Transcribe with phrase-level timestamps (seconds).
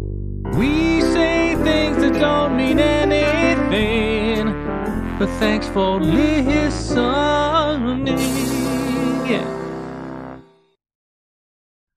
[0.00, 4.46] We say things that don't mean anything,
[5.18, 7.26] but thanks for listening.
[9.26, 9.44] Yeah.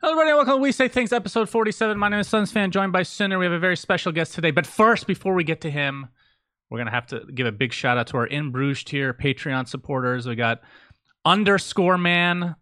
[0.02, 0.34] Hello, everybody.
[0.34, 1.98] Welcome to We Say Things, episode 47.
[1.98, 3.40] My name is Suns Fan, joined by Sinner.
[3.40, 4.52] We have a very special guest today.
[4.52, 6.09] But first, before we get to him,
[6.70, 9.14] we're going to have to give a big shout out to our In Bruges tier
[9.14, 10.28] Patreon supporters.
[10.28, 10.59] We got
[11.23, 12.58] underscore man,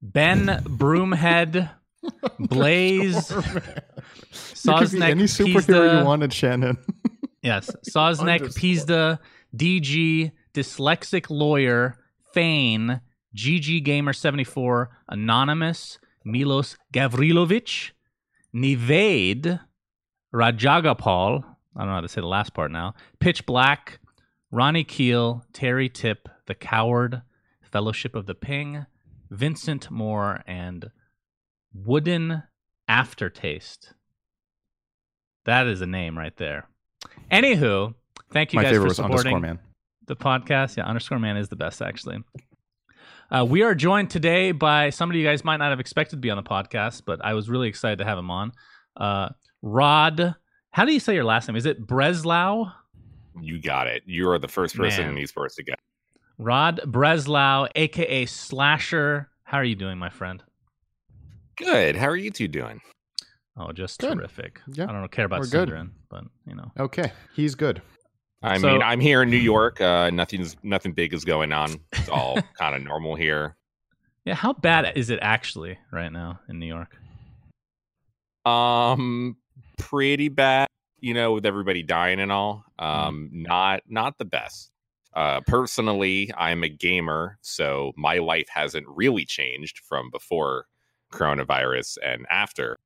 [0.00, 1.68] Ben Broomhead,
[2.38, 3.70] Blaze, You could be
[4.32, 6.78] Sosnek any superhero Pizda- you wanted, Shannon.
[7.42, 7.70] Yes.
[7.88, 8.48] Sosnek, Underscore.
[8.60, 9.18] Pizda,
[9.56, 11.96] DG, Dyslexic Lawyer,
[12.34, 13.00] Fane,
[13.36, 17.92] GG Gamer 74, Anonymous, Milos Gavrilovic,
[18.52, 19.60] Nivade,
[20.34, 21.44] Rajagopal,
[21.76, 24.00] I don't know how to say the last part now, Pitch Black,
[24.50, 27.22] Ronnie Keel, Terry Tip, The Coward,
[27.62, 28.86] Fellowship of the Ping,
[29.30, 30.90] Vincent Moore, and
[31.84, 32.42] Wooden
[32.88, 33.92] Aftertaste.
[35.44, 36.68] That is a name right there.
[37.30, 37.94] Anywho,
[38.32, 39.58] thank you My guys favorite for was supporting underscore man.
[40.06, 40.76] the podcast.
[40.76, 42.22] Yeah, underscore man is the best actually.
[43.30, 46.30] Uh, we are joined today by somebody you guys might not have expected to be
[46.30, 48.52] on the podcast, but I was really excited to have him on.
[48.96, 49.30] Uh,
[49.62, 50.36] Rod,
[50.70, 51.56] how do you say your last name?
[51.56, 52.70] Is it Breslau?
[53.40, 54.02] You got it.
[54.06, 55.18] You are the first person Man.
[55.18, 55.74] in esports to get.
[55.74, 55.80] it.
[56.38, 59.28] Rod Breslau, aka Slasher.
[59.42, 60.42] How are you doing, my friend?
[61.56, 61.96] Good.
[61.96, 62.80] How are you two doing?
[63.56, 64.18] Oh, just Good.
[64.18, 64.60] terrific.
[64.68, 65.90] Yeah, I don't care about we're good.
[66.10, 66.70] But you know.
[66.78, 67.80] Okay, he's good.
[68.42, 69.80] I So- mean, I'm here in New York.
[69.80, 71.80] Uh, nothing's nothing big is going on.
[71.92, 73.56] It's all kind of normal here.
[74.24, 76.96] Yeah, how bad is it actually right now in New York?
[78.44, 79.36] Um,
[79.78, 80.66] pretty bad.
[81.00, 82.64] You know, with everybody dying and all.
[82.80, 83.08] Mm-hmm.
[83.08, 84.70] Um, not not the best.
[85.14, 90.66] Uh, personally, I'm a gamer, so my life hasn't really changed from before
[91.12, 92.76] coronavirus and after.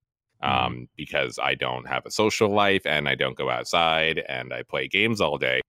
[0.43, 0.67] Mm-hmm.
[0.67, 4.63] Um, because I don't have a social life and I don't go outside and I
[4.63, 5.61] play games all day.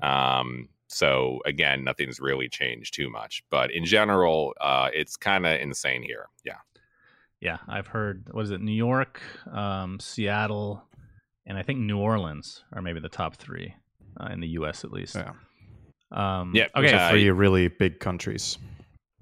[0.00, 3.42] Um, so again, nothing's really changed too much.
[3.50, 6.28] But in general, uh, it's kind of insane here.
[6.44, 6.58] Yeah.
[7.40, 8.28] Yeah, I've heard.
[8.30, 8.60] What is it?
[8.60, 9.20] New York,
[9.50, 10.84] um, Seattle,
[11.44, 13.74] and I think New Orleans are maybe the top three
[14.20, 14.84] uh, in the U.S.
[14.84, 15.16] at least.
[15.16, 15.32] Yeah.
[16.12, 16.92] Um, Yeah, Okay.
[16.92, 18.56] uh, Three really big countries.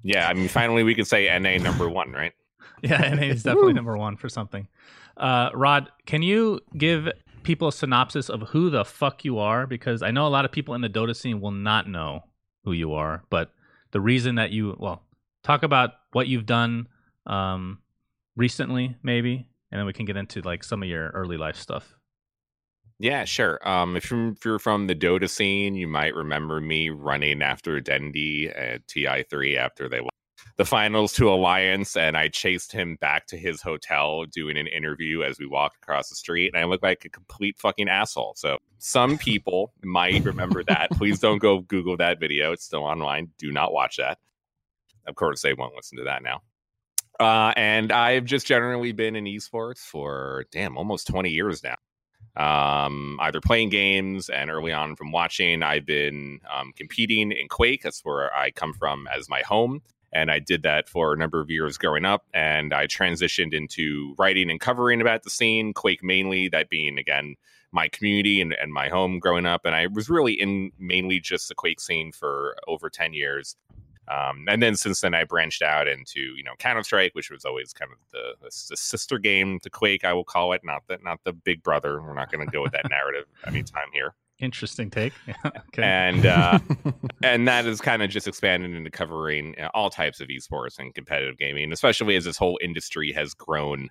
[0.02, 0.28] Yeah.
[0.28, 2.34] I mean, finally, we can say NA number one, right?
[2.82, 4.68] yeah, and he's definitely number one for something.
[5.16, 7.08] Uh, Rod, can you give
[7.42, 9.66] people a synopsis of who the fuck you are?
[9.66, 12.24] Because I know a lot of people in the Dota scene will not know
[12.64, 13.52] who you are, but
[13.92, 15.02] the reason that you well
[15.42, 16.88] talk about what you've done
[17.26, 17.78] um,
[18.36, 21.94] recently, maybe, and then we can get into like some of your early life stuff.
[22.98, 23.66] Yeah, sure.
[23.66, 27.80] Um, if you're, if you're from the Dota scene, you might remember me running after
[27.80, 30.10] Dendi at TI3 after they won
[30.56, 35.22] the finals to Alliance, and I chased him back to his hotel doing an interview
[35.22, 38.34] as we walked across the street, and I looked like a complete fucking asshole.
[38.36, 40.90] So some people might remember that.
[40.92, 43.30] Please don't go Google that video; it's still online.
[43.38, 44.18] Do not watch that.
[45.06, 46.42] Of course, they won't listen to that now.
[47.18, 51.76] Uh, and I've just generally been in esports for damn almost 20 years now
[52.36, 55.62] um, either playing games and early on from watching.
[55.62, 57.82] I've been um, competing in Quake.
[57.82, 59.82] That's where I come from as my home.
[60.12, 62.24] And I did that for a number of years growing up.
[62.34, 67.36] And I transitioned into writing and covering about the scene, Quake mainly, that being, again,
[67.72, 69.64] my community and, and my home growing up.
[69.64, 73.56] And I was really in mainly just the Quake scene for over 10 years.
[74.10, 77.44] Um, and then since then, I branched out into you know Counter Strike, which was
[77.44, 80.82] always kind of the, the, the sister game to Quake, I will call it, not
[80.88, 82.02] the not the big brother.
[82.02, 84.14] We're not going to go with that narrative anytime here.
[84.40, 85.12] Interesting take.
[85.46, 85.82] okay.
[85.82, 86.58] And uh,
[87.22, 90.94] and that is kind of just expanded into covering uh, all types of esports and
[90.94, 93.88] competitive gaming, especially as this whole industry has grown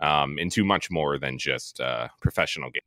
[0.00, 2.82] um, into much more than just uh, professional gaming.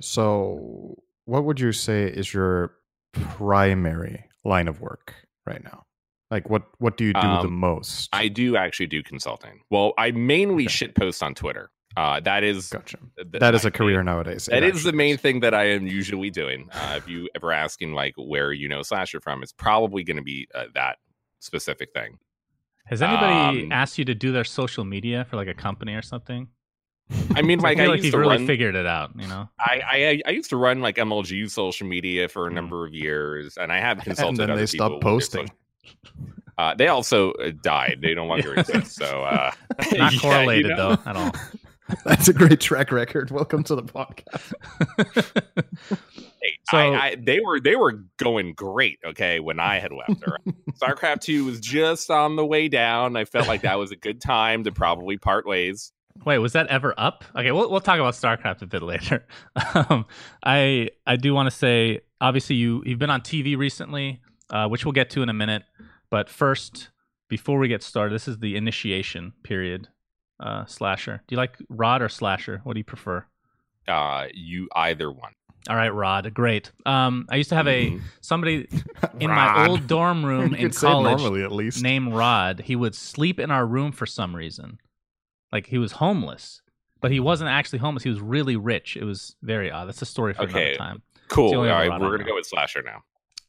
[0.00, 2.74] so, what would you say is your
[3.12, 5.14] primary line of work
[5.46, 5.84] right now?
[6.30, 8.10] Like, what what do you do the Um, most?
[8.12, 9.60] I do actually do consulting.
[9.70, 10.72] Well, I mainly Okay.
[10.72, 11.70] shit post on Twitter.
[11.98, 12.96] Uh, that is gotcha.
[13.16, 14.46] th- That is my a career main- nowadays.
[14.46, 16.68] That is the actually main thing that I am usually doing.
[16.72, 20.22] Uh, if you ever asking like where you know Slasher from, it's probably going to
[20.22, 20.98] be uh, that
[21.40, 22.18] specific thing.
[22.86, 26.02] Has anybody um, asked you to do their social media for like a company or
[26.02, 26.46] something?
[27.34, 28.46] I mean, I like I, feel like used he's to really run.
[28.46, 29.10] figured it out.
[29.18, 29.48] You know.
[29.58, 33.56] I, I I used to run like MLG social media for a number of years,
[33.56, 34.28] and I have consulted.
[34.28, 35.50] and then other they people stopped posting.
[36.56, 37.98] Uh, they also uh, died.
[38.02, 38.94] They no longer exist.
[38.94, 39.50] So uh,
[39.92, 40.96] Not yeah, correlated you know?
[40.96, 41.32] though at all.
[42.04, 43.30] That's a great track record.
[43.30, 44.52] Welcome to the podcast.
[46.40, 48.98] Hey, So- I, I, they were they were going great.
[49.04, 50.38] Okay, when I had left, her.
[50.82, 53.16] StarCraft Two was just on the way down.
[53.16, 55.92] I felt like that was a good time to probably part ways.
[56.24, 57.24] Wait, was that ever up?
[57.36, 59.26] Okay, we'll we'll talk about StarCraft a bit later.
[59.74, 60.06] Um,
[60.44, 64.20] I I do want to say, obviously you you've been on TV recently,
[64.50, 65.62] uh, which we'll get to in a minute.
[66.10, 66.90] But first,
[67.28, 69.88] before we get started, this is the initiation period.
[70.40, 71.22] Uh, slasher.
[71.26, 72.60] Do you like Rod or Slasher?
[72.64, 73.24] What do you prefer?
[73.88, 75.32] Uh, you either one.
[75.68, 76.32] All right, Rod.
[76.32, 76.70] Great.
[76.86, 78.00] Um, I used to have a Mhm.
[78.20, 78.68] somebody
[79.20, 81.82] in my old dorm room in college normally at least.
[81.82, 82.60] named Rod.
[82.60, 84.78] He would sleep in our room for some reason.
[85.52, 86.62] Like he was homeless,
[87.00, 88.04] but he wasn't actually homeless.
[88.04, 88.96] He was really rich.
[88.96, 89.88] It was very odd.
[89.88, 90.74] That's a story for Okay.
[90.74, 91.02] another time.
[91.28, 91.54] Cool.
[91.56, 93.02] All right, Rod we're gonna go with Slasher now.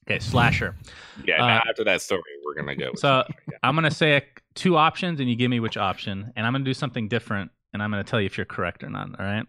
[0.07, 0.75] Okay, slasher.
[1.23, 2.89] Yeah, Uh, after that story, we're gonna go.
[2.91, 3.57] With So Slasher, yeah.
[3.61, 4.21] I'm gonna say a,
[4.55, 7.81] two options, and you give me which option, and I'm gonna do something different, and
[7.81, 9.19] I'm gonna tell you if you're correct or not.
[9.19, 9.45] All right.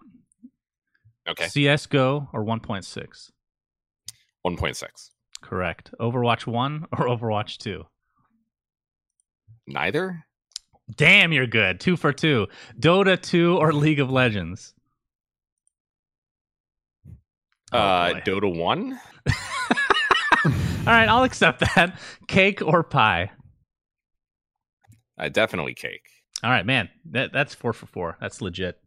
[1.29, 3.31] okay, CS:GO or 1.6.
[4.43, 5.11] one point six.
[5.43, 5.91] Correct.
[6.01, 7.85] Overwatch one or Overwatch two.
[9.67, 10.25] Neither.
[10.97, 11.79] Damn, you're good.
[11.79, 12.49] Two for two.
[12.79, 14.75] Dota 2 or League of Legends?
[17.73, 18.21] Oh, uh, boy.
[18.27, 19.01] Dota one.
[20.45, 20.53] All
[20.87, 22.01] right, I'll accept that.
[22.27, 23.31] Cake or pie?
[25.21, 26.07] Uh, definitely cake.
[26.43, 26.89] All right, man.
[27.11, 28.17] That that's four for four.
[28.21, 28.79] That's legit.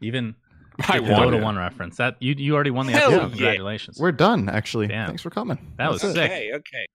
[0.00, 0.34] Even
[0.88, 1.28] I the won.
[1.28, 1.96] Dota one reference.
[1.96, 3.22] That you you already won the Hell episode.
[3.22, 3.28] yeah.
[3.28, 3.98] Congratulations.
[4.00, 4.86] We're done, actually.
[4.88, 5.08] Damn.
[5.08, 5.58] Thanks for coming.
[5.78, 6.30] That was That's sick.
[6.30, 6.86] Okay, okay.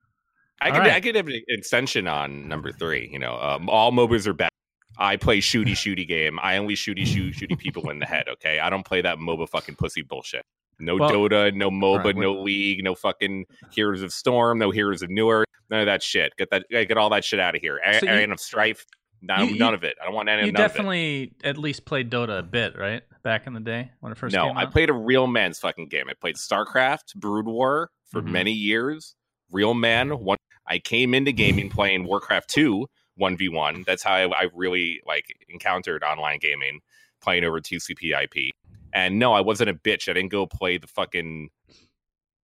[0.61, 0.91] I All could right.
[0.93, 3.09] I could have an extension on number three.
[3.11, 4.49] You know, um, all MOBAs are bad.
[4.97, 6.39] I play shooty shooty game.
[6.41, 8.25] I only shooty shoot shooty people in the head.
[8.33, 10.43] Okay, I don't play that MOBA fucking pussy bullshit.
[10.81, 15.01] No Well- Dota, no MOBA, Right, no League, no fucking Heroes of Storm, no Heroes
[15.01, 16.33] of Newerth, none of that shit.
[16.37, 17.79] Get that, get all that shit out of here.
[17.99, 18.85] So you- of Strife,
[19.21, 19.95] none, you- none of it.
[20.01, 20.47] I don't want any.
[20.47, 20.73] You none of it.
[20.73, 23.03] definitely at least played Dota a bit, right?
[23.23, 26.05] Back in the day when it first no, I played a real man's fucking game.
[26.09, 28.31] I played StarCraft, Brood War for Mhm.
[28.31, 29.15] many years.
[29.51, 30.09] Real man.
[30.19, 30.37] One.
[30.67, 33.83] I came into gaming playing Warcraft two one v one.
[33.85, 36.79] That's how I, I really like encountered online gaming,
[37.21, 38.51] playing over TCP/IP.
[38.93, 40.09] And no, I wasn't a bitch.
[40.09, 41.49] I didn't go play the fucking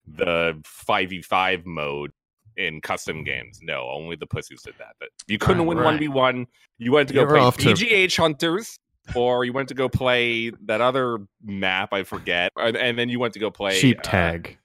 [0.06, 2.12] the five v five mode
[2.56, 3.58] in custom games.
[3.62, 4.94] No, only the pussies did that.
[5.00, 5.84] But you couldn't Right, win right.
[5.84, 6.46] one v one,
[6.78, 7.74] you went to go You're play off to-
[8.16, 8.78] Hunters
[9.14, 13.18] or you went to go play that other map I forget, and, and then you
[13.20, 14.58] went to go play Sheep uh, tag.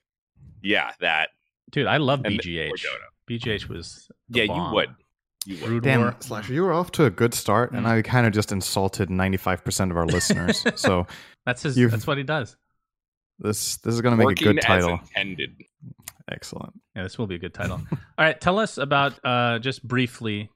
[0.62, 1.30] yeah, that.
[1.70, 2.72] Dude, I love BGH.
[3.30, 4.68] BGH was the Yeah, bomb.
[4.70, 4.90] you would.
[5.46, 5.66] You would.
[5.66, 7.88] Brood Damn, Slasher, you were off to a good start, and Mm.
[7.90, 10.64] I kind of just insulted 95% of our listeners.
[10.76, 11.06] So
[11.46, 11.76] That's his.
[11.76, 12.56] You've- That's what he does.
[13.38, 15.00] this this is going to make a good title.
[15.16, 15.56] intended.
[16.30, 16.72] Excellent.
[16.94, 17.80] Yeah, this will be a good title.
[17.92, 20.48] All right, tell us about uh, just briefly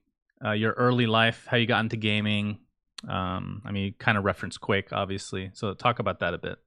[0.45, 2.59] uh, your early life, how you got into gaming.
[3.09, 5.51] Um, I mean, you kind of reference Quake, obviously.
[5.55, 6.59] So talk about that a bit.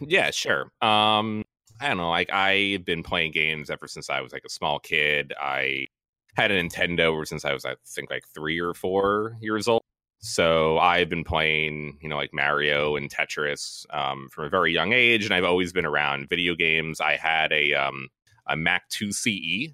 [0.00, 0.70] Yeah, sure.
[0.80, 1.44] Um,
[1.80, 2.10] I don't know.
[2.10, 5.32] Like I've been playing games ever since I was like a small kid.
[5.40, 5.86] I
[6.34, 9.82] had a Nintendo ever since I was, I think, like three or four years old.
[10.20, 14.92] So I've been playing, you know, like Mario and Tetris um, from a very young
[14.92, 17.00] age, and I've always been around video games.
[17.00, 18.08] I had a um,
[18.46, 19.72] a Mac 2 CE,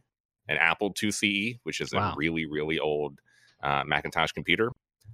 [0.48, 2.12] an Apple 2 CE, which is Wow.
[2.12, 3.20] a really really old
[3.62, 4.70] uh, Macintosh computer.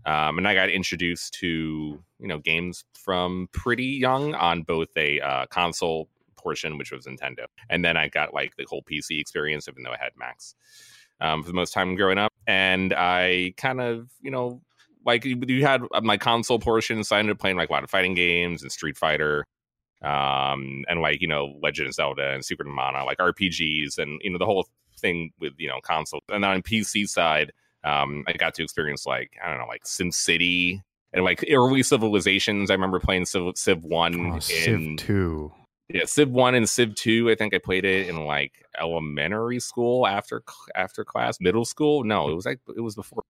[0.07, 1.47] Um, and I got introduced to
[2.19, 7.45] you know games from pretty young on both a uh, console portion, which was Nintendo,
[7.69, 10.55] and then I got like the whole PC experience, even though I had Macs
[11.21, 12.33] um, for the most time growing up.
[12.47, 14.61] And I kind of you know
[15.05, 17.85] like you had uh, my console portion, so I ended up playing like a lot
[17.85, 19.47] of fighting games and Street Fighter.
[20.03, 24.21] Um, and like you know, Legend of Zelda and Secret of Mana, like RPGs, and
[24.23, 24.67] you know the whole
[24.99, 26.21] thing with you know console.
[26.31, 27.53] And then on PC side,
[27.85, 31.83] um, I got to experience like I don't know, like Sim City and like early
[31.83, 32.71] civilizations.
[32.71, 35.53] I remember playing Civ, Civ One Oh, in Civ 2.
[35.93, 37.31] Yeah, Civ One and Civ Two.
[37.31, 40.43] I think I played it in like elementary school after
[40.75, 42.05] after class, middle school.
[42.05, 43.23] No, it was like it was before.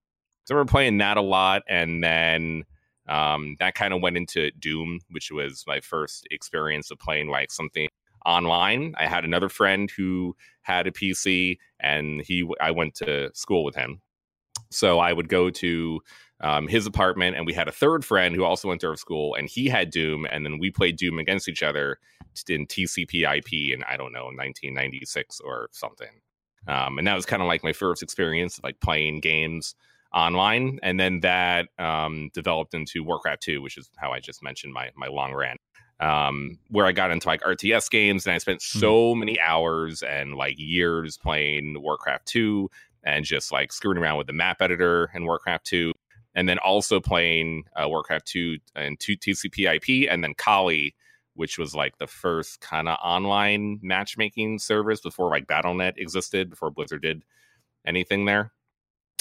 [0.45, 2.64] So I remember playing that a lot, and then
[3.09, 7.50] um, that kind of went into Doom, which was my first experience of playing like
[7.50, 7.88] something
[8.26, 8.95] online.
[8.99, 13.75] I had another friend who had a PC, and he I went to school with
[13.75, 14.02] him,
[14.71, 16.00] so I would go to
[16.40, 19.35] um, his apartment, and we had a third friend who also went to our school,
[19.35, 21.99] and he had Doom, and then we played Doom against each other
[22.49, 26.20] in TCP/IP in I don't know 1996 or something.
[26.68, 29.75] Um, and that was kind of like my first experience of like playing games
[30.14, 34.73] online, and then that um, developed into Warcraft 2, which is how I just mentioned
[34.73, 35.61] my my long rant.
[36.00, 38.78] Um, where I got into like RTS games, and I spent Hmm.
[38.78, 42.70] so many hours and like years playing Warcraft 2
[43.04, 45.92] and just like screwing around with the map editor in Warcraft 2,
[46.34, 50.94] and then also playing uh, Warcraft 2 and 2 TCP/IP, and then Kali,
[51.34, 56.70] which was like the first kind of online matchmaking service before like BattleNet existed, before
[56.70, 57.25] Blizzard did
[57.87, 58.52] anything there.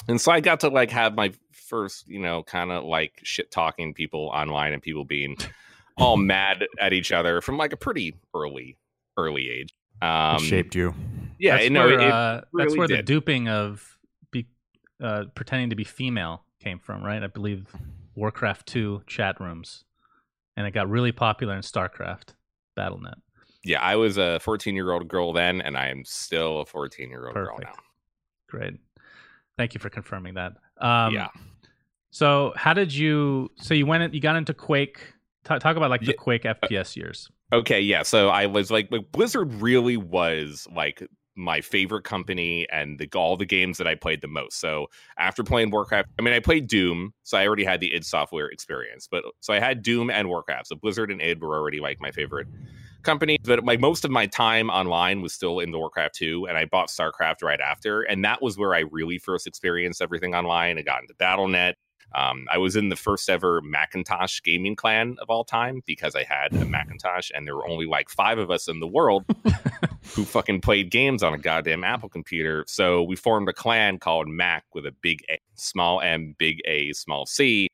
[0.08, 3.50] And so I got to like have my first, you know, kind of like shit
[3.50, 5.36] talking people online and people being
[5.96, 8.78] all mad at each other from like a pretty early,
[9.16, 9.74] early age.
[10.00, 10.94] Um, it shaped you.
[11.38, 13.98] Yeah, that's no, where, it, it uh, that's really where the duping of
[14.30, 14.46] be,
[15.02, 17.22] uh, pretending to be female came from, right?
[17.22, 17.66] I believe
[18.14, 19.84] Warcraft 2 chat rooms.
[20.56, 22.34] And it got really popular in StarCraft,
[22.78, 23.14] BattleNet.
[23.64, 27.08] yeah, I was a 14 year old girl then, and I am still a 14
[27.08, 27.72] year old girl now.
[28.48, 28.74] Great.
[29.56, 30.52] Thank you for confirming that.
[30.78, 31.28] Um, yeah.
[32.10, 33.50] So, how did you?
[33.56, 34.12] So you went.
[34.12, 34.98] You got into Quake.
[35.44, 36.12] Ta talk about like the Yeah.
[36.18, 37.30] Quake FPS years.
[37.52, 38.02] Okay, yeah.
[38.02, 41.02] So I was like, like Blizzard really was like
[41.36, 44.60] my favorite company and the all the games that I played the most.
[44.60, 44.86] So
[45.18, 48.48] after playing Warcraft, I mean, I played Doom, so I already had the id Software
[48.48, 49.08] experience.
[49.10, 50.68] But so I had Doom and Warcraft.
[50.68, 52.46] So Blizzard and id were already like my favorite
[53.02, 53.38] company.
[53.42, 56.64] But like most of my time online was still in the Warcraft 2, and I
[56.66, 60.78] bought StarCraft right after, and that was where I really first experienced everything online.
[60.78, 61.74] I got into BattleNet.
[62.14, 66.24] Um, I was in the first ever Macintosh gaming clan of all time because I
[66.24, 69.24] had a Macintosh, and there were only like five of us in the world
[70.14, 72.64] who fucking played games on a goddamn Apple computer.
[72.66, 76.92] So we formed a clan called Mac with a big A, small M, big A,
[76.92, 77.68] small C.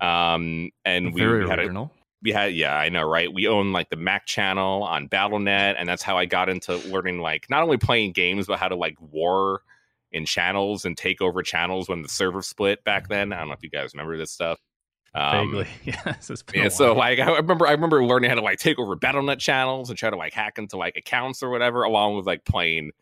[0.00, 1.90] Um, and we, Very we had a,
[2.22, 5.88] we had yeah i know right we own like the mac channel on battlenet and
[5.88, 8.96] that's how i got into learning like not only playing games but how to like
[9.00, 9.62] war
[10.12, 13.54] in channels and take over channels when the server split back then i don't know
[13.54, 14.58] if you guys remember this stuff
[15.14, 15.68] um, Vaguely.
[16.06, 18.94] It's been yeah, so like I remember I remember learning how to like take over
[18.94, 22.44] BattleNet channels and try to like hack into like accounts or whatever, along with like
[22.44, 22.92] playing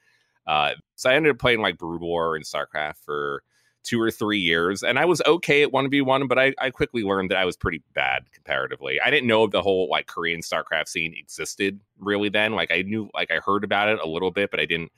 [0.46, 3.42] uh so I ended up playing like Brood War and StarCraft for
[3.82, 4.82] two or three years.
[4.82, 7.82] And I was okay at 1v1, but I, I quickly learned that I was pretty
[7.94, 9.00] bad comparatively.
[9.00, 12.52] I didn't know the whole like Korean StarCraft scene existed really then.
[12.52, 14.90] Like I knew like I heard about it a little bit, but I didn't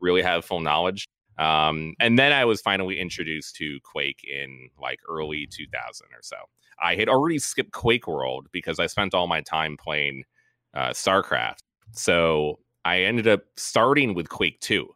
[0.00, 1.08] really have full knowledge.
[1.38, 6.36] Um, and then I was finally introduced to Quake in like early 2000 or so.
[6.80, 10.24] I had already skipped Quake World because I spent all my time playing
[10.74, 11.58] uh, StarCraft.
[11.92, 14.88] So I ended up starting with Quake 2.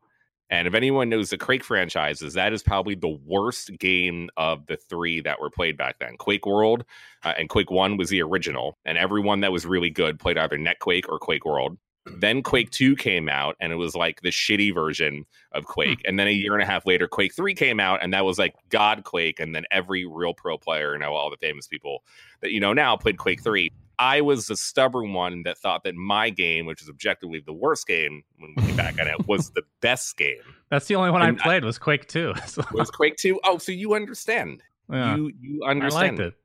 [0.50, 4.78] And if anyone knows the Quake franchises, that is probably the worst game of the
[4.78, 6.16] three that were played back then.
[6.16, 6.85] Quake World
[7.23, 10.57] uh, and Quake 1 was the original, and everyone that was really good played either
[10.57, 11.76] Netquake or Quake World.
[12.16, 16.00] Then Quake 2 came out, and it was like the shitty version of Quake.
[16.04, 18.38] And then a year and a half later, Quake 3 came out, and that was
[18.38, 19.40] like God Quake.
[19.40, 22.02] And then every real pro player, you know, all the famous people
[22.40, 23.70] that you know now played Quake 3.
[24.00, 27.84] I was the stubborn one that thought that my game, which is objectively the worst
[27.86, 30.36] game when we came back on it, was the best game.
[30.70, 32.34] That's the only one and I I- played was Quake 2.
[32.46, 33.40] So, Was Quake 2?
[33.44, 34.62] Oh, so you understand.
[34.88, 36.18] yeah, You you I understand.
[36.18, 36.38] liked it.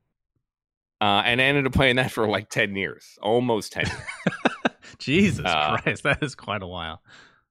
[1.00, 3.98] Uh, and I ended up playing that for like 10 years, almost 10 years.
[5.04, 7.02] Jesus Uh, Christ, that is quite a while.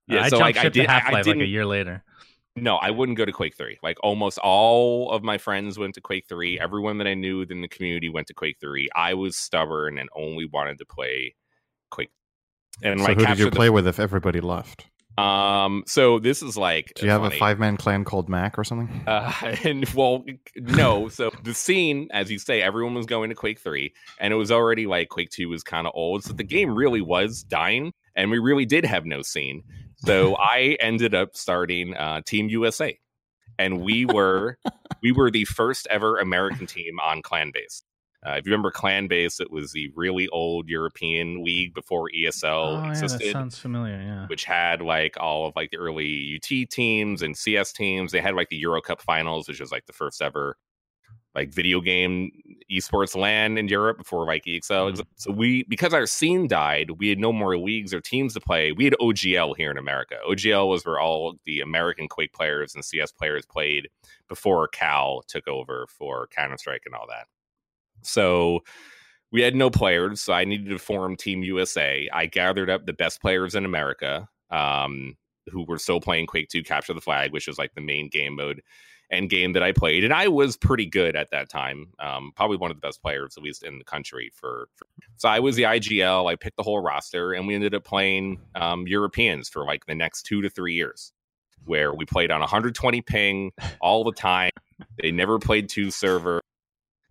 [0.07, 1.45] Yeah, I so jumped like I ship did, to I, I Half Life like a
[1.45, 2.03] year later.
[2.55, 3.79] No, I wouldn't go to Quake 3.
[3.81, 6.60] Like almost all of my friends went to Quake 3.
[6.60, 8.89] Everyone that I knew in the community went to Quake 3.
[8.95, 11.36] I was stubborn and only wanted to play
[11.89, 12.12] Quake.
[12.83, 14.86] And so like who did capture you play with if everybody left?
[15.17, 17.36] Um so this is like Do you have funny.
[17.36, 19.03] a five man clan called Mac or something?
[19.05, 19.32] Uh,
[19.63, 20.24] and well,
[20.55, 21.08] no.
[21.10, 24.51] So the scene, as you say, everyone was going to Quake 3, and it was
[24.51, 26.24] already like Quake 2 was kind of old.
[26.24, 29.63] So the game really was dying, and we really did have no scene.
[29.98, 32.98] So I ended up starting uh, Team USA,
[33.60, 34.58] and we were
[35.03, 37.84] we were the first ever American team on Clan Base.
[38.25, 42.44] Uh, if you remember Clan Base, it was the really old European league before ESL
[42.44, 44.00] oh, yeah, existed sounds familiar.
[44.00, 44.27] Yeah.
[44.27, 48.12] which had like all of like the early UT teams and CS teams.
[48.12, 50.58] They had like the Euro Cup finals, which was like the first ever
[51.36, 52.32] like video game
[52.72, 54.94] esports land in Europe before like EXL.
[54.94, 55.06] Mhm.
[55.15, 58.72] So we because our scene died, we had no more leagues or teams to play.
[58.72, 60.15] We had OGL here in America.
[60.27, 63.89] OGL was where all the American Quake players and CS players played
[64.30, 67.27] before Cal took over for Counter Strike and all that.
[68.05, 68.63] So
[69.31, 72.07] we had no players, so I needed to form Team USA.
[72.13, 75.17] I gathered up the best players in America um,
[75.51, 78.36] who were still playing Quake 2 Capture the Flag, which was like the main game
[78.36, 78.62] mode
[79.10, 80.03] and game that I played.
[80.03, 81.93] And I was pretty good at that time.
[82.00, 84.31] Um, probably one of the best players, at least in the country.
[84.33, 86.31] For, for so I was the IGL.
[86.31, 89.95] I picked the whole roster, and we ended up playing um, Europeans for like the
[89.95, 91.13] next two to three years,
[91.65, 94.51] where we played on 120 ping all the time.
[95.01, 96.41] They never played two server.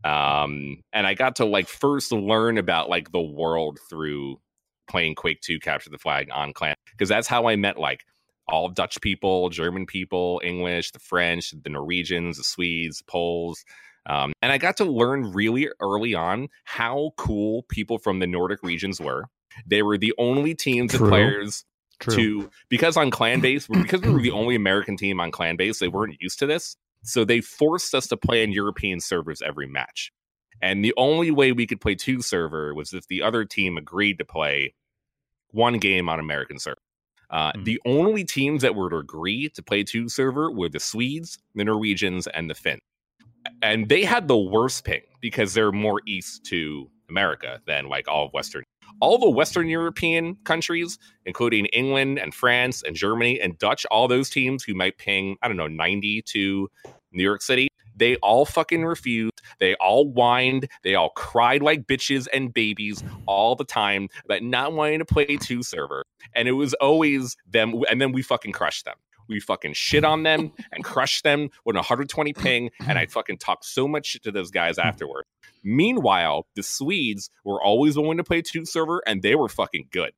[0.04, 4.40] Um, and I got to like first learn about like the world through
[4.88, 8.04] playing Quake 2 Capture the Flag on Clan because that's how I met like
[8.48, 13.64] all Dutch people, German people, English, the French, the Norwegians, the Swedes, Poles.
[14.06, 18.62] Um, and I got to learn really early on how cool people from the Nordic
[18.62, 19.26] regions were.
[19.66, 21.06] They were the only teams True.
[21.06, 21.64] and players
[22.00, 22.14] True.
[22.16, 25.78] to because on clan base because we were the only American team on clan base,
[25.78, 26.76] they weren't used to this.
[27.02, 30.12] So they forced us to play on European servers every match.
[30.60, 34.18] And the only way we could play two server was if the other team agreed
[34.18, 34.74] to play
[35.50, 36.78] one game on American server.
[37.30, 37.64] Uh, Hmm.
[37.64, 42.26] The only teams that would agree to play two server were the Swedes, the Norwegians,
[42.28, 42.80] and the Finns.
[43.62, 48.26] And they had the worst ping because they're more east to America than like all
[48.26, 48.62] of Western.
[49.00, 54.30] All the Western European countries, including England and France and Germany and Dutch, all those
[54.30, 56.68] teams who might ping, I don't know, 90 to
[57.12, 59.40] New York City, they all fucking refused.
[59.58, 60.68] They all whined.
[60.82, 65.36] They all cried like bitches and babies all the time about not wanting to play
[65.36, 66.04] two server.
[66.34, 67.82] And it was always them.
[67.90, 68.96] And then we fucking crushed them.
[69.32, 72.70] We fucking shit on them and crushed them with a 120 ping.
[72.86, 75.24] And I fucking talked so much shit to those guys afterward.
[75.64, 80.12] Meanwhile, the Swedes were always willing to play two server and they were fucking good.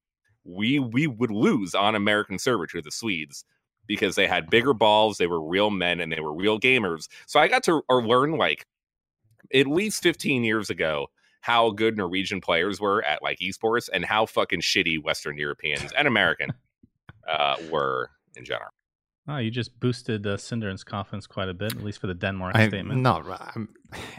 [0.45, 3.45] We we would lose on American server to the Swedes
[3.87, 7.09] because they had bigger balls, they were real men, and they were real gamers.
[7.27, 8.67] So I got to or learn like
[9.53, 11.09] at least 15 years ago
[11.41, 16.09] how good Norwegian players were at like esports and how fucking shitty Western Europeans and
[16.09, 16.55] American
[17.29, 18.71] uh, were in general.
[19.27, 22.55] Oh, you just boosted uh, SyndereN's confidence quite a bit, at least for the Denmark
[22.57, 23.01] I, statement.
[23.01, 23.23] no,
[23.55, 23.69] I'm,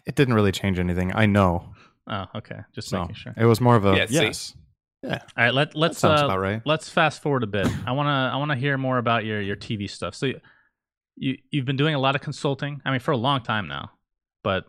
[0.06, 1.14] it didn't really change anything.
[1.16, 1.74] I know.
[2.08, 2.60] Oh, okay.
[2.74, 3.34] Just So making sure.
[3.38, 4.12] it was more of a yes.
[4.12, 4.26] Yeah, see?
[4.26, 4.56] yes.
[5.04, 6.62] All right, let let's sounds uh, about right.
[6.66, 7.68] let's fast forward a bit.
[7.86, 10.16] I wanna I wanna hear more about your your TV stuff.
[10.16, 10.32] So
[11.16, 12.82] you you've been doing a lot of consulting.
[12.86, 13.92] I mean, for a long time now,
[14.44, 14.66] but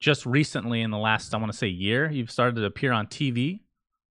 [0.00, 3.06] just recently in the last I want to say year, you've started to appear on
[3.06, 3.60] TV,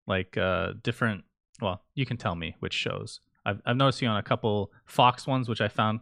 [0.07, 1.25] like uh, different.
[1.61, 3.21] Well, you can tell me which shows.
[3.45, 6.01] I've I've noticed you on a couple Fox ones, which I found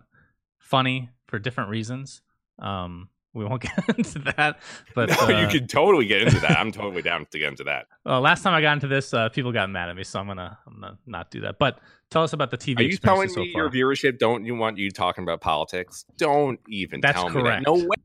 [0.59, 2.23] funny for different reasons.
[2.59, 4.59] Um, we won't get into that,
[4.95, 6.59] but no, uh, you can totally get into that.
[6.59, 7.87] I'm totally down to get into that.
[8.05, 10.27] well, last time I got into this, uh, people got mad at me, so I'm
[10.27, 11.59] gonna I'm gonna not do that.
[11.59, 11.79] But
[12.11, 12.79] tell us about the TV.
[12.79, 13.63] Are you telling so me far.
[13.63, 16.05] your viership don't you want you talking about politics?
[16.17, 17.65] Don't even That's tell me correct.
[17.65, 17.71] that.
[17.71, 17.97] No way.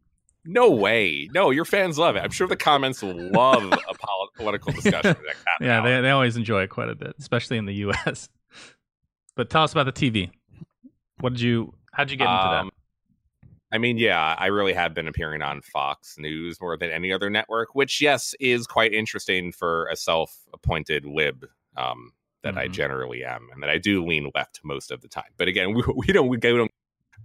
[0.48, 1.28] No way.
[1.34, 2.20] No, your fans love it.
[2.20, 5.16] I'm sure the comments love a pol- political discussion.
[5.26, 8.30] Like that Yeah, they they always enjoy it quite a bit, especially in the U.S.
[9.36, 10.32] But tell us about the TV.
[11.20, 11.74] What did you?
[11.92, 12.72] How'd you get into Um,
[13.72, 17.30] I mean, yeah, I really have been appearing on Fox News more than any other
[17.30, 21.46] network, which, yes, is quite interesting for a self-appointed lib
[21.76, 22.12] um,
[22.44, 22.72] that I Mhm.
[22.72, 25.32] generally am, and that I do lean left most of the time.
[25.36, 26.72] But again, we, we don't we don't.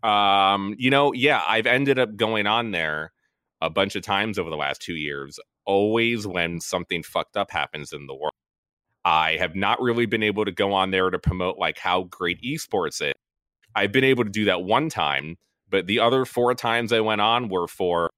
[0.03, 3.13] Um, you know, yeah, I've ended up going on there
[3.61, 5.39] a bunch of times over the last two years.
[5.67, 8.33] Always when something fucked up happens in the world.
[9.05, 12.41] I have not really been able to go on there to promote like how great
[12.43, 13.15] esports is.
[13.75, 15.37] I've been able to do that one time,
[15.69, 18.11] but the other four times I went on were for,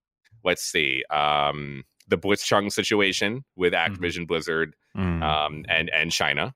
[0.44, 5.22] let's see, um, the Blitzchung situation with Activision Blizzard Mm.
[5.22, 6.52] um, and and China.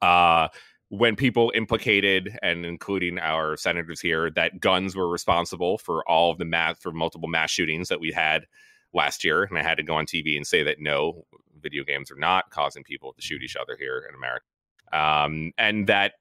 [0.00, 0.48] Uh,
[0.88, 6.38] when people implicated, and including our senators here, that guns were responsible for all of
[6.38, 8.46] the mass for multiple mass shootings that we had
[8.94, 11.24] last year, and I had to go on TV and say that no,
[11.60, 14.44] video games are not causing people to shoot each other here in America,
[14.92, 16.12] um, and that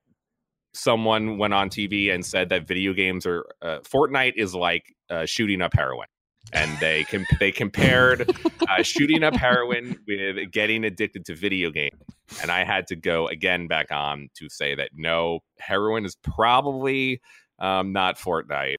[0.73, 5.25] someone went on TV and said that video games are uh, Fortnite is like uh,
[5.25, 6.07] shooting up heroin.
[6.53, 8.29] And they com- they compared
[8.69, 11.99] uh, shooting up heroin with getting addicted to video games.
[12.41, 17.19] And I had to go again back on to say that no, heroin is probably
[17.59, 18.77] um, not Fortnite.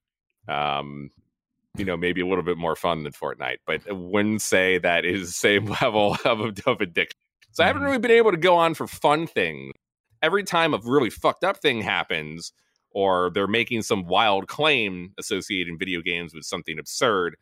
[0.48, 1.10] Um,
[1.78, 5.04] you know, maybe a little bit more fun than Fortnite, but I wouldn't say that
[5.04, 7.16] is the same level of, of addiction.
[7.52, 7.86] So I haven't Mhm.
[7.86, 9.72] really been able to go on for fun things.
[10.22, 12.52] Every time a really fucked up thing happens,
[12.90, 17.36] or they're making some wild claim associating video games with something absurd,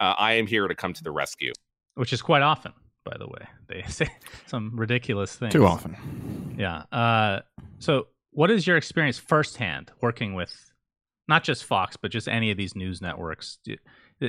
[0.00, 1.52] uh, I am here to come to the rescue.
[1.94, 2.72] which is quite often,
[3.04, 3.46] by the way.
[3.68, 4.08] They say
[4.46, 5.52] some ridiculous things.
[5.52, 6.54] Too often.
[6.58, 6.84] Yeah.
[6.90, 7.40] Uh,
[7.78, 10.71] so, what is your experience firsthand working with
[11.32, 13.58] not just Fox, but just any of these news networks?
[13.64, 13.80] Did,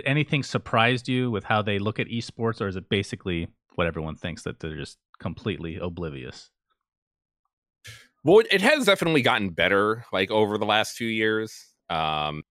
[0.06, 4.16] anything surprised you with how they look at esports, or is it basically what everyone
[4.16, 6.50] thinks that they're just completely oblivious?
[8.24, 11.74] Well, it- it has definitely gotten better like over the last few years.
[11.90, 12.44] Um,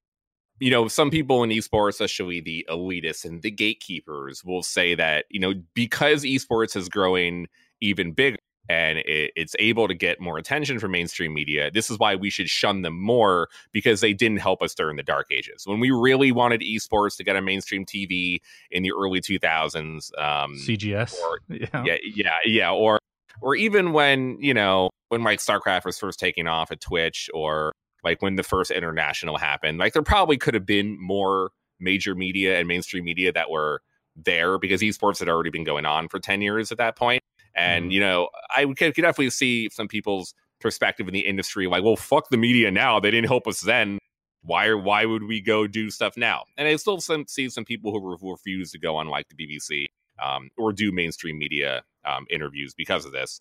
[0.61, 5.25] you know, some people in esports, especially the elitists and the gatekeepers, will say that,
[5.31, 7.47] you know, because esports is growing
[7.81, 8.37] even bigger,
[8.69, 11.71] and it, it's able to get more attention from mainstream media.
[11.71, 15.03] This is why we should shun them more because they didn't help us during the
[15.03, 18.39] dark ages when we really wanted esports to get on mainstream TV
[18.71, 20.11] in the early 2000s.
[20.19, 22.99] Um, CGS, or- yeah, yeah, yeah, yeah, or
[23.41, 27.73] or even when you know when like StarCraft was first taking off at Twitch, or
[28.05, 29.79] like when the first international happened.
[29.79, 33.83] Like there probably could have been more major media and mainstream media that were
[34.15, 37.23] there because esports had already been going on for 10 years at that point
[37.55, 37.93] and Mhm.
[37.93, 41.97] you know i could, could definitely see some people's perspective in the industry like well
[41.97, 43.01] fuck the media now.
[43.01, 43.99] They didn't help us then.
[44.43, 46.45] Why are why would we go do stuff now?
[46.57, 49.35] And i still some, see some people who, who refuse to go on like the
[49.35, 49.87] bbc
[50.23, 53.41] um, or do mainstream media um, interviews because of this.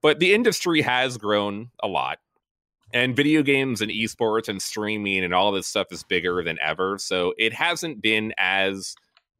[0.00, 2.18] But the industry has grown a lot
[2.92, 6.98] and video games and esports and streaming and all this stuff is bigger than ever.
[6.98, 8.94] So it hasn't been as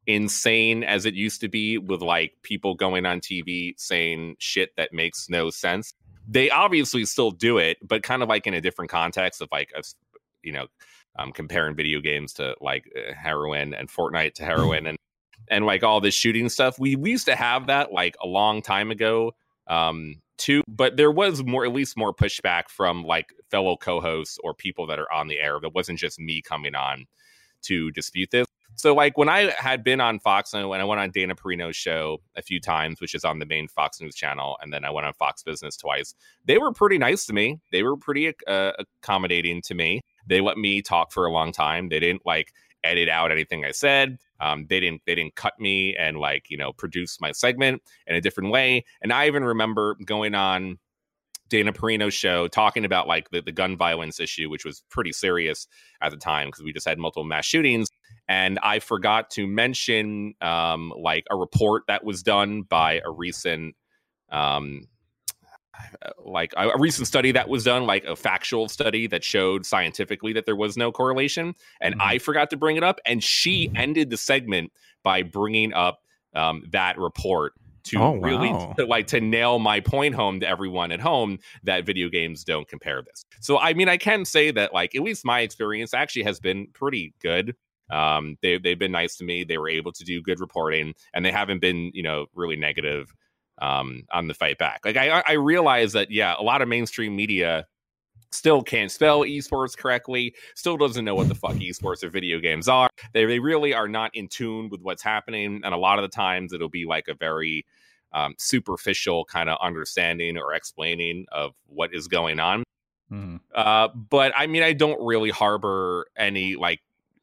[0.07, 4.93] insane as it used to be with like people going on tv saying shit that
[4.93, 5.93] makes no sense.
[6.27, 9.71] They obviously still do it but kind of like in a different context of like
[9.77, 9.95] us
[10.41, 10.67] you know
[11.17, 14.97] um, comparing video games to like uh, heroin and fortnite to heroin and
[15.49, 16.79] and like all this shooting stuff.
[16.79, 19.33] We, we used to have that like a long time ago
[19.67, 24.53] um too but there was more at least more pushback from like fellow co-hosts or
[24.53, 27.05] people that are on the air that wasn't just me coming on
[27.61, 30.99] to dispute this so like when i had been on fox and when i went
[30.99, 34.57] on dana perino's show a few times which is on the main fox news channel
[34.61, 36.13] and then i went on fox business twice
[36.45, 37.59] they were pretty nice to me.
[37.71, 40.01] They were pretty uh, accommodating to me.
[40.27, 41.89] They let me talk for a long time.
[41.89, 44.17] They didn't like edit out anything i said.
[44.41, 48.15] Um, they didn't they didn't cut me and like you know produce my segment in
[48.15, 48.83] a different way.
[49.01, 50.79] And i even remember going on
[51.49, 55.67] Dana Perino's show talking about like the, the gun violence issue, which was pretty serious
[56.01, 57.89] at the time because we just had multiple mass shootings.
[58.27, 63.75] And I forgot to mention um, like a report that was done by a recent
[64.29, 64.87] um,
[66.23, 70.45] like a, recent study that was done, like a factual study that showed scientifically that
[70.45, 71.55] there was no correlation.
[71.81, 72.01] And Mhm.
[72.01, 72.99] I forgot to bring it up.
[73.05, 74.71] And she ended the segment
[75.03, 76.01] by bringing up
[76.35, 77.53] um, that report
[77.85, 78.73] to Oh, really wow.
[78.77, 82.67] to, like to nail my point home to everyone at home that video games don't
[82.67, 83.25] compare this.
[83.41, 86.67] So I mean I can say that like at least my experience actually has been
[86.73, 87.55] pretty good.
[87.91, 89.43] Um they they've been nice to me.
[89.43, 93.13] They were able to do good reporting and they haven't been, you know, really negative
[93.61, 94.81] um on the fight back.
[94.85, 97.67] Like I I realize that yeah, a lot of mainstream media
[98.31, 102.67] still can't spell esports correctly, still doesn't know what the fuck esports or video games
[102.67, 102.89] are.
[103.13, 105.61] They, they really are not in tune with what's happening.
[105.63, 107.65] And a lot of the times it'll be like a very
[108.11, 112.63] um, superficial kind of understanding or explaining of what is going on.
[113.11, 113.39] Mhm.
[113.53, 116.79] Uh, but I mean, I don't really harbor any like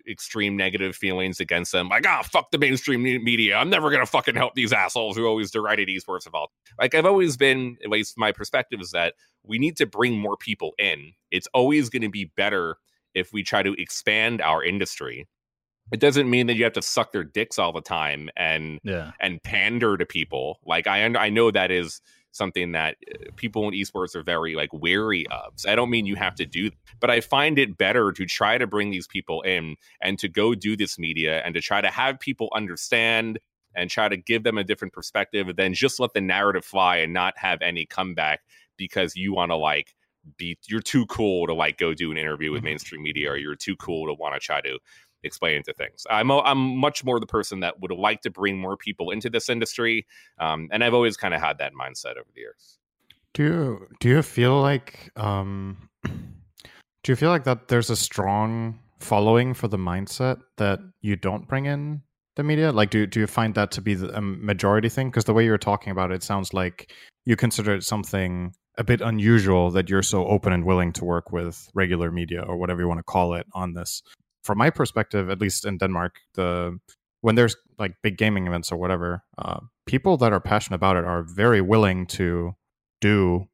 [0.08, 1.88] extreme negative feelings against them.
[1.88, 3.56] Like, ah, fuck the mainstream media.
[3.56, 6.50] I'm never gonna fucking help these assholes who always derided esports of all.
[6.78, 10.36] Like, I've always been, at least my perspective is that we need to bring more
[10.36, 11.12] people in.
[11.30, 12.76] It's always going to be better
[13.14, 15.26] if we try to expand our industry.
[15.92, 19.10] It doesn't mean that you have to suck their dicks all the time and Yeah.
[19.20, 20.60] and pander to people.
[20.64, 22.00] Like I I know that is
[22.32, 25.52] something that uh, people in esports are very like wary of.
[25.56, 28.58] So I don't mean you have to do, but I find it better to try
[28.58, 31.88] to bring these people in and to go do this media and to try to
[31.88, 33.38] have people understand
[33.74, 37.12] and try to give them a different perspective than just let the narrative fly and
[37.12, 38.40] not have any comeback
[38.76, 39.94] because you want to like
[40.36, 42.66] be you're too cool to like go do an interview with Mhm.
[42.66, 44.78] mainstream media or you're too cool to want to try to
[45.22, 46.06] explain into things.
[46.10, 49.30] I'm a- I'm much more the person that would like to bring more people into
[49.30, 50.06] this industry,
[50.38, 52.78] um, and I've always kind of had that mindset over the years.
[53.34, 58.78] Do you do you feel like um do you feel like that there's a strong
[58.98, 62.02] following for the mindset that you don't bring in
[62.36, 62.72] the media?
[62.72, 65.58] Like do do you find that to be a majority thing because the way you're
[65.58, 66.92] talking about it, it sounds like
[67.24, 71.32] you consider it something a bit unusual that you're so open and willing to work
[71.32, 74.02] with regular media or whatever you want to call it on this.
[74.50, 76.76] From my perspective, at least in Denmark, the
[77.20, 81.04] when there's like big gaming events or whatever, uh, people that are passionate about it
[81.04, 82.56] are very willing to
[83.00, 83.46] do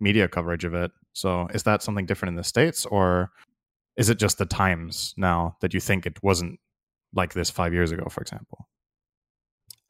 [0.00, 0.90] media coverage of it.
[1.12, 3.30] So is that something different in the States or
[3.96, 6.58] is it just the times now that you think it wasn't
[7.14, 8.66] like this five years ago, for example?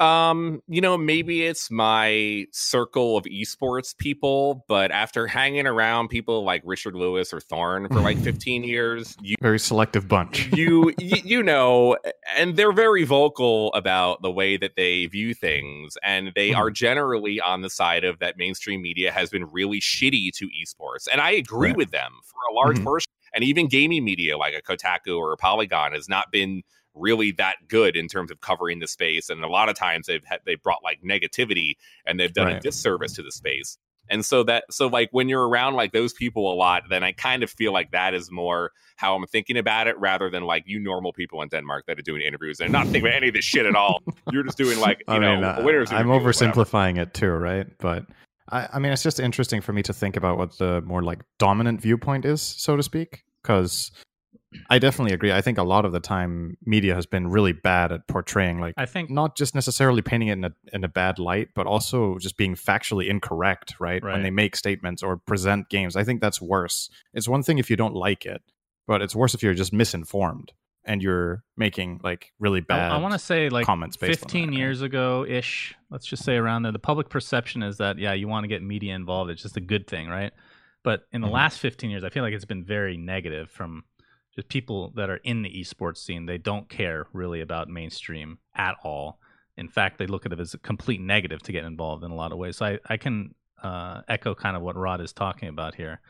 [0.01, 6.43] Um, you know, maybe it's my circle of esports people, but after hanging around people
[6.43, 10.49] like Richard Lewis or Thorin for like 15 years, you Very selective bunch.
[10.57, 11.97] you you know
[12.37, 17.41] and they're very vocal about the way that they view things and they are generally
[17.41, 21.31] on the side of that mainstream media has been really shitty to esports and i
[21.31, 21.77] agree Right.
[21.77, 22.85] with them for a large Mhm.
[22.85, 26.63] portion and even gaming media like a kotaku or a polygon has not been
[26.95, 30.25] really that good in terms of covering the space and a lot of times they've
[30.25, 31.75] had, they've brought like negativity
[32.07, 33.79] and they've done a disservice to the space
[34.11, 37.13] And so that so like when you're around like those people a lot, then I
[37.13, 40.65] kind of feel like that is more how I'm thinking about it rather than like
[40.67, 43.35] you normal people in Denmark that are doing interviews and not thinking about any of
[43.35, 44.03] this shit at all.
[44.31, 45.93] You're just doing like you I know mean, uh, winners.
[45.93, 46.65] I'm interview or whatever.
[46.65, 47.67] oversimplifying it too, right?
[47.79, 48.07] But
[48.51, 51.21] I, I mean, it's just interesting for me to think about what the more like
[51.39, 53.93] dominant viewpoint is, so to speak, because
[54.69, 55.33] I definitely agree.
[55.33, 58.75] I think a lot of the time, media has been really bad at portraying like
[58.77, 62.19] I think not just necessarily painting it in a in a bad light, but also
[62.19, 64.03] just being factually incorrect, right?
[64.03, 66.91] When they make statements or present games, I think that's worse.
[67.15, 68.43] It's one thing if you don't like it,
[68.87, 70.53] but it's worse if you're just misinformed
[70.85, 73.03] and you're making like really bad I, bad.
[73.03, 74.59] want to say like comments 15 that, right?
[74.59, 75.75] years ago ish.
[75.91, 76.73] Let's just say around there.
[76.73, 79.31] The public perception is that yeah, you want to get media involved.
[79.31, 80.33] It's just a good thing, right?
[80.83, 81.33] But in the Mhm.
[81.33, 83.85] last 15 years, I feel like it's been very negative from
[84.41, 86.27] just people that are in the esports scene.
[86.27, 89.19] They don't care really about mainstream at all.
[89.57, 92.15] In fact, they look at it as a complete negative to get involved in a
[92.15, 92.57] lot of ways.
[92.57, 96.01] So I, I can uh, echo kind of what Rod is talking about here.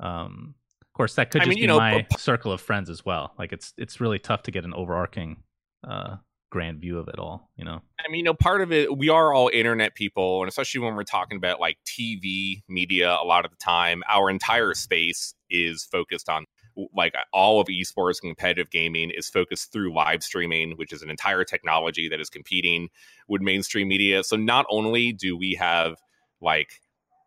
[0.00, 2.88] Um, of course, that could I just mean, be you know, my circle of friends
[2.88, 3.34] as well.
[3.38, 5.42] Like it's it's really tough to get an overarching
[5.86, 6.16] uh,
[6.50, 7.50] grand view of it all.
[7.56, 10.48] You know, I mean, you know, part of it, we are all internet people, and
[10.48, 14.74] especially when we're talking about like TV media, a lot of the time, our entire
[14.74, 16.46] space is focused on
[16.94, 21.10] like all of esports and competitive gaming is focused through live streaming, which is an
[21.10, 22.88] entire technology that is competing
[23.28, 24.22] with mainstream media.
[24.24, 25.96] So not only do we have
[26.40, 26.80] like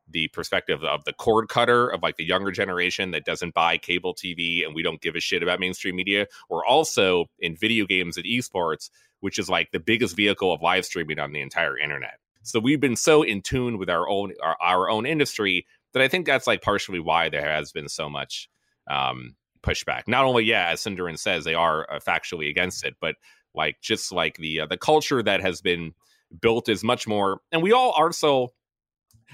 [0.09, 4.13] the perspective of the cord cutter of like the younger generation that doesn't buy cable
[4.13, 8.17] TV and we don't give a shit about mainstream media, we're also in video games
[8.17, 8.89] and esports
[9.21, 12.19] which is like the biggest vehicle of live streaming on the entire internet.
[12.43, 16.07] So we've been so in tune with our own our, our own industry that I
[16.07, 18.49] think that's like partially why there has been so much
[18.89, 20.03] um, pushback.
[20.07, 23.15] Not only, yeah, as SyndereN says, they are uh, factually against it, but
[23.53, 25.93] like just like the uh, the culture that has been
[26.41, 28.53] built is much more, and we all are so.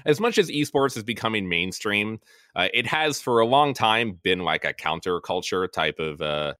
[0.06, 2.20] As much as esports is becoming mainstream,
[2.54, 6.54] uh, it has for a long time been like a counterculture type of uh,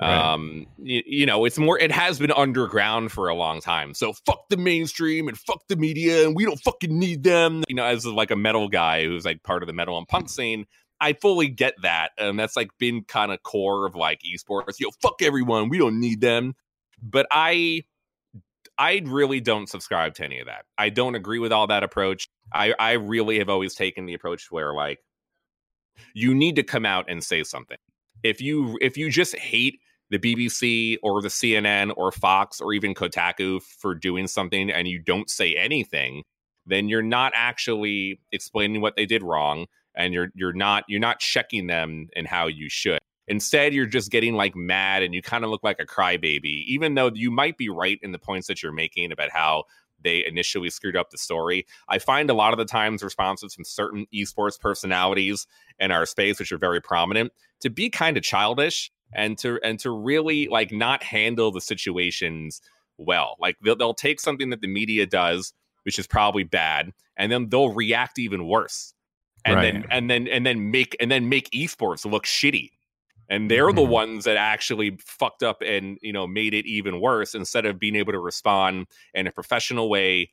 [0.00, 0.16] Right.
[0.32, 4.14] um you, you know it's more it has been underground for a long time so
[4.24, 7.84] fuck the mainstream and fuck the media and we don't fucking need them you know
[7.84, 10.64] as like a metal guy who's like part of the metal and punk scene
[11.00, 14.78] i fully get that and that's like been kind of core of like esports.
[14.78, 16.54] Yo fuck everyone we don't need them.
[17.02, 17.82] But i
[18.78, 20.64] i really don't subscribe to any of that.
[20.78, 22.28] I don't agree with all that approach.
[22.52, 24.98] I i really have always taken the approach where like
[26.14, 27.78] you need to come out and say something.
[28.22, 32.94] If you if you just hate the BBC or the CNN or Fox or even
[32.94, 36.24] Kotaku for doing something and you don't say anything,
[36.66, 41.18] then you're not actually explaining what they did wrong and you're you're not you're not
[41.18, 42.98] checking them in how you should.
[43.28, 46.94] Instead, you're just getting like mad and you kind of look like a crybaby, even
[46.94, 49.64] though you might be right in the points that you're making about how
[50.02, 51.66] they initially screwed up the story.
[51.88, 55.46] I find a lot of the times responses from certain esports personalities
[55.78, 59.78] in our space, which are very prominent, to be kind of childish and to and
[59.80, 62.60] to really like not handle the situations
[62.96, 63.36] well.
[63.40, 65.52] Like they'll, they'll take something that the media does,
[65.84, 68.94] which is probably bad, and then they'll react even worse,
[69.44, 69.72] and Right.
[69.72, 72.70] then and then and then make and then make esports look shitty.
[73.28, 73.88] And they're the Mhm.
[73.88, 77.96] ones that actually fucked up and you know made it even worse instead of being
[77.96, 80.30] able to respond in a professional way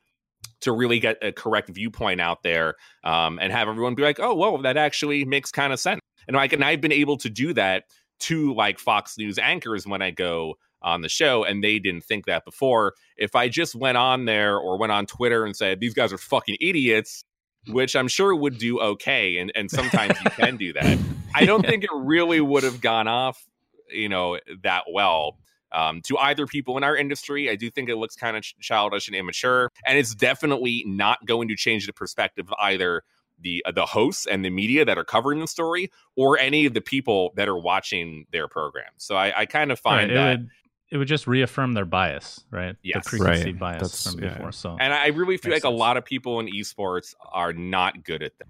[0.61, 4.33] to really get a correct viewpoint out there um, and have everyone be like, oh,
[4.35, 5.99] well, that actually makes kind of sense.
[6.27, 7.85] And like, and I've been able to do that
[8.19, 12.25] to like Fox News anchors when I go on the show, and they didn't think
[12.25, 12.93] that before.
[13.17, 16.17] If I just went on there or went on Twitter and said these guys are
[16.17, 17.23] fucking idiots,
[17.71, 20.97] which I'm sure would do okay, and and sometimes you can do that.
[21.35, 23.45] I don't think it really would have gone off,
[23.89, 25.37] you know, that well
[25.71, 27.49] um, to either people in our industry.
[27.49, 31.25] I do think it looks kind of ch- childish and immature, and it's definitely not
[31.25, 33.03] going to change the perspective of either
[33.39, 36.73] the uh, the hosts and the media that are covering the story or any of
[36.73, 38.91] the people that are watching their program.
[38.97, 40.39] So I, I kind of find Right, that.
[40.39, 40.49] would
[40.89, 42.75] it would just reaffirm their bias, right?
[42.81, 43.03] Yes.
[43.03, 43.79] the preconceived Right.
[43.79, 44.33] bias That's- from yeah.
[44.33, 44.51] before.
[44.51, 48.03] So and I really feel Makes like a lot of people in esports are not
[48.03, 48.47] good at them.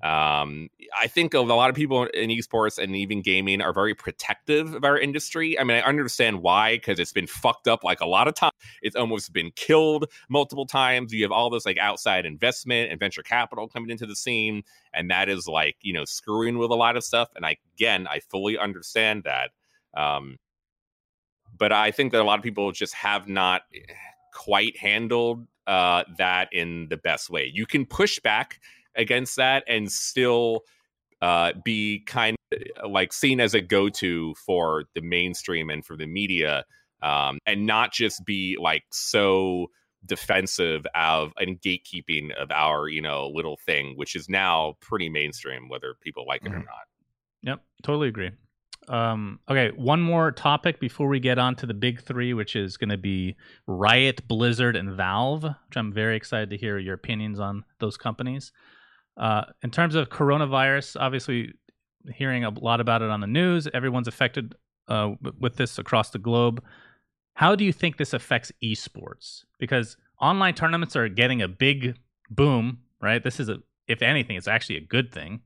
[0.00, 4.72] Um, I think a lot of people in esports and even gaming are very protective
[4.74, 5.58] of our industry.
[5.58, 8.52] I mean, I understand why because it's been fucked up like a lot of times.
[8.80, 11.12] It's almost been killed multiple times.
[11.12, 14.62] You have all this like outside investment and venture capital coming into the scene,
[14.94, 17.30] and that is like you know screwing with a lot of stuff.
[17.34, 19.50] And I again, I fully understand that.
[20.00, 20.38] Um,
[21.58, 23.62] but I think that a lot of people just have not
[24.32, 27.50] quite handled uh, that in the best way.
[27.52, 28.60] You can push back
[28.94, 30.62] against that and still
[31.20, 36.06] uh, be kind of like seen as a go-to for the mainstream and for the
[36.06, 36.64] media,
[37.02, 39.66] um, and not just be like so
[40.06, 45.68] defensive of and gatekeeping of our you know little thing, which is now pretty mainstream,
[45.68, 46.60] whether people like it mm-hmm.
[46.60, 46.86] or not.
[47.42, 48.30] Yep, totally agree.
[48.88, 52.76] Um, okay, one more topic before we get on to the big three, which is
[52.76, 57.38] going to be Riot, Blizzard, and Valve, which I'm very excited to hear your opinions
[57.38, 58.52] on those companies.
[59.16, 61.52] Uh, in terms of coronavirus, obviously,
[62.14, 63.68] hearing a lot about it on the news.
[63.74, 64.54] Everyone's affected
[64.88, 66.62] uh, with this across the globe.
[67.34, 69.44] How do you think this affects esports?
[69.58, 71.96] Because online tournaments are getting a big
[72.30, 73.22] boom, right?
[73.22, 75.40] This is a, if anything, it's actually a good thing.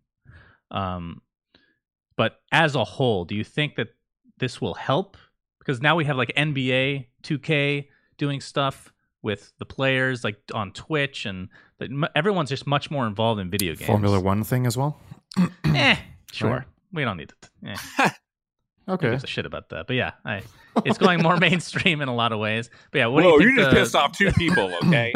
[0.70, 1.20] Um,
[2.22, 3.88] but as a whole, do you think that
[4.38, 5.16] this will help?
[5.58, 11.26] Because now we have like NBA, 2K doing stuff with the players like on Twitch,
[11.26, 11.48] and
[11.80, 13.88] the, everyone's just much more involved in video games.
[13.88, 15.00] Formula One thing as well.
[15.64, 15.96] eh,
[16.30, 16.48] sure.
[16.48, 16.66] Right.
[16.92, 17.50] We don't need it.
[17.66, 18.10] Eh.
[18.88, 19.10] okay.
[19.10, 20.42] Gives a shit about that, but yeah, I,
[20.84, 22.70] it's going more mainstream in a lot of ways.
[22.92, 23.76] But yeah, what Whoa, do you, you just the...
[23.76, 25.12] pissed off two people, okay?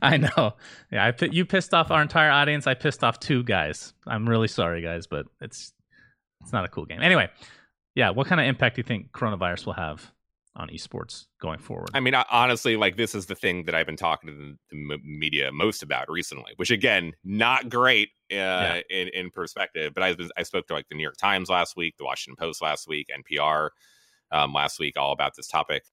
[0.00, 0.54] I know.
[0.92, 2.68] Yeah, I you pissed off our entire audience.
[2.68, 3.92] I pissed off two guys.
[4.06, 5.72] I'm really sorry, guys, but it's
[6.42, 7.00] it's not a cool game.
[7.00, 7.30] Anyway,
[7.94, 10.12] yeah, what kind of impact do you think coronavirus will have
[10.54, 11.90] on esports going forward?
[11.94, 15.50] I mean, honestly, like this is the thing that I've been talking to the, media
[15.52, 18.80] most about recently, which again, not great uh, yeah.
[18.90, 19.92] in in perspective.
[19.94, 22.62] But I I spoke to like the New York Times last week, the Washington Post
[22.62, 23.70] last week, NPR
[24.30, 25.84] um, last week, all about this topic.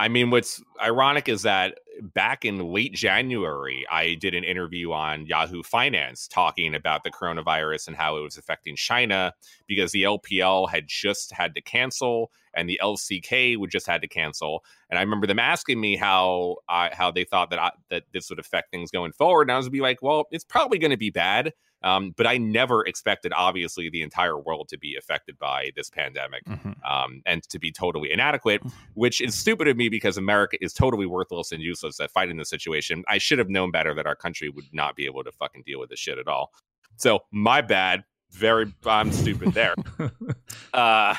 [0.00, 5.26] I mean, what's ironic is that back in late January, I did an interview on
[5.26, 9.34] Yahoo Finance talking about the coronavirus and how it was affecting China
[9.66, 14.08] because the LPL had just had to cancel and the LCK would just had to
[14.08, 14.64] cancel.
[14.88, 18.30] And I remember them asking me how uh, how they thought that I, that this
[18.30, 20.96] would affect things going forward, and I was be like, well, it's probably going to
[20.96, 25.70] be bad um, but I never expected, obviously, the entire world to be affected by
[25.76, 26.72] this pandemic mm-hmm.
[26.90, 28.76] um, and to be totally inadequate, mm-hmm.
[28.94, 32.44] which is stupid of me because America is totally worthless and useless at fighting the
[32.44, 33.04] situation.
[33.08, 35.80] I should have known better that our country would not be able to fucking deal
[35.80, 36.52] with this shit at all.
[36.96, 39.74] So, my bad very i'm stupid there.
[40.72, 41.14] Uh,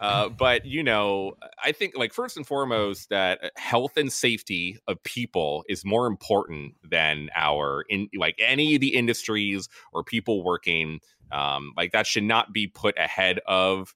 [0.00, 5.00] uh, but you know i think like first and foremost that health and safety of
[5.04, 11.00] people is more important than our in like any of the industries or people working.
[11.32, 13.94] Um, like that should not be put ahead of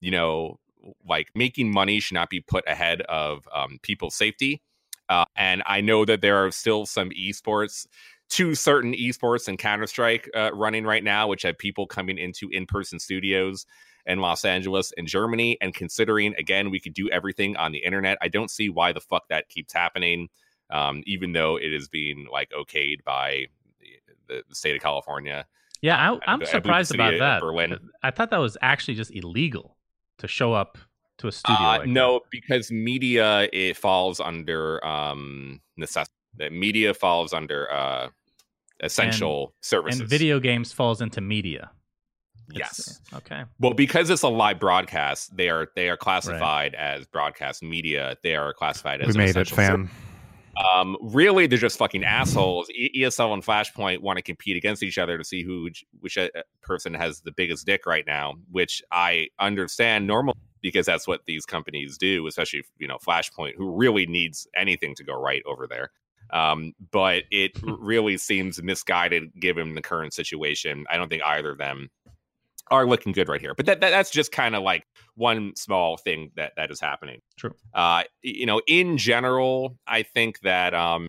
[0.00, 0.58] you know
[1.08, 4.62] like making money should not be put ahead of um, people's safety.
[5.10, 7.86] Uh, and i know that there are still some esports
[8.28, 12.48] two certain esports and Counter Strike uh, running right now, which have people coming into
[12.50, 13.66] in person studios
[14.06, 15.56] in Los Angeles and Germany.
[15.60, 19.00] And considering, again, we could do everything on the internet, I don't see why the
[19.00, 20.28] fuck that keeps happening,
[20.70, 23.46] um, even though it is being like okayed by
[24.28, 25.46] the, the state of California.
[25.80, 27.40] Yeah, I, am surprised about that.
[27.40, 27.90] Berlin.
[28.02, 29.76] I thought that was actually just illegal
[30.18, 30.78] to show up
[31.18, 31.60] to a studio.
[31.60, 32.22] Uh, like no, that.
[32.30, 38.08] because media it falls under um, necessity that media falls under uh,
[38.80, 40.00] essential and, services.
[40.00, 41.70] And video games falls into media.
[42.52, 43.00] Yes.
[43.14, 43.44] okay.
[43.58, 46.98] Well, because it's a live broadcast, they are they are classified right.
[46.98, 48.16] as broadcast media.
[48.22, 49.90] They are classified as we made it, fam.
[50.72, 52.70] Um, really, they're just fucking assholes.
[52.96, 55.68] ESL and Flashpoint want to compete against each other to see who
[56.00, 56.28] which uh,
[56.62, 61.44] person has the biggest dick right now, which I understand normally because that's what these
[61.44, 65.90] companies do, especially you know Flashpoint, who really needs anything to go right over there.
[66.34, 70.84] Um, but it really seems misguided given the current situation.
[70.90, 71.88] I don't think either of them
[72.70, 73.54] are looking good right here.
[73.54, 77.20] But that, that that's just kind of like one small thing that that is happening.
[77.38, 77.52] True.
[77.72, 81.06] Uh, you know, in general, I think that um,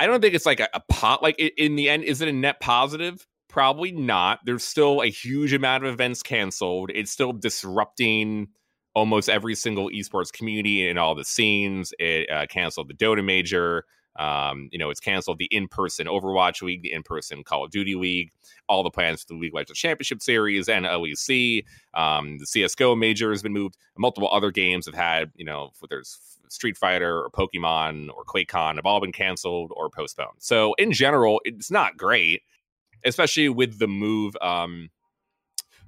[0.00, 1.22] I don't think it's like a, a pot.
[1.22, 3.26] Like in the end, is it a net positive?
[3.48, 4.40] Probably not.
[4.46, 6.90] There's still a huge amount of events canceled.
[6.94, 8.48] It's still disrupting
[8.94, 11.92] almost every single esports community in all the scenes.
[11.98, 13.84] It uh, canceled the Dota Major.
[14.16, 18.30] Um, you know, it's canceled the in-person Overwatch League, the in-person Call of Duty League,
[18.68, 21.64] all the plans for the League Legends Championship Series and LEC.
[21.94, 23.78] Um, the CS:GO Major has been moved.
[23.96, 26.18] Multiple other games have had, you know, there's
[26.52, 30.36] Street Fighter or Pokemon or QuakeCon have all been canceled or postponed.
[30.38, 32.42] So in general, it's not great,
[33.04, 34.36] especially with the move.
[34.42, 34.90] Um,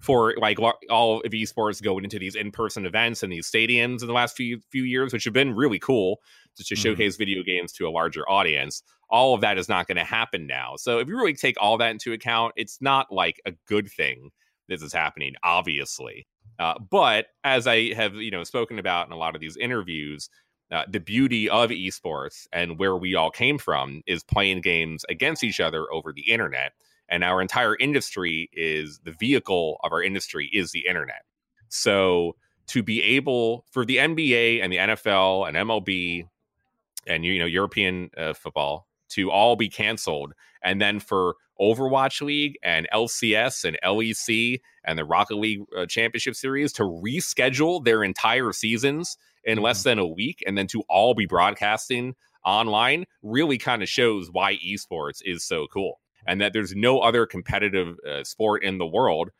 [0.05, 0.59] for like
[0.91, 4.61] all of esports going into these in-person events and these stadiums in the last few
[4.71, 6.21] few years, which have been really cool
[6.57, 6.83] to, to mm-hmm.
[6.83, 8.83] showcase video games to a larger audience.
[9.09, 10.75] All of that is not going to happen now.
[10.77, 14.31] So if you really take all that into account, it's not like a good thing
[14.69, 16.27] this is happening, obviously.
[16.59, 20.29] Uh, but as I have you know spoken about in a lot of these interviews,
[20.71, 25.43] uh, the beauty of esports and where we all came from is playing games against
[25.43, 26.73] each other over the internet
[27.09, 31.23] and our entire industry is the vehicle of our industry is the internet
[31.69, 32.37] so
[32.67, 36.27] to be able for the nba and the nfl and mlb
[37.07, 40.33] and you know European uh, football to all be canceled,
[40.63, 46.35] and then for Overwatch League and LCS and LEC and the Rocket League uh, Championship
[46.35, 49.89] Series to reschedule their entire seasons in less Mm-hmm.
[49.91, 54.57] than a week, and then to all be broadcasting online really kind of shows why
[54.57, 59.31] esports is so cool and that there's no other competitive uh, sport in the world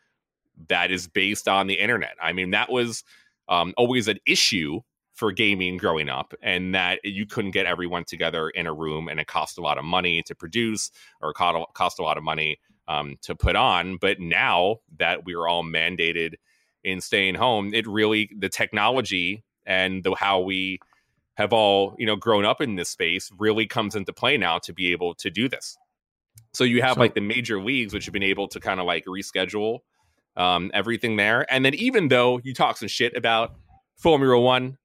[0.69, 2.15] that is based on the internet.
[2.23, 3.03] I mean, that was
[3.49, 4.81] um, always an issue
[5.13, 9.21] for gaming growing up, and that you couldn't get everyone together in a room, and
[9.21, 12.59] it cost a lot of money to produce or cost a lot of money
[12.89, 13.97] um, to put on.
[13.97, 16.35] But now that we're all mandated
[16.83, 20.79] in staying home, it really the technology and the how we
[21.35, 24.73] have all you know grown up in this space really comes into play now to
[24.73, 25.77] be able to do this.
[26.55, 28.87] So you have So- like the major leagues, which have been able to kind of
[28.87, 29.81] like reschedule
[30.37, 31.47] um, everything there.
[31.53, 33.55] And then even though you talk some shit about
[33.99, 34.79] Formula One,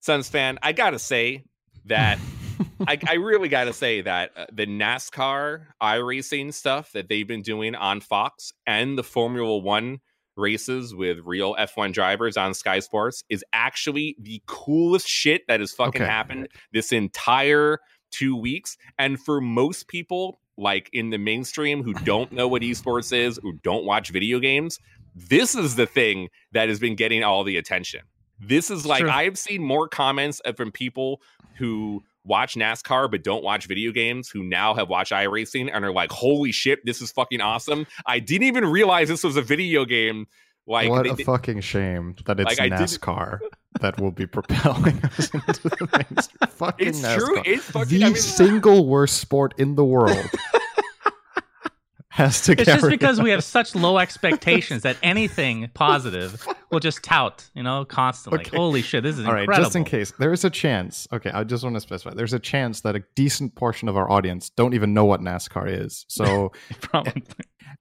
[0.00, 1.44] Suns fan, I gotta say
[1.86, 2.18] that
[2.88, 7.74] I, I really gotta say that uh, the NASCAR iRacing stuff that they've been doing
[7.74, 9.98] on Fox and the Formula One
[10.36, 15.72] races with real F1 drivers on Sky Sports is actually the coolest shit that has
[15.72, 16.10] fucking Okay.
[16.10, 17.78] happened this entire
[18.12, 18.76] two weeks.
[18.98, 23.54] And for most people, like in the mainstream who don't know what esports is, who
[23.62, 24.78] don't watch video games,
[25.14, 28.02] this is the thing that has been getting all the attention.
[28.40, 29.10] This is like Sure.
[29.10, 31.20] I've seen more comments uh, from people
[31.56, 35.92] who watch NASCAR but don't watch video games who now have watched iRacing and are
[35.92, 39.84] like, "Holy shit, this is fucking awesome!" I didn't even realize this was a video
[39.84, 40.26] game.
[40.68, 43.38] Like, what a did- fucking shame that it's Like, NASCAR
[43.80, 46.50] that will be propelling us into the mainstream.
[46.50, 47.18] Fucking it's NASCAR.
[47.18, 47.42] true.
[47.46, 47.98] It's fucking.
[47.98, 50.14] the I mean, single worst sport in the world
[52.10, 53.22] has to It's just because it.
[53.22, 58.40] we have such low expectations that anything positive will just tout, you know, constantly.
[58.40, 58.56] Okay.
[58.56, 59.64] Holy shit, this is All right, incredible.
[59.66, 61.06] just in case, there is a chance.
[61.12, 62.12] Okay, I just want to specify.
[62.14, 65.68] There's a chance that a decent portion of our audience don't even know what NASCAR
[65.84, 66.04] is.
[66.08, 67.22] So Probably.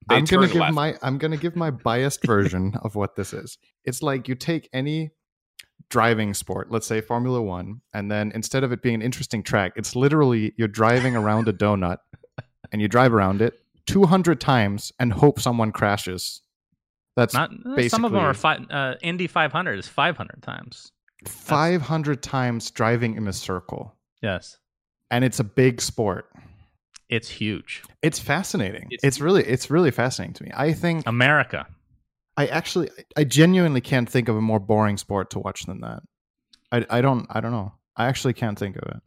[0.09, 0.73] I'm gonna give left.
[0.73, 3.57] my I'm gonna give my biased version of what this is.
[3.85, 5.11] It's like you take any
[5.89, 9.73] driving sport, let's say Formula One, and then instead of it being an interesting track,
[9.75, 11.97] it's literally you're driving around a donut
[12.71, 16.41] and you drive around it 200 times and hope someone crashes.
[17.15, 20.91] That's Not eh, some of them are basically- fi- uh, Indy 500 is 500 times.
[21.25, 24.57] 500 times driving in a circle, Yes,
[25.11, 26.29] and it's a big sport.
[27.09, 27.83] It's huge.
[28.01, 28.83] It's fascinating.
[28.91, 30.51] It's- It's, really it's really fascinating to me.
[30.53, 31.65] I think America.
[32.35, 36.01] I actually I genuinely can't think of a more boring sport to watch than that.
[36.71, 37.73] I, I don't I don't know.
[37.95, 39.01] I actually can't think of it.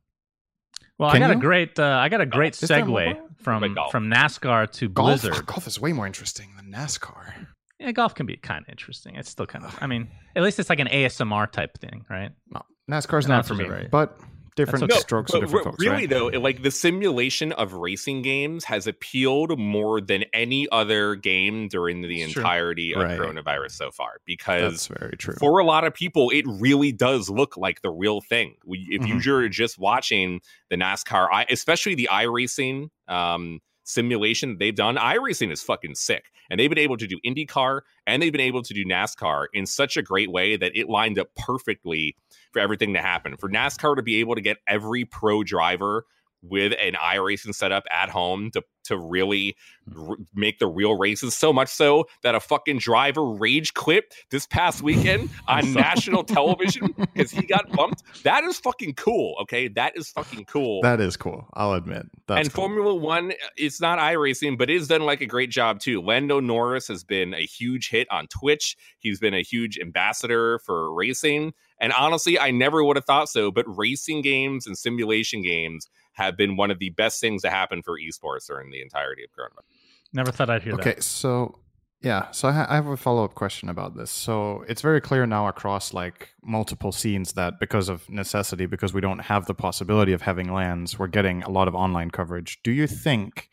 [0.98, 3.00] Well, Can I got a great uh, I got a great Is there more?
[3.00, 5.46] segue from from NASCAR to Golf Blizzard.
[5.52, 7.46] golf is way more interesting than NASCAR.
[7.78, 9.14] Yeah, golf can be kind of interesting.
[9.16, 9.78] It's still kind of.
[9.80, 12.30] I mean, at least it's like an ASMR type thing, right?
[12.52, 13.90] No, NASCAR's No, not for me, right.
[13.90, 14.18] but
[14.64, 15.00] different okay.
[15.00, 15.84] strokes for different re- folks.
[15.84, 16.10] really right?
[16.10, 21.68] though, it- like the simulation of racing games has appealed more than any other game
[21.68, 23.18] during the entirety of Right.
[23.18, 24.20] coronavirus so far.
[24.24, 25.34] Because that's very true.
[25.38, 28.54] for a lot of people, it really does look like the real thing.
[28.64, 29.24] We, if Mhm.
[29.24, 33.60] you're just watching the NASCAR, especially the iRacing um,
[33.92, 36.24] simulation they've done, iRacing is fucking sick.
[36.50, 39.66] And they've been able to do IndyCar and they've been able to do NASCAR in
[39.66, 42.16] such a great way that it lined up perfectly
[42.52, 43.36] for everything to happen.
[43.36, 46.06] For NASCAR to be able to get every pro driver
[46.42, 49.56] with an iRacing setup at home to to really
[49.90, 50.10] hmm.
[50.10, 54.46] r- make the real races so much so that a fucking driver rage quit this
[54.46, 58.02] past weekend on national television because he got bumped.
[58.24, 59.36] That is fucking cool.
[59.42, 60.82] Okay, that is fucking cool.
[60.82, 61.46] that is cool.
[61.54, 62.06] I'll admit.
[62.26, 62.64] That's and cool.
[62.64, 66.00] Formula One, it's not iRacing, but it has done like a great job too.
[66.00, 68.76] Lando Norris has been a huge hit on Twitch.
[68.98, 71.52] He's been a huge ambassador for racing.
[71.80, 75.88] And honestly, I never would have thought so, but racing games and simulation games
[76.20, 79.30] have been one of the best things to happen for esports during the entirety of
[79.30, 79.64] coronavirus.
[80.12, 80.90] Never thought I'd hear Okay, that.
[80.90, 81.58] Okay, so
[82.02, 84.10] yeah, so I, ha- I have a follow up question about this.
[84.10, 89.02] So it's very clear now across like multiple scenes that because of necessity, because we
[89.02, 92.58] don't have the possibility of having LANs, we're getting a lot of online coverage.
[92.64, 93.48] Do you think?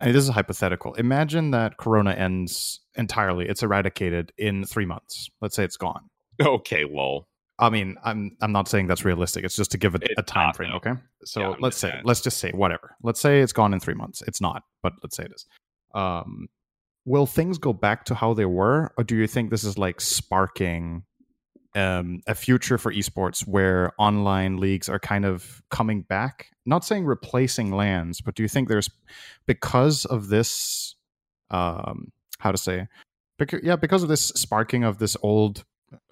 [0.00, 0.94] And this is hypothetical.
[0.94, 5.28] Imagine that Corona ends entirely; it's eradicated in three months.
[5.40, 6.08] Let's say it's gone.
[6.40, 7.28] Okay, lol.
[7.58, 9.44] I mean, I'm I'm not saying that's realistic.
[9.44, 10.72] It's just to give it It's a time not, frame.
[10.72, 10.92] Okay,
[11.24, 12.96] so Yeah, let's say let's just say whatever.
[13.02, 14.22] Let's say it's gone in three months.
[14.22, 15.46] It's not, but let's say it is.
[15.94, 16.48] Um,
[17.04, 20.00] will things go back to how they were, or do you think this is like
[20.00, 21.04] sparking
[21.74, 26.46] um, a future for esports where online leagues are kind of coming back?
[26.64, 28.88] Not saying replacing LANs, but do you think there's
[29.46, 30.94] because of this,
[31.50, 32.86] um, how to say,
[33.38, 35.64] because, yeah, because of this sparking of this old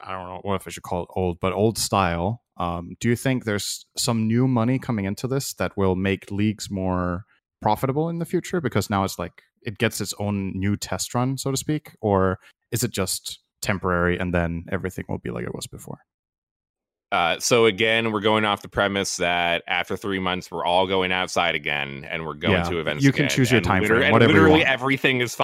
[0.02, 2.42] I don't know what if I should call it old, but old style.
[2.56, 6.70] Um, do you think there's some new money coming into this that will make leagues
[6.70, 7.24] more
[7.62, 8.60] profitable in the future?
[8.60, 12.38] Because now it's like it gets its own new test run, so to speak, or
[12.70, 15.98] is it just temporary and then everything will be like it was before?
[17.12, 21.10] Uh, so again, we're going off the premise that after three months, we're all going
[21.10, 23.02] outside again, and we're going Yeah, to events.
[23.02, 25.36] you can again, choose your and time frame, whatever Literally everything is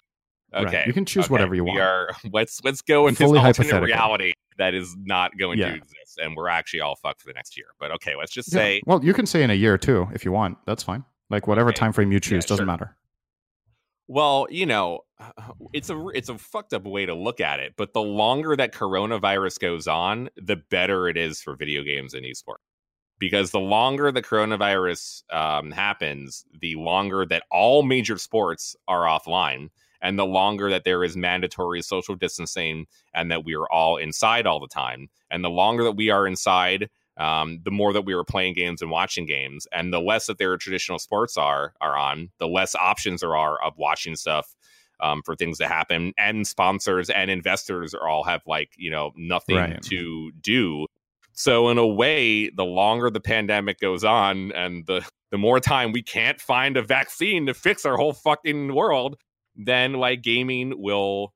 [0.53, 0.65] fine.
[0.65, 1.77] Right, Okay, you can choose okay, whatever you want.
[1.77, 5.71] we are let's let's go into Fully alternate reality that is not going Yeah.
[5.71, 7.67] to exist, and we're actually all fucked for the next year.
[7.79, 8.59] But okay, let's just Yeah.
[8.59, 10.59] say well, you can say in a year too if you want.
[10.67, 11.05] That's fine.
[11.31, 11.77] Like whatever Okay.
[11.79, 12.67] time frame you choose Yeah, doesn't sure.
[12.67, 12.97] matter.
[14.09, 15.01] Well, you know,
[15.73, 18.73] it's a it's a fucked up way to look at it, but the longer that
[18.73, 22.59] coronavirus goes on, the better it is for video games and esports.
[23.19, 29.71] Because the longer the coronavirus um, happens, the longer that all major sports are offline,
[30.03, 34.47] and the longer that there is mandatory social distancing, and that we are all inside
[34.47, 36.89] all the time, and the longer that we are inside,
[37.19, 40.39] um, the more that we are playing games and watching games, and the less that
[40.39, 44.55] their traditional sports are are on, the less options there are of watching stuff
[45.01, 49.13] um, for things to happen, and sponsors and investors are all have like you know
[49.17, 49.83] nothing Right.
[49.83, 50.87] to do.
[51.33, 55.93] So in a way, the longer the pandemic goes on, and the the more time
[55.93, 59.17] we can't find a vaccine to fix our whole fucking world,
[59.57, 61.33] then like gaming will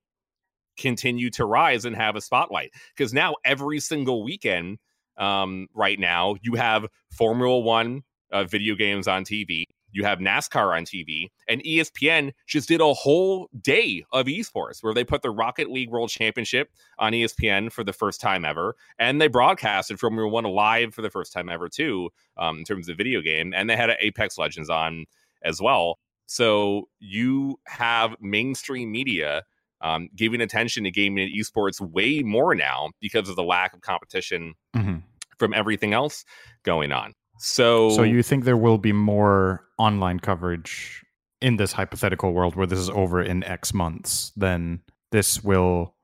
[0.79, 4.79] continue to rise and have a spotlight because now every single weekend
[5.19, 8.03] um, right now you have formula one
[8.33, 12.95] uh, video games on tv you have nascar on tv and espn just did a
[12.95, 17.85] whole day of esports where they put the rocket league world championship on espn for
[17.85, 21.69] the first time ever and they broadcasted formula one live for the first time ever
[21.69, 22.09] too
[22.39, 25.05] um, in terms of video game and they had apex legends on
[25.43, 25.99] as well
[26.31, 29.43] so you have mainstream media
[29.81, 33.81] um, giving attention to gaming and esports way more now because of the lack of
[33.81, 35.03] competition Mhm.
[35.39, 36.25] from everything else
[36.63, 37.15] going on.
[37.39, 41.05] So, So you think there will be more online coverage
[41.41, 44.31] in this hypothetical world where this is over in X months?
[44.37, 45.97] Then this will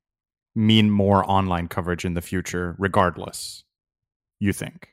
[0.57, 3.63] mean more online coverage in the future, regardless.
[4.41, 4.89] You think?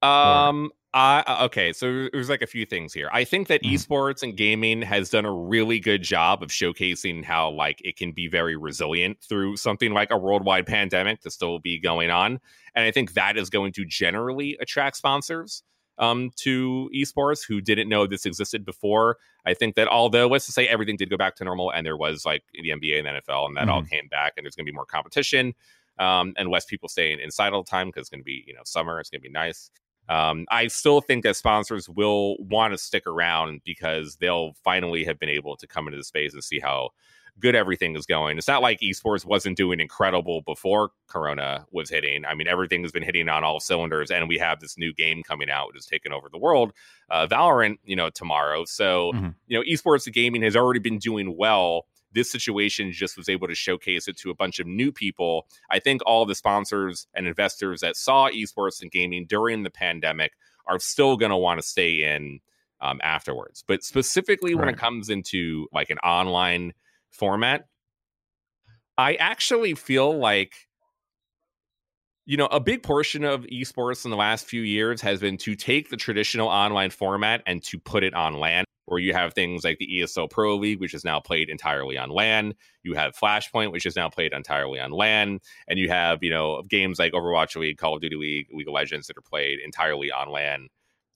[0.00, 0.70] Um.
[0.98, 1.72] I okay.
[1.72, 3.08] So there's like a few things here.
[3.12, 3.74] I think that Mhm.
[3.74, 8.12] esports and gaming has done a really good job of showcasing how like it can
[8.12, 12.40] be very resilient through something like a worldwide pandemic to still be going on,
[12.74, 15.62] and I think that is going to generally attract sponsors
[15.98, 19.18] um to esports who didn't know this existed before.
[19.44, 21.96] I think that although let's just say everything did go back to normal and there
[21.96, 24.64] was like the NBA and the NFL and that all came back and there's going
[24.66, 25.54] to be more competition
[25.98, 28.54] um, and less people staying inside all the time because it's going to be you
[28.54, 29.00] know summer.
[29.00, 29.70] It's going to be nice.
[30.08, 35.18] Um, I still think that sponsors will want to stick around because they'll finally have
[35.18, 36.90] been able to come into the space and see how
[37.40, 38.36] good everything is going.
[38.36, 42.24] It's not like esports wasn't doing incredible before Corona was hitting.
[42.24, 45.22] I mean, everything has been hitting on all cylinders, and we have this new game
[45.22, 46.72] coming out, which is taking over the world,
[47.10, 47.78] uh, Valorant.
[47.84, 48.64] You know, tomorrow.
[48.64, 49.34] So Mhm.
[49.46, 51.86] you know, esports gaming has already been doing well.
[52.12, 55.46] This situation just was able to showcase it to a bunch of new people.
[55.70, 60.32] I think all the sponsors and investors that saw esports and gaming during the pandemic
[60.66, 62.40] are still going to want to stay in
[62.80, 63.64] um, afterwards.
[63.66, 66.72] But specifically when it comes into like an online
[67.10, 67.66] format,
[68.96, 70.67] I actually feel like
[72.28, 75.56] you know, a big portion of esports in the last few years has been to
[75.56, 79.64] take the traditional online format and to put it on LAN, where you have things
[79.64, 82.52] like the ESL Pro League, which is now played entirely on LAN.
[82.82, 85.40] You have Flashpoint, which is now played entirely on LAN.
[85.68, 88.74] And you have, you know, games like Overwatch League, Call of Duty League, League of
[88.74, 90.68] Legends that are played entirely on LAN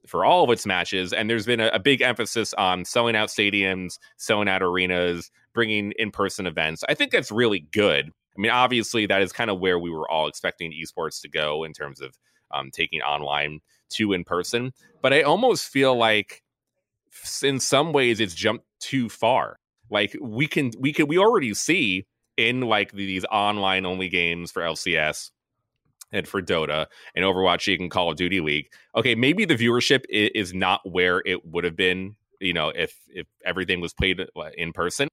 [0.07, 1.13] for all of its matches.
[1.13, 5.93] And there's been a, a big emphasis on selling out stadiums, selling out arenas, bringing
[5.99, 6.83] in person events.
[6.89, 8.13] I think that's really good.
[8.37, 11.65] I mean, obviously, that is kind of where we were all expecting esports to go
[11.65, 12.17] in terms of
[12.51, 13.61] um, taking online
[13.91, 14.73] to in person.
[15.01, 16.43] But I almost feel like,
[17.43, 19.59] in some ways, it's jumped too far.
[19.91, 22.07] Like we can, we can, we already see
[22.39, 25.31] in like these online only games for LCS
[26.11, 28.71] and for Dota and Overwatch League and Call of Duty League.
[28.97, 33.27] Okay, maybe the viewership is not where it would have been, you know, if if
[33.45, 35.09] everything was played uh, in person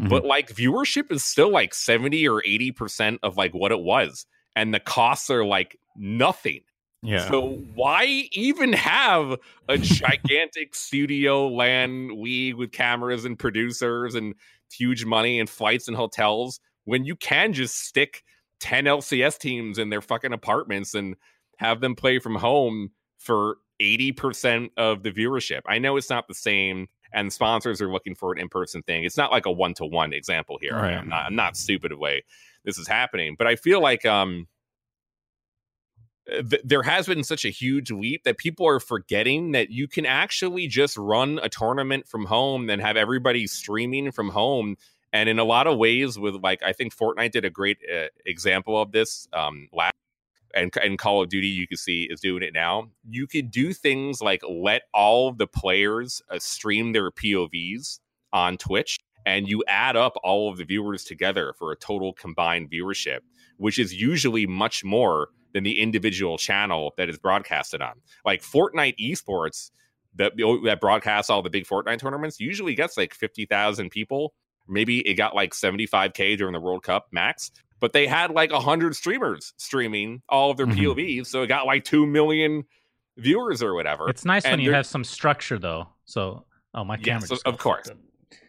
[0.00, 0.08] Mhm.
[0.08, 4.72] but like viewership is still like 70 or 80% of like what it was and
[4.72, 6.60] the costs are like nothing
[7.02, 7.28] yeah.
[7.28, 9.36] so why even have
[9.68, 14.34] a gigantic studio LAN league with cameras and producers and
[14.72, 18.22] huge money and flights and hotels when you can just stick
[18.60, 21.16] 10 lcs teams in their fucking apartments and
[21.58, 26.34] have them play from home for 80% of the viewership i know it's not the
[26.34, 29.04] same and sponsors are looking for an in-person thing.
[29.04, 30.74] It's not like a one-to-one example here.
[30.74, 30.94] Right.
[30.94, 32.24] I'm not I'm not stupid the way
[32.64, 34.46] this is happening, but I feel like um
[36.28, 40.06] th- there has been such a huge leap that people are forgetting that you can
[40.06, 44.76] actually just run a tournament from home and have everybody streaming from home.
[45.12, 48.08] And in a lot of ways, with like I think Fortnite did a great uh,
[48.26, 49.94] example of this um, last.
[50.54, 52.88] And, and Call of Duty, you can see is doing it now.
[53.08, 58.00] You could do things like let all the players uh, stream their POVs
[58.32, 62.70] on Twitch, and you add up all of the viewers together for a total combined
[62.70, 63.20] viewership,
[63.58, 67.94] which is usually much more than the individual channel that is broadcasted on.
[68.24, 69.70] Like Fortnite esports
[70.16, 70.32] that
[70.64, 74.34] that broadcasts all the big Fortnite tournaments usually gets like 50,000 people.
[74.68, 77.50] Maybe it got like 75k during the World Cup max,
[77.80, 80.80] but they had like 100 streamers streaming all of their mm-hmm.
[80.80, 82.64] POVs, so it got like 2 million
[83.16, 84.08] viewers or whatever.
[84.08, 85.88] It's nice and when you have some structure though.
[86.04, 87.90] So, oh, my camera yes, of course.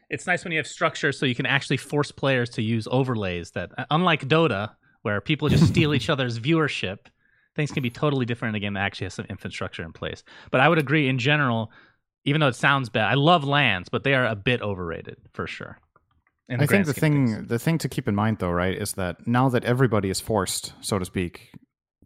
[0.10, 3.52] It's nice when you have structure so you can actually force players to use overlays
[3.52, 4.72] that unlike Dota
[5.02, 6.98] where people just steal each other's viewership.
[7.56, 10.24] Things can be totally different in a game that actually has some infrastructure in place.
[10.52, 11.72] But I would agree in general,
[12.26, 15.48] even though it sounds bad, I love LANs, but they are a bit overrated for
[15.48, 15.80] sure.
[16.50, 19.50] I think the thing the thing to keep in mind though, right, is that now
[19.50, 21.52] that everybody is forced, so to speak,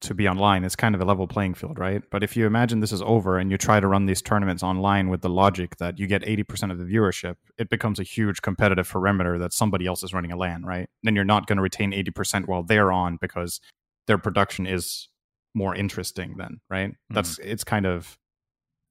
[0.03, 2.03] to be online it's kind of a level playing field, right?
[2.11, 5.09] But if you imagine this is over and you try to run these tournaments online
[5.09, 8.87] with the logic that you get 80% of the viewership, it becomes a huge competitive
[8.87, 10.89] perimeter that somebody else is running a LAN, right?
[11.03, 13.61] Then you're not going to retain 80% while they're on because
[14.07, 15.07] their production is
[15.53, 16.91] more interesting then, right?
[16.91, 17.15] Mm-hmm.
[17.15, 18.17] That's it's kind of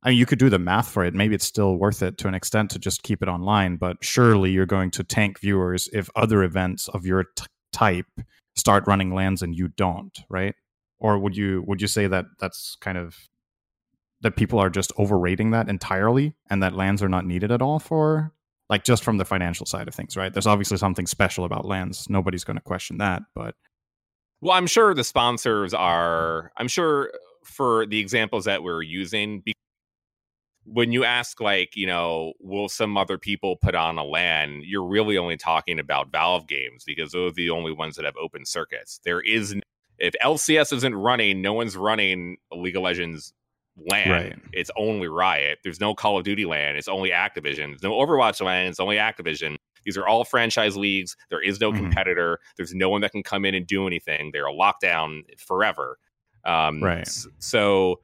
[0.02, 1.14] I mean, you could do the math for it.
[1.14, 4.50] Maybe it's still worth it to an extent to just keep it online, but surely
[4.50, 8.06] you're going to tank viewers if other events of your t- type
[8.56, 10.54] start running LANs and you don't, right?
[11.02, 13.28] or would you would you say that that's kind of
[14.22, 17.80] that people are just overrating that entirely and that LANs are not needed at all
[17.80, 18.32] for
[18.70, 22.08] like just from the financial side of things right there's obviously something special about LANs.
[22.08, 23.56] nobody's going to question that but
[24.40, 27.12] well i'm sure the sponsors are i'm sure
[27.44, 29.42] for the examples that we're using
[30.64, 34.86] when you ask like you know will some other people put on a LAN you're
[34.86, 38.44] really only talking about valve games because those are the only ones that have open
[38.46, 39.56] circuits there is
[40.02, 43.32] if LCS isn't running, no one's running League of Legends
[43.76, 44.10] LAN.
[44.10, 44.38] Right.
[44.52, 45.60] It's only Riot.
[45.62, 46.76] There's no Call of Duty LAN.
[46.76, 47.68] It's only Activision.
[47.68, 48.66] There's no Overwatch LAN.
[48.66, 49.56] It's only Activision.
[49.84, 51.16] These are all franchise leagues.
[51.30, 51.84] There is no mm-hmm.
[51.84, 52.40] competitor.
[52.56, 54.30] There's no one that can come in and do anything.
[54.32, 55.98] They're locked down forever.
[56.44, 57.08] Um, right.
[57.38, 58.00] So,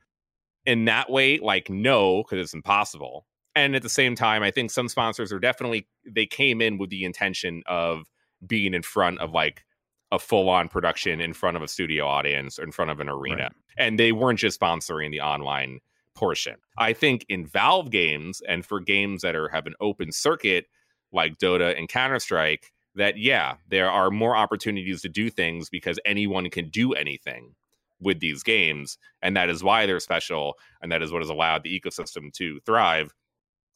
[0.69, 3.27] in that way, like, no, because it's impossible.
[3.57, 6.91] And at the same time, I think some sponsors are definitely, they came in with
[6.91, 8.05] the intention of
[8.47, 9.65] being in front of like
[10.13, 13.09] a full on production in front of a studio audience or in front of an
[13.09, 13.45] arena.
[13.45, 13.53] Right.
[13.79, 15.81] And they weren't just sponsoring the online
[16.15, 16.57] portion.
[16.77, 20.67] I think in Valve games and for games that are have an open circuit
[21.13, 26.51] like Dota and Counter-Strike that yeah, there are more opportunities to do things because anyone
[26.51, 27.55] can do anything
[28.01, 31.63] with these games and that is why they're special and that is what has allowed
[31.63, 33.13] the ecosystem to thrive.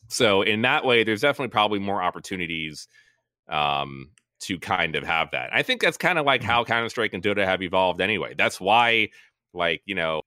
[0.08, 2.86] So in that way there's definitely probably more opportunities
[3.48, 4.10] um,
[4.40, 5.50] to kind of have that.
[5.52, 6.50] I think that's kind of like mm-hmm.
[6.50, 8.34] how Counter Strike and Dota have evolved anyway.
[8.36, 9.10] That's why,
[9.54, 10.22] like, you know,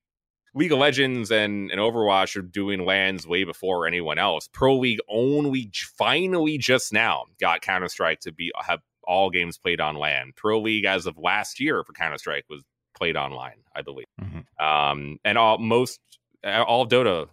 [0.54, 4.48] League of Legends and, and Overwatch are doing LANs way before anyone else.
[4.52, 9.82] Pro League only finally just now got Counter Strike to be have all games played
[9.82, 10.32] on LAN.
[10.36, 12.64] Pro League as of last year for Counter Strike was
[12.96, 14.08] played online, I believe.
[14.22, 14.66] Mm-hmm.
[14.66, 16.00] Um, and all most
[16.46, 17.28] all Dota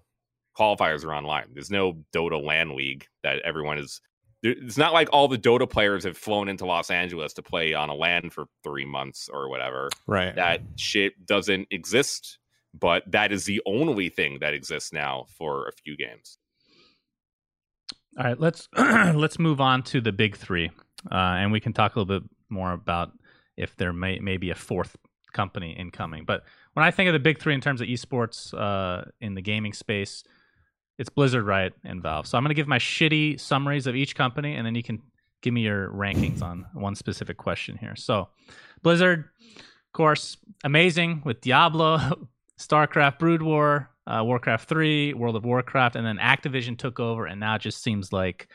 [0.58, 1.46] qualifiers are online.
[1.52, 4.00] There's no Dota LAN league that everyone is
[4.42, 7.88] it's not like all the Dota players have flown into Los Angeles to play on
[7.88, 9.88] a LAN for three months or whatever.
[10.08, 10.34] Right.
[10.34, 12.38] That shit doesn't exist,
[12.74, 16.38] but that is the only thing that exists now for a few games.
[18.18, 20.70] All right, let's let's move on to the big three,
[21.10, 23.12] uh, and we can talk a little bit more about
[23.56, 24.96] if there may, may be a fourth
[25.32, 26.24] company incoming.
[26.24, 29.42] But when I think of the big three in terms of esports uh, in the
[29.42, 30.24] gaming space,
[30.98, 32.26] it's Blizzard, Riot, and Valve.
[32.26, 35.02] So I'm going to give my shitty summaries of each company, and then you can
[35.42, 37.96] give me your rankings on one specific question here.
[37.96, 38.28] So,
[38.82, 42.28] Blizzard, of course, amazing with Diablo,
[42.60, 47.40] StarCraft, Brood War, uh, Warcraft 3, World of Warcraft, and then Activision took over, and
[47.40, 48.48] now it just seems like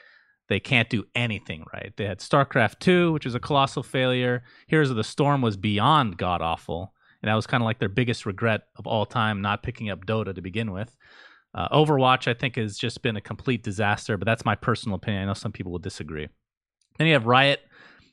[0.50, 1.94] they can't do anything right.
[1.98, 4.44] They had StarCraft 2, which was a colossal failure.
[4.68, 6.94] Heroes of the Storm was beyond god awful.
[7.22, 10.06] And that was kind of like their biggest regret of all time, not picking up
[10.06, 10.96] Dota to begin with.
[11.54, 15.24] Uh, Overwatch, I think, has just been a complete disaster, but that's my personal opinion.
[15.24, 16.28] I know some people will disagree.
[16.98, 17.62] Then you have Riot.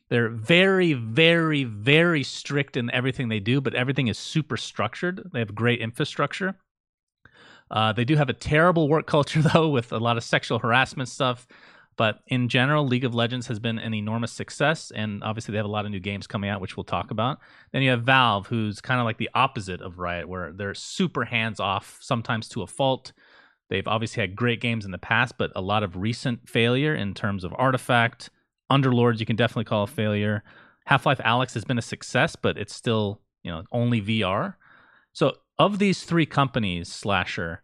[0.09, 5.31] They're very, very, very strict in everything they do, but everything is super structured.
[5.33, 6.57] They have great infrastructure.
[7.71, 11.09] Uh, they do have a terrible work culture, though, with a lot of sexual harassment
[11.09, 11.47] stuff.
[11.97, 15.67] But in general, League of Legends has been an enormous success, and obviously they have
[15.67, 17.39] a lot of new games coming out, which we'll talk about.
[17.73, 21.25] Then you have Valve, who's kind of like the opposite of Riot, where they're super
[21.25, 23.13] hands off, sometimes to a fault.
[23.71, 27.15] They've obviously had great games in the past, but a lot of recent failure in
[27.15, 28.31] terms of Artifact.
[28.71, 30.43] Underlords, you can definitely call a failure.
[30.87, 34.55] Half Life Alyx has been a success, but it's still you know only VR.
[35.13, 37.63] So of these three companies, Slasher,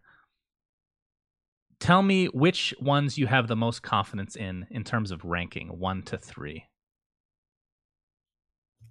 [1.81, 6.03] tell me which ones you have the most confidence in in terms of ranking one
[6.03, 6.65] to three.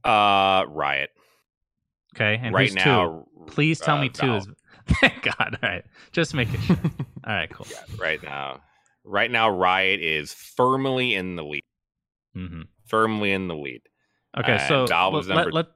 [0.05, 1.11] Uh, Riot.
[2.15, 3.45] Okay, and right now, two?
[3.47, 4.49] Please tell uh, me two Valve.
[4.49, 4.55] is.
[5.01, 5.59] Thank God.
[5.63, 6.77] All right, just making sure.
[7.27, 7.67] All right, cool.
[7.71, 8.61] Yeah, right now,
[9.05, 11.63] right now, Riot is firmly in the lead.
[12.37, 12.63] Mm-hmm.
[12.87, 13.83] Firmly in the lead.
[14.37, 15.67] Okay, so Valve was let, number- let,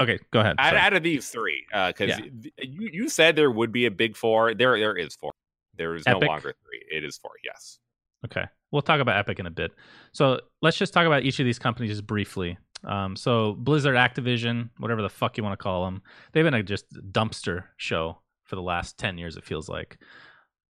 [0.00, 0.56] Okay, go ahead.
[0.58, 2.18] Out, out of these three, because Yeah.
[2.58, 4.52] you you said there would be a big four.
[4.52, 5.32] There there is four.
[5.76, 6.82] There is no longer three.
[6.90, 7.32] It is four.
[7.44, 7.78] Yes.
[8.24, 8.44] Okay.
[8.70, 9.72] We'll talk about Epic in a bit.
[10.12, 12.58] So let's just talk about each of these companies just briefly.
[12.84, 16.02] Um, so Blizzard, Activision, whatever the fuck you want to call them,
[16.32, 19.98] they've been a just dumpster show for the last 10 years, it feels like.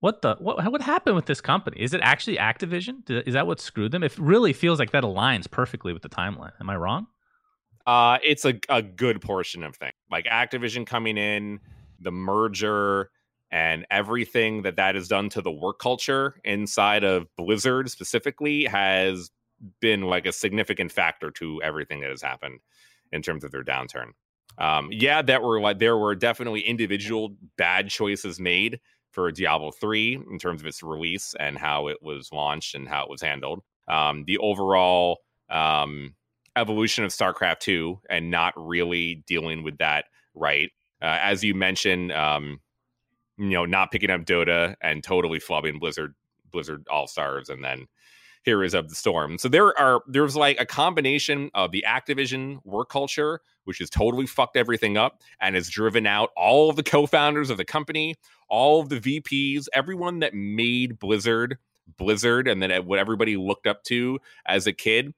[0.00, 1.80] What the what what happened with this company?
[1.80, 3.04] Is it actually Activision?
[3.06, 4.02] Did- Is that what screwed them?
[4.02, 6.52] It really feels like that aligns perfectly with the timeline.
[6.60, 7.06] Am I wrong?
[7.86, 11.58] Uh, it's a, a good portion of things like Activision coming in,
[12.00, 13.10] the merger,
[13.50, 19.30] and everything that that has done to the work culture inside of Blizzard specifically has
[19.80, 22.60] been like a significant factor to everything that has happened
[23.12, 24.10] in terms of their downturn.
[24.58, 28.80] Um, yeah, that were like there were definitely individual bad choices made
[29.10, 33.04] for Diablo 3 in terms of its release and how it was launched and how
[33.04, 33.62] it was handled.
[33.88, 35.18] Um, the overall
[35.50, 36.14] um,
[36.56, 40.70] evolution of StarCraft 2 and not really dealing with that right.
[41.02, 42.60] Uh, as you mentioned, um,
[43.38, 46.14] you know, not picking up Dota and totally flubbing Blizzard
[46.50, 47.86] Blizzard All Stars and then
[48.44, 49.38] Heroes of the Storm.
[49.38, 54.26] So there are there's like a combination of the Activision work culture, which has totally
[54.26, 58.14] fucked everything up and has driven out all of the co-founders of the company,
[58.48, 61.58] all of the VPs, everyone that made Blizzard
[61.98, 65.12] Blizzard and then what everybody looked up to as a kid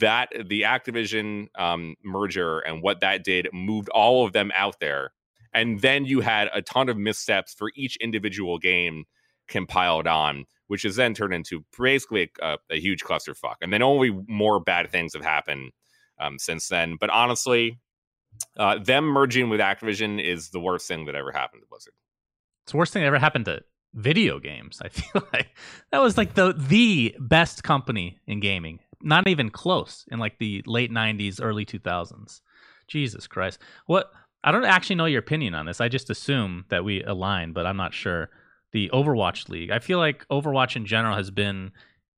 [0.00, 5.12] that the Activision um, merger and what that did moved all of them out there.
[5.54, 9.04] And then you had a ton of missteps for each individual game
[9.48, 13.56] compiled on, which has then turned into basically a, a huge clusterfuck.
[13.60, 15.72] And then only more bad things have happened
[16.18, 16.96] um, since then.
[16.98, 17.78] But honestly,
[18.56, 21.94] uh, them merging with Activision is the worst thing that ever happened to Blizzard.
[22.64, 23.62] It's the worst thing that ever happened to
[23.94, 24.80] video games.
[24.84, 25.54] I feel like
[25.92, 28.80] that was like the the best company in gaming.
[29.02, 32.40] Not even close in like the late '90s, early 2000s.
[32.86, 33.60] Jesus Christ!
[33.86, 34.12] What?
[34.44, 35.80] I don't actually know your opinion on this.
[35.80, 38.28] I just assume that we align, but I'm not sure.
[38.72, 39.70] The Overwatch League.
[39.70, 41.72] I feel like Overwatch in general has been.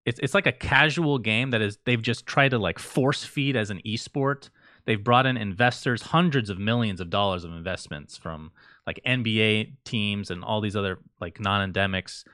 [0.05, 1.79] It's it's like a casual game that is.
[1.85, 4.51] They've just tried to like force feed as an esport.
[4.87, 8.53] They've brought in investors, hundreds of millions of dollars of investments from
[8.87, 12.25] like NBA teams and all these other like non-endemics.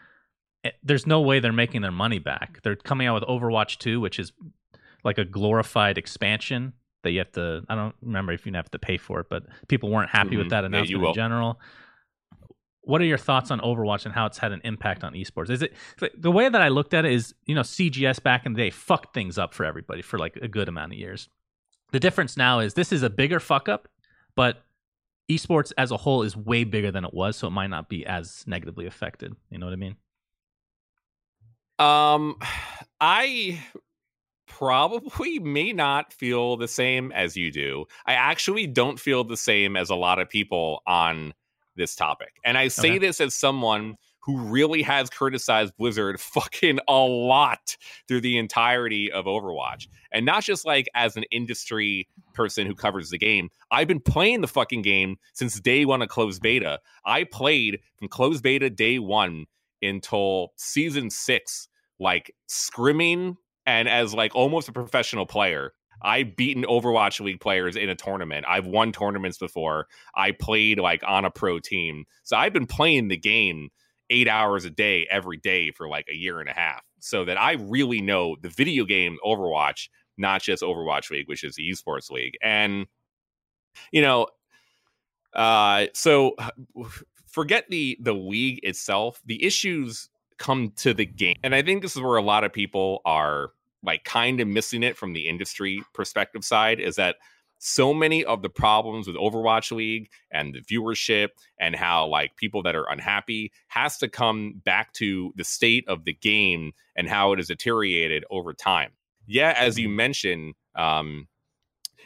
[0.64, 2.60] Eh, There's no way they're making their money back.
[2.62, 4.32] They're coming out with Overwatch 2, which is
[5.02, 8.78] like a glorified expansion that you have to I don't remember if you have to
[8.78, 10.38] pay for it, but people weren't happy Mhm.
[10.38, 11.08] with that Yeah, announcement will.
[11.10, 11.60] in general.
[12.84, 15.50] What are your thoughts on Overwatch and how it's had an impact on esports?
[15.50, 15.72] Is it
[16.16, 18.70] the way that I looked at it is, you know, CGS back in the day
[18.70, 21.28] fucked things up for everybody for like a good amount of years.
[21.92, 23.86] The difference now is this is a bigger fuck up,
[24.34, 24.64] but
[25.30, 28.04] esports as a whole is way bigger than it was, so it might not be
[28.04, 29.36] as negatively affected.
[29.50, 29.96] You know what I mean?
[31.78, 32.36] Um,
[33.00, 33.62] I
[34.62, 37.84] probably may not feel the same as you do.
[38.06, 41.34] I actually don't feel the same as a lot of people on
[41.74, 42.34] this topic.
[42.44, 42.98] And I say Okay.
[42.98, 49.24] this as someone who really has criticized Blizzard fucking a lot through the entirety of
[49.24, 49.88] Overwatch.
[50.12, 53.48] And not just like as an industry person who covers the game.
[53.72, 56.78] I've been playing the fucking game since day one of closed beta.
[57.04, 59.46] I played from closed beta day one
[59.82, 61.66] until season six,
[61.98, 63.34] like scrimming
[63.66, 65.72] and as like almost a professional player.
[66.04, 68.44] I've beaten Overwatch League players in a tournament.
[68.48, 69.86] I've won tournaments before.
[70.16, 72.06] I played like on a pro team.
[72.24, 73.70] So I've been playing the game
[74.10, 76.82] eight hours a day every day for like a year and a half.
[77.00, 79.88] So that I really know the video game Overwatch,
[80.18, 82.34] not just Overwatch League, which is the esports league.
[82.42, 82.86] And
[83.92, 84.26] you know,
[85.34, 86.34] uh so
[87.26, 89.20] forget the the league itself.
[89.24, 90.08] The issues
[90.42, 91.36] come to the game.
[91.44, 93.50] And I think this is where a lot of people are
[93.84, 97.16] like kind of missing it from the industry perspective side is that
[97.58, 101.28] so many of the problems with Overwatch League and the viewership
[101.60, 106.04] and how like people that are unhappy has to come back to the state of
[106.04, 108.90] the game and how it has deteriorated over time.
[109.28, 111.28] Yeah, as you mentioned, um,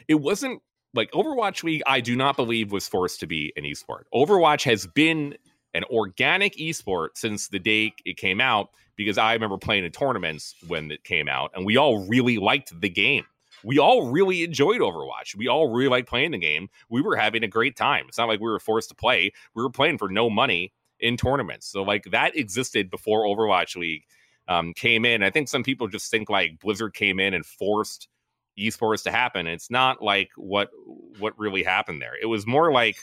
[0.07, 0.61] it wasn't
[0.93, 4.03] like Overwatch League, I do not believe was forced to be an esport.
[4.13, 5.37] Overwatch has been
[5.77, 10.55] an organic esport since the day it came out because I remember playing in tournaments
[10.67, 13.25] when it came out and we all really liked the game.
[13.63, 15.35] We all really enjoyed Overwatch.
[15.35, 16.69] We all really liked playing the game.
[16.89, 18.05] We were having a great time.
[18.07, 19.31] It's not like we were forced to play.
[19.53, 21.67] We were playing for no money in tournaments.
[21.67, 24.03] So like that existed before Overwatch League
[24.47, 25.21] um, came in.
[25.21, 28.07] I think some people just think like Blizzard came in and forced
[28.57, 29.45] esports to happen.
[29.45, 30.69] It's not like what
[31.19, 32.13] what really happened there.
[32.19, 32.97] It was more like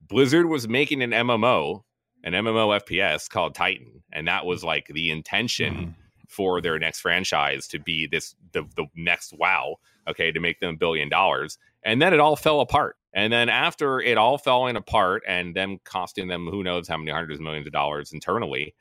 [0.00, 1.82] Blizzard was making an MMO,
[2.24, 5.90] an MMO FPS called Titan, and that was like the intention mm-hmm.
[6.28, 9.76] for their next franchise to be this the the next WoW,
[10.08, 11.58] okay, to make them a billion dollars.
[11.82, 12.96] And then it all fell apart.
[13.12, 17.12] And then after it all falling apart and them costing them who knows how many
[17.12, 18.74] hundreds of millions of dollars internally,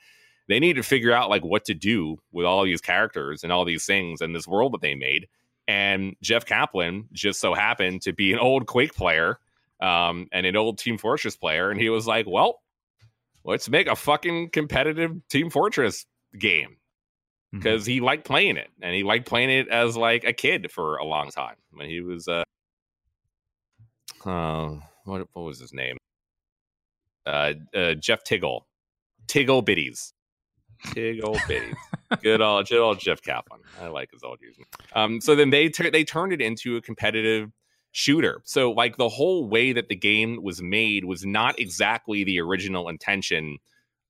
[0.47, 3.63] they need to figure out like what to do with all these characters and all
[3.63, 5.27] these things and this world that they made.
[5.67, 9.39] And Jeff Kaplan just so happened to be an old Quake player
[9.85, 11.69] um, and an old Team Fortress player.
[11.69, 12.59] And he was like, well,
[13.43, 16.05] let's make a fucking competitive Team Fortress
[16.37, 16.77] game.
[17.51, 17.91] Because mm-hmm.
[17.91, 21.05] he liked playing it and he liked playing it as like a kid for a
[21.05, 22.43] long time when he was uh,
[24.25, 24.71] uh
[25.05, 25.95] what what was his name?
[27.25, 28.63] Uh, uh Jeff Tigole.
[29.27, 30.11] Tigole Bitties.
[30.87, 31.75] Tigole Bitties.
[32.21, 33.61] Good old good old Jeff Kaplan.
[33.81, 35.01] I like his old username.
[35.01, 37.51] Um so then they t- they turned it into a competitive
[37.95, 38.41] shooter.
[38.43, 42.89] So, like, the whole way that the game was made was not exactly the original
[42.89, 43.57] intention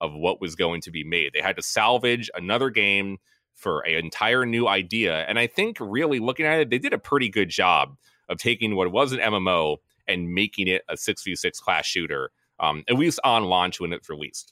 [0.01, 1.33] of what was going to be made.
[1.33, 3.17] They had to salvage another game
[3.53, 5.23] for an entire new idea.
[5.27, 7.95] And I think, really looking at it, they did a pretty good job
[8.27, 9.77] of taking what was an MMO
[10.07, 14.51] and making it a 6v6 class shooter, um, at least on launch when it's released.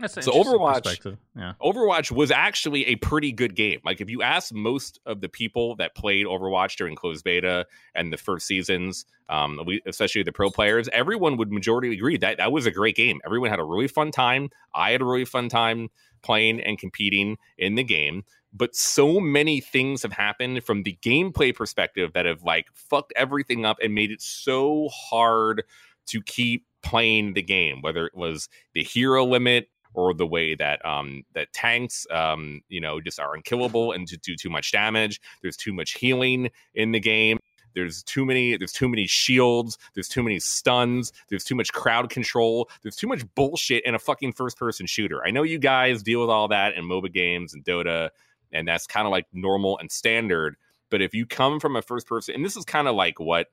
[0.00, 1.54] That's so Overwatch, yeah.
[1.60, 3.80] Overwatch was actually a pretty good game.
[3.84, 8.12] Like if you ask most of the people that played Overwatch during closed beta and
[8.12, 12.64] the first seasons, um, especially the pro players, everyone would majority agree that that was
[12.64, 13.20] a great game.
[13.24, 14.50] Everyone had a really fun time.
[14.72, 15.88] I had a really fun time
[16.22, 18.24] playing and competing in the game.
[18.52, 23.64] But so many things have happened from the gameplay perspective that have like fucked everything
[23.64, 25.64] up and made it so hard
[26.06, 27.82] to keep playing the game.
[27.82, 29.68] Whether it was the hero limit
[29.98, 34.16] or the way that um, that tanks um, you know just are unkillable and to
[34.16, 35.20] do too much damage.
[35.42, 37.40] There's too much healing in the game.
[37.74, 38.56] There's too many.
[38.56, 39.76] There's too many shields.
[39.94, 41.12] There's too many stuns.
[41.28, 42.70] There's too much crowd control.
[42.82, 45.24] There's too much bullshit in a fucking first person shooter.
[45.26, 48.10] I know you guys deal with all that in MOBA games and Dota,
[48.52, 50.56] and that's kind of like normal and standard.
[50.90, 53.48] But if you come from a first person, and this is kind of like what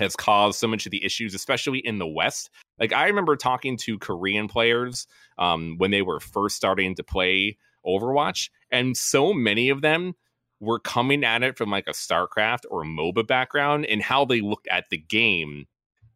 [0.00, 2.50] has caused so much of the issues, especially in the West.
[2.80, 5.06] Like I remember talking to Korean players
[5.38, 10.14] um, when they were first starting to play Overwatch, and so many of them
[10.58, 14.40] were coming at it from like a StarCraft or a MOBA background and how they
[14.40, 15.66] looked at the game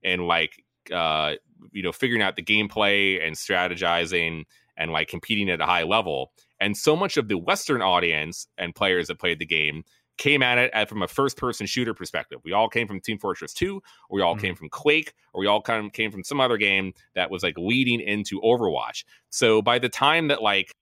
[0.03, 0.62] and like
[0.93, 1.35] uh,
[1.73, 4.45] you know figuring out the gameplay and strategizing
[4.77, 6.33] and like competing at a high level.
[6.61, 9.85] And so much of the Western audience and players that played the game
[10.17, 12.39] came at it from a first person shooter perspective.
[12.45, 13.83] We all came from Team Fortress 2, or
[14.17, 14.45] we all mm-hmm.
[14.45, 17.43] came from Quake, or we all kind of came from some other game that was
[17.43, 19.05] like leading into Overwatch.
[19.31, 20.75] So by the time that like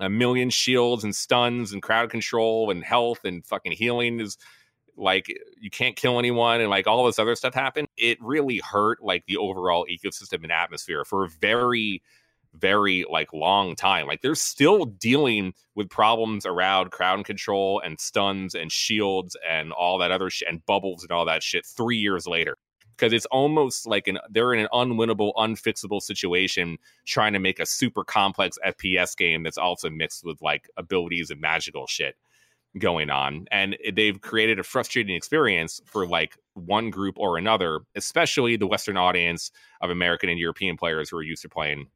[0.00, 4.36] a million shields and stuns and crowd control and health and fucking healing is
[4.96, 5.28] like
[5.58, 9.24] you can't kill anyone and like all this other stuff happened, it really hurt like
[9.26, 12.02] the overall ecosystem and atmosphere for a very
[12.54, 14.06] very like long time.
[14.06, 19.98] Like they're still dealing with problems around crowd control and stuns and shields and all
[19.98, 22.56] that other shit and bubbles and all that shit three years later.
[22.96, 26.76] Because it's almost like an they're in an unwinnable, unfixable situation
[27.06, 31.40] trying to make a super complex FPS game that's also mixed with like abilities and
[31.40, 32.16] magical shit
[32.78, 33.46] going on.
[33.50, 38.96] And they've created a frustrating experience for like one group or another, especially the Western
[38.96, 39.50] audience
[39.80, 41.86] of American and European players who are used to playing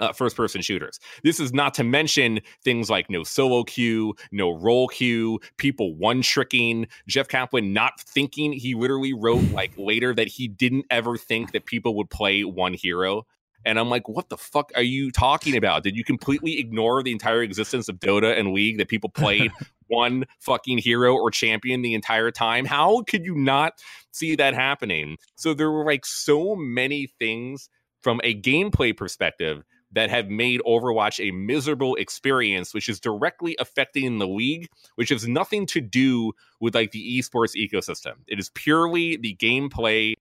[0.00, 0.98] uh, first person shooters.
[1.22, 6.22] This is not to mention things like no solo queue, no role queue, people one
[6.22, 8.52] tricking, Jeff Kaplan not thinking.
[8.52, 12.74] He literally wrote like later that he didn't ever think that people would play one
[12.74, 13.26] hero.
[13.64, 15.82] And I'm like, what the fuck are you talking about?
[15.82, 19.52] Did you completely ignore the entire existence of Dota and League that people played
[19.88, 22.64] one fucking hero or champion the entire time?
[22.64, 23.82] How could you not
[24.12, 25.18] see that happening?
[25.34, 27.68] So there were like so many things
[28.00, 29.62] from a gameplay perspective
[29.92, 35.26] that have made Overwatch a miserable experience, which is directly affecting the league, which has
[35.26, 38.14] nothing to do with like the esports ecosystem.
[38.28, 40.14] It is purely the gameplay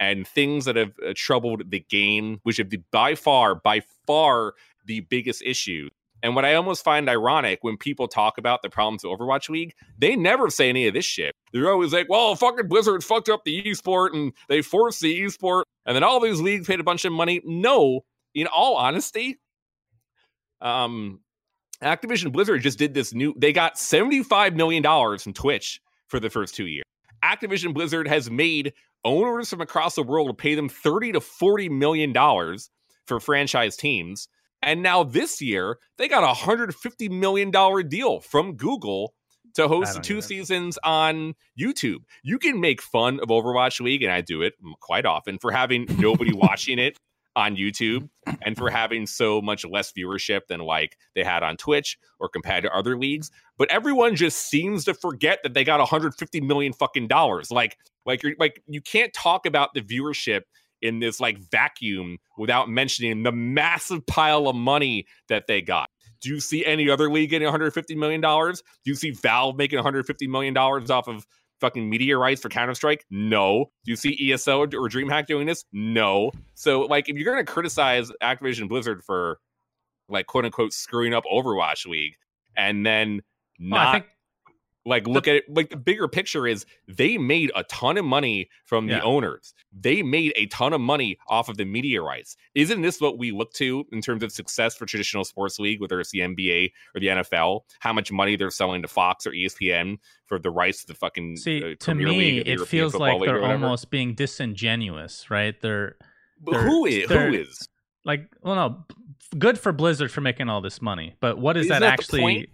[0.00, 4.54] and things that have uh, troubled the game, which have been by far, by far
[4.86, 5.88] the biggest issue.
[6.24, 9.74] And what I almost find ironic when people talk about the problems of Overwatch League,
[9.98, 11.34] they never say any of this shit.
[11.52, 15.64] They're always like, well, fucking Blizzard fucked up the esport and they forced the esport,
[15.84, 17.40] and then all these leagues paid a bunch of money.
[17.44, 18.04] No,
[18.34, 19.38] in all honesty,
[20.60, 21.20] um,
[21.82, 23.34] Activision Blizzard just did this new.
[23.36, 26.84] They got seventy-five million dollars from Twitch for the first two years.
[27.24, 28.72] Activision Blizzard has made
[29.04, 32.70] owners from across the world pay them thirty to forty million dollars
[33.06, 34.28] for franchise teams.
[34.62, 39.14] And now this year, they got a hundred fifty million dollar deal from Google
[39.54, 41.98] to host two seasons on YouTube.
[42.22, 45.86] You can make fun of Overwatch League, and I do it quite often for having
[45.98, 46.96] nobody watching it
[47.34, 48.08] on YouTube
[48.42, 52.64] and for having so much less viewership than like they had on Twitch or compared
[52.64, 53.30] to other leagues.
[53.58, 57.50] But everyone just seems to forget that they got 150 million fucking dollars.
[57.50, 60.42] Like, like you're like you can't talk about the viewership
[60.80, 65.88] in this like vacuum without mentioning the massive pile of money that they got.
[66.20, 68.62] Do you see any other league getting 150 million dollars?
[68.84, 71.26] Do you see Valve making 150 million dollars off of
[71.62, 73.06] fucking media rights for Counter Strike?
[73.10, 73.70] No.
[73.86, 75.64] Do you see ESL or DreamHack doing this?
[75.72, 76.30] No.
[76.52, 79.38] So, like, if you're going to criticize Activision Blizzard for,
[80.10, 82.16] like, quote unquote, screwing up Overwatch League,
[82.56, 83.22] and then
[83.58, 84.02] not well,
[84.84, 88.48] like look at it like the bigger picture is they made a ton of money
[88.64, 89.02] from the yeah.
[89.02, 89.54] owners.
[89.72, 92.36] They made a ton of money off of the media rights.
[92.54, 96.00] Isn't this what we look to in terms of success for traditional sports league, whether
[96.00, 97.60] it's the NBA or the NFL?
[97.80, 101.36] How much money they're selling to Fox or ESPN for the rights to the fucking
[101.36, 105.60] See, uh, to me it feels like they're almost being disingenuous, right?
[105.60, 105.96] They're,
[106.44, 107.68] they're who is they're, who is
[108.04, 108.84] like well no
[109.38, 111.14] good for Blizzard for making all this money.
[111.20, 112.48] But what is, is that, that actually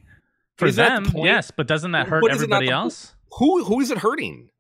[0.59, 3.14] for them, the yes, but doesn't that hurt everybody the, else?
[3.38, 4.50] Who who is it hurting?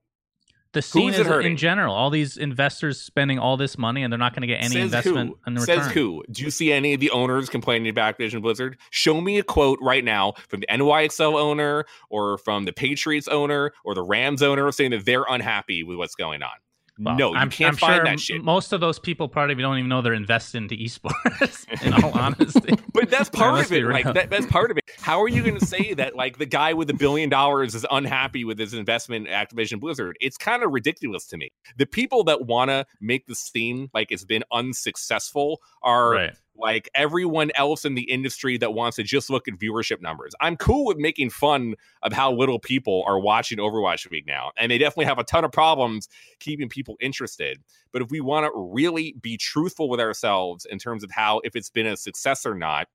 [0.72, 1.94] The scene is, in general.
[1.94, 4.82] All these investors spending all this money and they're not going to get any Says
[4.82, 5.38] investment who?
[5.46, 5.82] in the return.
[5.82, 6.22] Says who?
[6.30, 8.76] Do you see any of the owners complaining about Activision Blizzard?
[8.90, 13.72] Show me a quote right now from the NYXL owner or from the Patriots owner
[13.82, 16.50] or the Rams owner saying that they're unhappy with what's going on.
[16.98, 18.42] Well, no, you I'm, can't I'm find sure that shit.
[18.42, 21.66] Most of those people probably don't even know they're invested into esports.
[21.86, 23.84] in all honesty, but that's part of it.
[23.84, 24.84] Like that, that's part of it.
[25.00, 27.86] How are you going to say that like the guy with a billion dollars is
[27.90, 30.16] unhappy with his investment in Activision Blizzard?
[30.20, 31.50] It's kind of ridiculous to me.
[31.76, 36.10] The people that want to make this seem like it's been unsuccessful are.
[36.10, 40.34] Right like everyone else in the industry that wants to just look at viewership numbers.
[40.40, 44.70] I'm cool with making fun of how little people are watching Overwatch League now, and
[44.70, 46.08] they definitely have a ton of problems
[46.40, 47.58] keeping people interested.
[47.92, 51.54] But if we want to really be truthful with ourselves in terms of how if
[51.54, 52.88] it's been a success or not,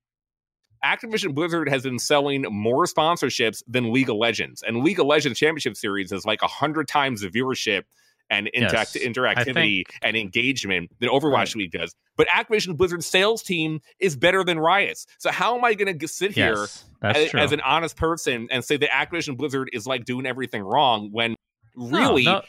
[0.84, 5.38] Activision Blizzard has been selling more sponsorships than League of Legends, and League of Legends
[5.38, 7.84] Championship Series is like a hundred times the viewership
[8.30, 9.04] and interact- yes.
[9.04, 11.56] interactivity and engagement than Overwatch right.
[11.56, 11.94] League does.
[12.16, 15.06] But Activision Blizzard's sales team is better than Riot's.
[15.18, 18.64] So how am I going to sit here yes, as, as, an honest person and
[18.64, 21.34] say that Activision Blizzard is like doing everything wrong when
[21.76, 22.42] really no, no.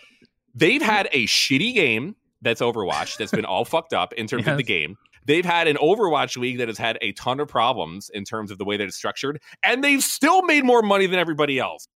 [0.53, 4.51] they've had a shitty game that's Overwatch that's been all fucked up in terms yes.
[4.51, 4.97] of the game.
[5.26, 8.59] They've had an Overwatch league that has had a ton of problems in terms of
[8.59, 11.88] the way that it's structured, and they've still made more money than everybody else.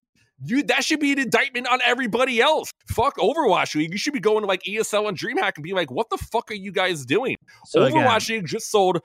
[0.44, 2.72] You that should be an indictment on everybody else.
[2.88, 3.92] Fuck Overwatch League.
[3.92, 6.50] You should be going to like ESL and DreamHack and be like, what the fuck
[6.52, 7.36] are you guys doing?
[7.66, 9.02] So Overwatch again, League just sold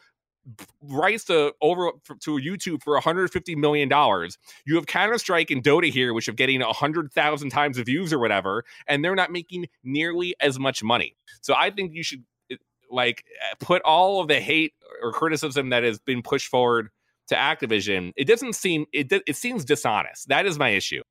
[0.83, 4.39] rights to over to YouTube for 150 million dollars.
[4.67, 8.19] You have Counter Strike and Dota here, which are getting 100,000 times the views or
[8.19, 11.17] whatever, and they're not making nearly as much money.
[11.41, 12.57] So I think you should eh,
[12.91, 16.91] like eh, put all of the hate or criticism that has been pushed forward
[17.29, 18.13] to Activision.
[18.17, 20.29] It doesn't seem it it seems dishonest.
[20.29, 21.03] That is my issue.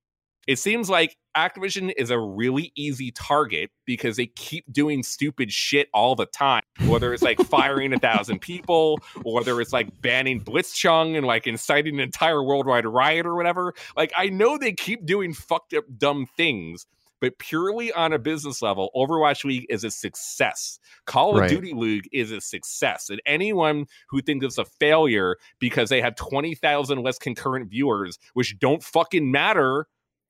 [0.48, 5.90] It seems like Activision is a really easy target because they keep doing stupid shit
[5.94, 6.64] all the time.
[6.86, 11.48] Whether it's like firing a thousand people, or whether it's like banning Blitzchung and like
[11.48, 13.74] inciting an entire worldwide riot or whatever.
[13.96, 16.86] Like I know they keep doing fucked up dumb things,
[17.24, 20.78] but purely on a business level, Overwatch League is a success.
[21.06, 21.46] Call right.
[21.46, 23.10] of Duty League is a success.
[23.10, 28.60] And anyone who thinks it's a failure because they have 20,000 less concurrent viewers, which
[28.60, 29.88] don't fucking matter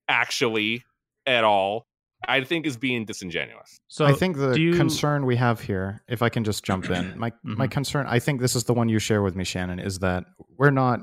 [0.08, 0.84] actually
[1.26, 1.86] at all,
[2.28, 3.80] I think is being disingenuous.
[3.88, 4.76] So I think the you...
[4.76, 7.58] concern we have here, if I can just jump in, my mm-hmm.
[7.58, 10.26] my concern, I think this is the one you share with me, Shannon, is that
[10.58, 11.02] we're not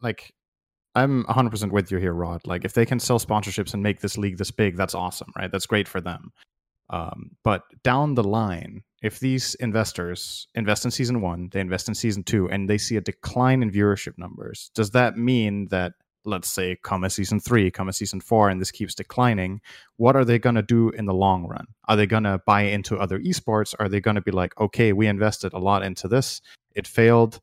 [0.00, 0.32] like
[0.94, 2.40] I'm 100% with you here, Rod.
[2.46, 5.50] Like if they can sell sponsorships and make this league this big, that's awesome, right?
[5.50, 6.32] That's great for them.
[6.90, 11.94] Um, but down the line, if these investors invest in season one, they invest in
[11.94, 15.92] season two, and they see a decline in viewership numbers, does that mean that,
[16.24, 19.60] let's say, come a season three, come a season four, and this keeps declining?
[19.96, 21.66] What are they going to do in the long run?
[21.88, 23.74] Are they going to buy into other esports?
[23.78, 26.40] Are they going to be like, okay, we invested a lot into this,
[26.74, 27.40] it failed,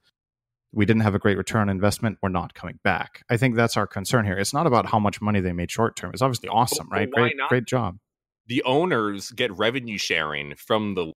[0.74, 3.24] we didn't have a great return on investment, we're not coming back.
[3.30, 4.38] I think that's our concern here.
[4.38, 6.12] It's not about how much money they made short term.
[6.14, 7.10] It's obviously awesome, But- right?
[7.12, 7.50] but Great, not?
[7.50, 7.98] great job.
[8.48, 11.12] The owners get revenue sharing from the.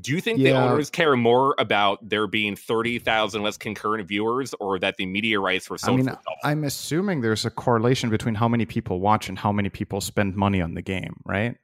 [0.00, 4.52] Do you think the owners care more about there being thirty thousand less concurrent viewers,
[4.60, 6.10] or that the media rights were I mean?
[6.42, 10.34] I'm assuming there's a correlation between how many people watch and how many people spend
[10.34, 11.56] money on the game, right?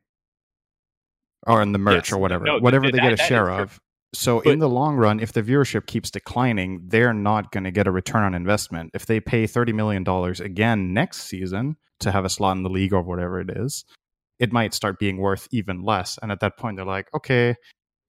[1.47, 2.13] Or on the merch Yes.
[2.13, 3.55] or whatever, No, whatever th- they get a that share true.
[3.55, 3.81] of.
[4.13, 7.71] So But- in the long run, if the viewership keeps declining, they're not going to
[7.71, 8.91] get a return on investment.
[8.95, 12.71] If they pay thirty million dollars again next season to have a slot in the
[12.71, 13.85] league or whatever it is,
[14.39, 16.19] it might start being worth even less.
[16.23, 17.57] And at that point, they're like, okay,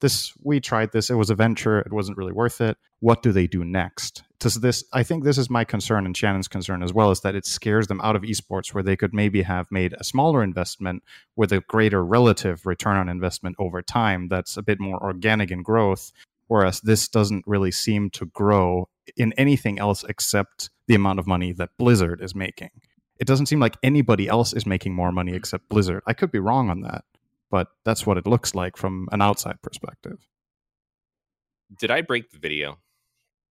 [0.02, 1.10] this we tried this.
[1.10, 1.80] It was a venture.
[1.80, 2.78] It wasn't really worth it.
[3.00, 4.24] What do they do next?
[4.40, 4.84] Does this?
[4.92, 7.88] I think this is my concern and Shannon's concern as well, is that it scares
[7.88, 11.04] them out of esports, where they could maybe have made a smaller investment
[11.36, 14.28] with a greater relative return on investment over time.
[14.28, 16.12] That's a bit more organic in growth.
[16.48, 21.54] Whereas this doesn't really seem to grow in anything else except the amount of money
[21.54, 22.72] that Blizzard is making.
[23.20, 26.02] It doesn't seem like anybody else is making more money except Blizzard.
[26.08, 27.06] I could be wrong on that,
[27.52, 30.18] but that's what it looks like from an outside perspective.
[31.80, 32.80] Did I break the video?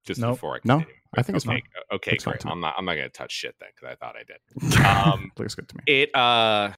[0.04, 0.32] Just Nope.
[0.36, 0.84] before I No.
[1.16, 1.62] I think it's okay.
[1.92, 2.40] Okay, It's great.
[2.40, 2.52] to me.
[2.52, 2.74] I'm not.
[2.78, 4.84] I'm not going to touch shit then because I thought I did.
[4.84, 5.82] Um, Looks good to me.
[5.86, 6.72] it uh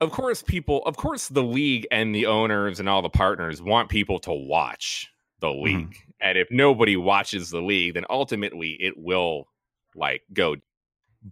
[0.00, 3.88] of course people of course the league and the owners and all the partners want
[3.90, 5.08] people to watch
[5.40, 5.62] the Mm-hmm.
[5.64, 9.46] league and if nobody watches the league then ultimately it will
[9.94, 10.56] like go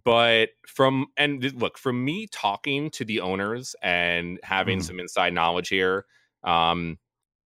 [0.03, 4.81] but from and look from me talking to the owners and having Mhm.
[4.81, 6.05] some inside knowledge here
[6.43, 6.97] um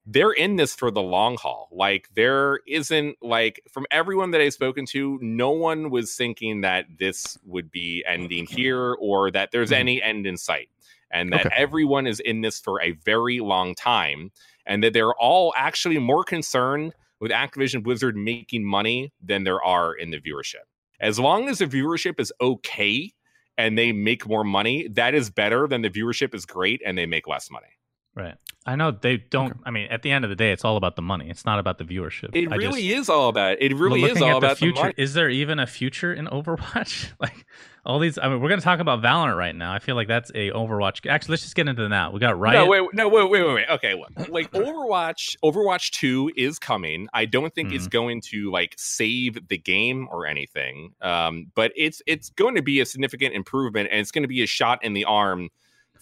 [0.05, 4.53] they're in this for the long haul like there isn't like from everyone that i've
[4.53, 9.71] spoken to no one was thinking that this would be ending here or that there's
[9.71, 9.73] Mhm.
[9.73, 10.69] any end in sight
[11.11, 11.49] and that Okay.
[11.51, 14.31] everyone is in this for a very long time
[14.65, 19.93] and that they're all actually more concerned with activision blizzard making money than there are
[19.93, 20.65] in the viewership
[21.03, 23.11] as long as the viewership is okay
[23.57, 27.05] and they make more money that is better than the viewership is great and they
[27.05, 27.67] make less money
[28.15, 28.35] Right.
[28.65, 29.51] I know they don't.
[29.51, 29.59] Okay.
[29.65, 31.29] I mean, at the end of the day, it's all about the money.
[31.29, 32.29] It's not about the viewership.
[32.33, 33.73] It I really just, is all about it.
[33.75, 34.75] really is all at about the future.
[34.75, 34.93] the money.
[34.97, 37.11] is there even a future in Overwatch?
[37.19, 37.45] like
[37.85, 38.17] all these.
[38.17, 39.73] I mean, we're going to talk about Valorant right now.
[39.73, 41.05] I feel like that's a Overwatch.
[41.09, 42.13] Actually, let's just get into that.
[42.13, 42.63] We got Riot.
[42.63, 43.69] No, wait, no, wait, wait, wait, wait.
[43.69, 47.07] Okay, look, like Overwatch, Overwatch Two is coming.
[47.13, 47.91] I don't think it's Mhm.
[47.91, 52.79] going to like save the game or anything, um, but it's it's going to be
[52.79, 55.49] a significant improvement, and it's going to be a shot in the arm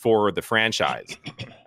[0.02, 1.16] for the franchise.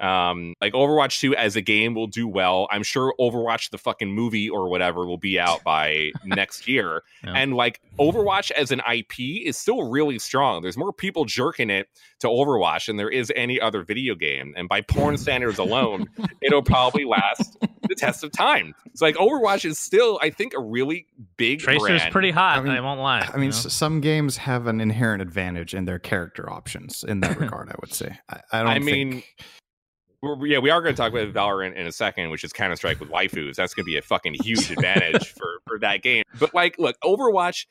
[0.01, 2.67] Um, like Overwatch 2 as a game will do well.
[2.69, 7.05] I'm sure Overwatch the fucking movie or whatever will be out by next year.
[7.23, 7.35] Yeah.
[7.35, 10.63] And like Overwatch as an IP is still really strong.
[10.63, 11.89] There's more people jerking it
[12.25, 14.53] to Overwatch than there is any other video game.
[14.57, 16.09] And by porn standards alone,
[16.43, 17.57] it'll probably last
[17.89, 18.75] the test of time.
[18.87, 21.07] It's like Overwatch is still, I think, a really
[21.37, 22.13] big Tracer's brand.
[22.13, 22.59] pretty hot.
[22.59, 23.21] I mean, I, won't lie.
[23.21, 23.53] I mean, you know?
[23.53, 27.69] some games have an inherent advantage in their character options in that regard.
[27.71, 28.19] I would say.
[28.29, 28.73] I, I don't.
[28.73, 29.37] I mean, think-
[30.23, 32.77] We're, yeah, we are going to talk about Valorant in a second, which is Counter
[32.77, 33.57] Strike with waifus.
[33.57, 36.25] That's going to be a fucking huge advantage for for that game.
[36.39, 37.67] But like, look, Overwatch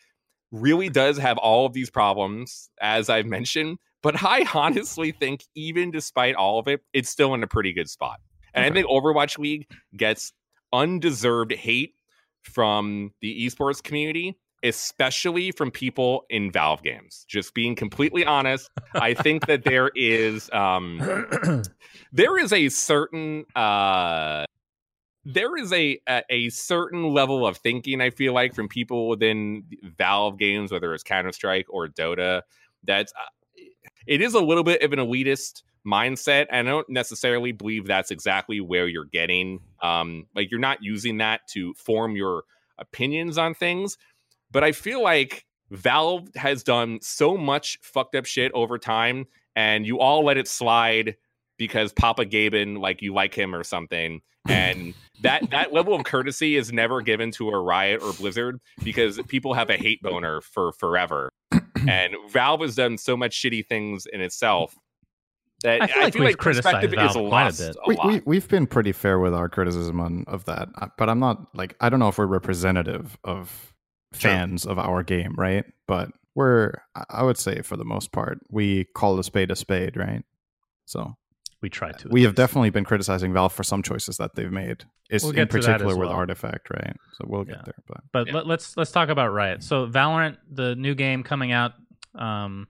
[0.52, 3.80] really does have all of these problems, as I've mentioned.
[4.04, 7.90] But I honestly think, even despite all of it, it's still in a pretty good
[7.90, 8.20] spot.
[8.54, 10.32] And I think Overwatch League gets
[10.72, 11.96] undeserved hate
[12.44, 17.26] from the esports community, especially from people in Valve games.
[17.28, 21.00] Just being completely honest, I think that there is um
[22.12, 24.46] there is a certain uh
[25.26, 29.64] there is a, a a certain level of thinking I feel like from people within
[29.98, 32.42] Valve games, whether it's Counter Strike or Dota,
[32.84, 33.26] that's uh,
[34.08, 36.48] it is a little bit of an elitist mindset.
[36.50, 39.60] And I don't necessarily believe that's exactly where you're getting.
[39.82, 42.44] Um, like you're not using that to form your
[42.78, 43.98] opinions on things,
[44.52, 49.26] but I feel like Valve has done so much fucked up shit over time,
[49.56, 51.16] and you all let it slide
[51.58, 54.22] because Papa Gaben, like you like him or something.
[54.48, 59.20] And that that level of courtesy is never given to a Riot or Blizzard because
[59.28, 61.30] people have a hate boner for forever.
[61.88, 64.76] and Valve has done so much shitty things in itself
[65.64, 67.76] that I feel like we've criticized perspective Valve is quite a lost bit.
[67.76, 68.08] a we, lot.
[68.08, 71.56] we we've been pretty fair with our criticism on, of that, uh, but I'm not
[71.56, 73.70] like I don't know if we're representative of
[74.16, 74.30] Sure.
[74.30, 75.66] fans of our game, right?
[75.88, 79.56] But we're I- I would say for the most part we call a spade a
[79.56, 80.24] spade, right?
[80.86, 81.16] So
[81.64, 82.10] We tried to.
[82.10, 82.38] we have least.
[82.38, 84.84] definitely been criticizing Valve for some choices that they've made.
[85.10, 86.18] It's We'll in get to that particular as with well.
[86.18, 86.96] Artifact, right?
[87.14, 87.62] So we'll get Yeah.
[87.66, 87.76] there.
[87.88, 88.34] But But Yeah.
[88.36, 89.64] let, let's let's talk about Riot.
[89.64, 91.72] So Valorant, the new game coming out,
[92.16, 92.68] um,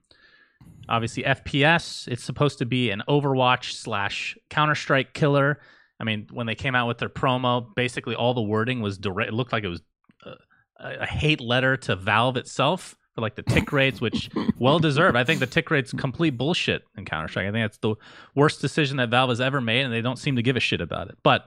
[0.87, 2.07] obviously FPS.
[2.07, 5.59] It's supposed to be an Overwatch slash Counter Strike killer.
[5.99, 9.29] I mean, when they came out with their promo, basically all the wording was direct.
[9.31, 9.81] It looked like it was
[10.25, 10.35] uh,
[10.79, 15.15] a, a hate letter to Valve itself for like the tick rates, which well deserved.
[15.15, 17.47] I think the tick rates complete bullshit in Counter Strike.
[17.47, 17.95] I think that's the
[18.35, 20.81] worst decision that Valve has ever made, and they don't seem to give a shit
[20.81, 21.17] about it.
[21.23, 21.45] But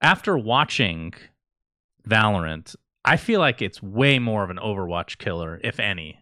[0.00, 1.14] after watching
[2.08, 6.18] Valorant, I feel like it's way more of an Overwatch killer, if any.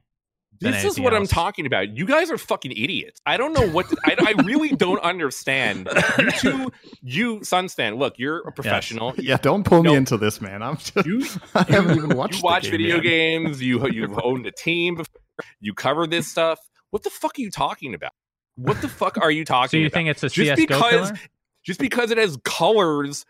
[0.60, 1.97] Than This is anything what I'm talking about.
[1.97, 3.20] You guys are fucking idiots.
[3.26, 5.89] I don't know what I, I really don't understand.
[6.18, 6.72] You two,
[7.02, 7.98] you Sunstan.
[7.98, 9.14] Look, you're a professional.
[9.18, 9.97] yeah, don't pull me No.
[9.97, 10.62] into this, man.
[10.62, 11.24] I'm just, You
[11.55, 12.35] I haven't even watched.
[12.36, 13.02] you the watch game video yet.
[13.02, 13.62] games.
[13.62, 14.97] You you've owned a team.
[14.97, 15.20] Before,
[15.60, 16.59] you cover this stuff.
[16.90, 18.12] What the fuck are you talking about?
[18.56, 19.93] What the fuck are you talking So you about?
[19.94, 21.20] think it's a Just CS:GO because- killer?
[21.64, 23.24] Just because it has colors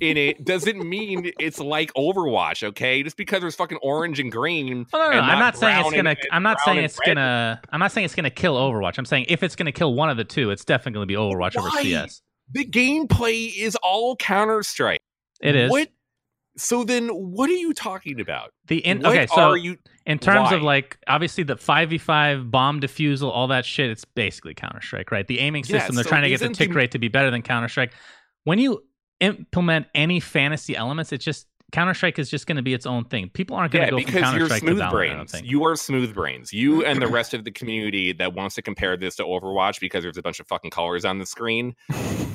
[0.00, 2.62] in it doesn't mean it's like Overwatch.
[2.62, 4.86] Okay, just because there's fucking orange and green.
[4.92, 5.20] Oh, no, no, no.
[5.20, 6.16] I'm not saying it's gonna.
[6.30, 7.14] I'm not saying it's red.
[7.14, 7.60] gonna.
[7.70, 8.98] I'm not saying it's gonna kill Overwatch.
[8.98, 11.56] I'm saying if it's gonna kill one of the two, it's definitely gonna be Overwatch
[11.56, 11.82] over Why?
[11.82, 12.22] CS.
[12.52, 15.00] The gameplay is all Counter Strike.
[15.40, 15.88] It is What?
[16.58, 18.50] So then, what are you talking about?
[18.66, 19.26] the in, okay.
[19.26, 19.78] So are you?
[20.04, 24.04] in terms of like obviously the five v five bomb defusal, all that shit, it's
[24.04, 25.26] basically Counter Strike, right?
[25.26, 27.08] The aiming Yeah, system, they're so trying to get the tick the- rate to be
[27.08, 27.92] better than Counter Strike.
[28.44, 28.84] When you
[29.22, 33.06] implement any fantasy elements, it's just Counter Strike is just going to be its own
[33.06, 33.30] thing.
[33.30, 34.86] People aren't going Yeah, to go from because Counter you're Strike to smooth Valorant.
[34.88, 35.42] I brains.
[35.42, 36.52] You are smooth brains.
[36.52, 40.02] You and the rest of the community that wants to compare this to Overwatch because
[40.04, 41.74] there's a bunch of fucking colors on the screen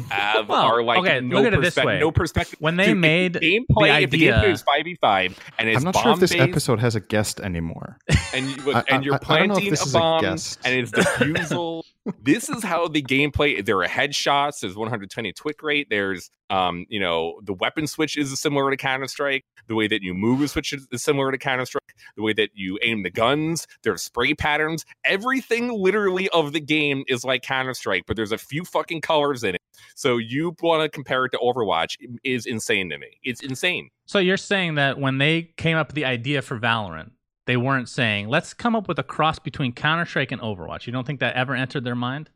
[0.09, 1.99] have, Well, are like okay, no look at it this way.
[1.99, 2.55] No perspective.
[2.59, 5.38] When they Dude, made the the gameplay, if the idea- gameplay is five v five
[5.59, 7.99] and it's I'm not sure if this bomb-based, episode has a guest anymore.
[8.34, 9.99] and you, I- and you're I- I don't know if planting this a is a
[9.99, 10.59] bomb guest.
[10.65, 11.84] and it's defusal.
[12.21, 13.63] this is how the gameplay.
[13.63, 14.61] There are headshots.
[14.61, 15.88] There's 120 tick rate.
[15.89, 19.43] There's um, you know, the weapon switch is similar to Counter Strike.
[19.67, 21.84] The way that you move a switch is similar to Counter Strike.
[22.15, 24.85] The way that you aim the guns, there's spray patterns.
[25.03, 29.43] Everything literally of the game is like Counter Strike, but there's a few fucking colors
[29.43, 29.61] in it.
[29.95, 33.19] So you want to compare it to Overwatch is insane to me.
[33.23, 33.89] It's insane.
[34.05, 37.11] So you're saying that when they came up with the idea for Valorant,
[37.48, 40.86] they weren't saying, let's come up with a cross between Counter Strike and Overwatch.
[40.86, 42.30] You don't think that ever entered their mind?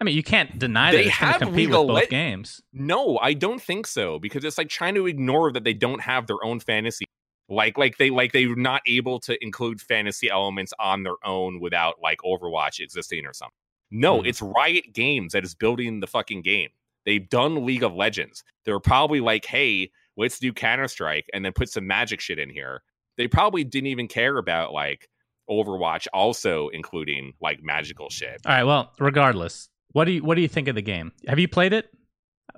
[0.00, 2.60] I mean, you can't deny that They it's have compete legal with both lit- games.
[2.72, 6.26] No, I don't think so because it's like trying to ignore that they don't have
[6.26, 7.04] their own fantasy.
[7.48, 11.96] Like, like they like they're not able to include fantasy elements on their own without
[12.02, 13.52] like Overwatch existing or something.
[13.90, 14.26] No, Hmm.
[14.26, 16.70] it's Riot Games that is building the fucking game.
[17.06, 18.42] They've done League of Legends.
[18.64, 22.48] They're probably like, hey, let's do Counter Strike and then put some magic shit in
[22.50, 22.82] here.
[23.16, 25.08] They probably didn't even care about like
[25.48, 28.40] Overwatch also including like magical shit.
[28.46, 28.64] All right.
[28.64, 31.12] Well, regardless, what do you what do you think of the game?
[31.28, 31.88] Have you played it?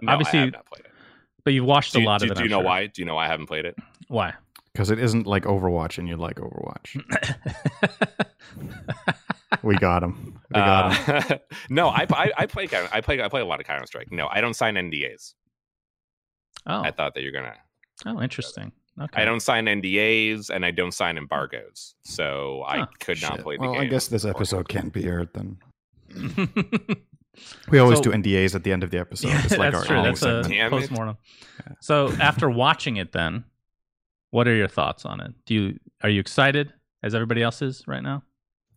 [0.03, 0.93] No, Obviously, I have not played it.
[1.45, 2.35] But you've watched Do, a lot do- of it.
[2.35, 2.65] do I'm you know sure.
[2.65, 2.87] why?
[2.87, 3.77] Do you know why I haven't played it?
[4.09, 4.35] Why?
[4.73, 7.03] Because it isn't like Overwatch and you like Overwatch.
[9.63, 10.39] we got him.
[10.51, 11.15] We got him.
[11.31, 11.39] Uh,
[11.71, 14.13] no, I, I I play I play I play a lot of Counter Strike.
[14.13, 15.35] No, I don't sign NDAs.
[16.67, 17.55] oh, I thought that you're gonna.
[18.07, 18.73] oh, interesting.
[19.01, 19.23] Okay.
[19.23, 22.87] I don't sign NDAs and I don't sign embargoes, so I Huh.
[23.01, 23.83] could not play the well, game.
[23.83, 25.59] I guess this episode can't be aired then.
[27.69, 29.29] We always So- do NDAs at the end of the episode.
[29.29, 29.97] Yeah, it's like that's our true.
[29.99, 30.49] own That's a segment.
[30.49, 30.71] Damn it.
[30.71, 31.17] postmortem.
[31.83, 33.45] So after watching it, then,
[34.31, 35.33] what are your thoughts on it?
[35.45, 38.23] Do you are you excited as everybody else is right now?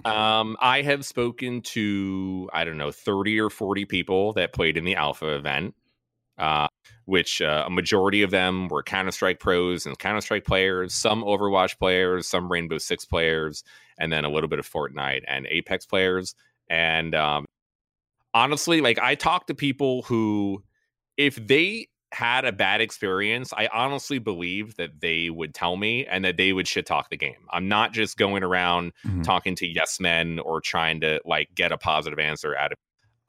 [0.04, 4.84] Um, I have spoken to I don't know thirty or forty people that played in
[4.84, 5.74] the alpha event,
[6.40, 6.68] uh,
[7.06, 11.24] which uh, a majority of them were Counter Strike pros and Counter Strike players, some
[11.24, 13.64] Overwatch players, some Rainbow Six players,
[14.00, 16.36] and then a little bit of Fortnite and Apex players.
[16.70, 17.46] And um,
[18.34, 20.64] honestly, like I talked to people who,
[21.18, 26.26] if they had a bad experience, I honestly believe that they would tell me and
[26.26, 27.46] that they would shit talk the game.
[27.52, 29.24] I'm not just going around Mhm.
[29.24, 32.78] talking to yes men or trying to like get a positive answer out of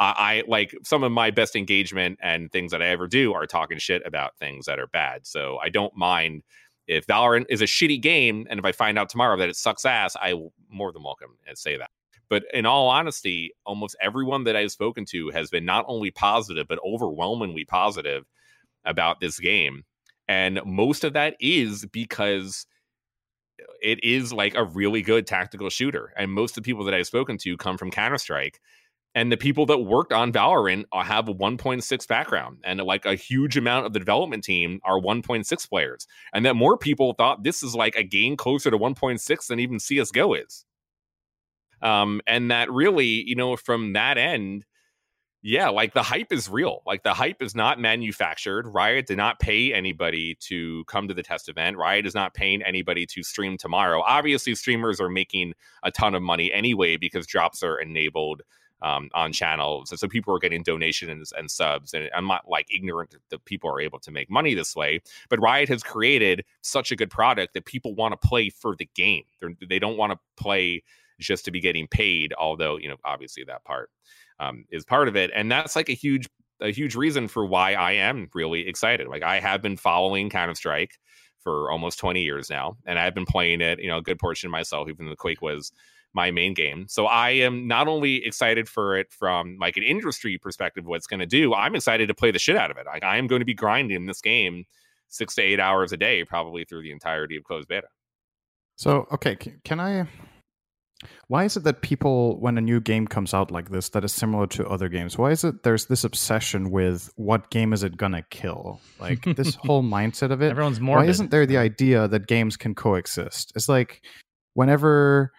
[0.00, 3.46] I, I like some of my best engagement and things that I ever do are
[3.46, 5.26] talking shit about things that are bad.
[5.26, 6.42] So I don't mind
[6.88, 9.84] if Valorant is a shitty game, and if I find out tomorrow that it sucks
[9.84, 11.90] ass, I will more than welcome and say that.
[12.28, 16.66] But in all honesty, almost everyone that I've spoken to has been not only positive
[16.66, 18.24] but overwhelmingly positive
[18.84, 19.84] about this game,
[20.26, 22.66] and most of that is because
[23.82, 26.12] it is like a really good tactical shooter.
[26.16, 28.60] And most of the people that I've spoken to come from Counter Strike.
[29.14, 33.56] And the people that worked on Valorant have a 1.6 background, and like a huge
[33.56, 37.74] amount of the development team are 1.6 players, and that more people thought this is
[37.74, 40.64] like a game closer to 1.6 than even CS:GO is.
[41.82, 44.64] Um, and that really, you know, from that end,
[45.42, 46.82] yeah, like the hype is real.
[46.86, 48.66] Like the hype is not manufactured.
[48.68, 51.78] Riot did not pay anybody to come to the test event.
[51.78, 54.02] Riot is not paying anybody to stream tomorrow.
[54.02, 58.42] Obviously, streamers are making a ton of money anyway because drops are enabled
[58.82, 59.92] um, on channels.
[59.98, 61.94] So people are getting donations and subs.
[61.94, 65.00] And I'm not like ignorant that people are able to make money this way.
[65.28, 68.88] But Riot has created such a good product that people want to play for the
[68.94, 69.24] game.
[69.40, 70.82] They're, they do not want to play
[71.18, 73.90] just to be getting paid, although, you know, obviously that part
[74.40, 76.28] um, is part of it, and that's like a huge
[76.62, 79.08] a huge reason for why I am really excited.
[79.08, 80.98] Like I have been following Counter Strike
[81.38, 84.48] for almost 20 years now, and I've been playing it, you know, a good portion
[84.48, 85.72] of myself, even though Quake was
[86.12, 86.86] my main game.
[86.88, 91.06] So I am not only excited for it from like an industry perspective, what it's
[91.06, 92.86] going to do, I'm excited to play the shit out of it.
[92.86, 94.64] Like I am going to be grinding this game
[95.08, 97.88] six to eight hours a day, probably through the entirety of closed beta.
[98.76, 100.08] So okay, can I
[101.28, 104.12] why is it that people, when a new game comes out like this, that is
[104.12, 107.96] similar to other games, why is it there's this obsession with what game is it
[107.96, 108.80] gonna kill?
[108.98, 110.50] Like this whole mindset of it.
[110.50, 110.98] Everyone's more.
[110.98, 113.52] Why isn't there the idea that games can coexist?
[113.54, 114.02] It's like
[114.54, 115.32] whenever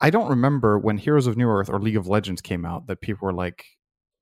[0.00, 3.26] I don't remember when Heroes of Newerth or League of Legends came out that people
[3.26, 3.64] were like,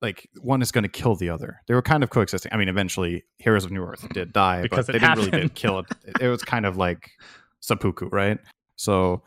[0.01, 1.61] like one is going to kill the other.
[1.67, 2.53] They were kind of coexisting.
[2.53, 5.27] I mean, eventually Heroes of Newerth did die, because but they happened.
[5.27, 5.87] didn't really did kill it.
[6.21, 7.11] It was kind of like
[7.61, 8.39] seppuku, right?
[8.77, 9.23] So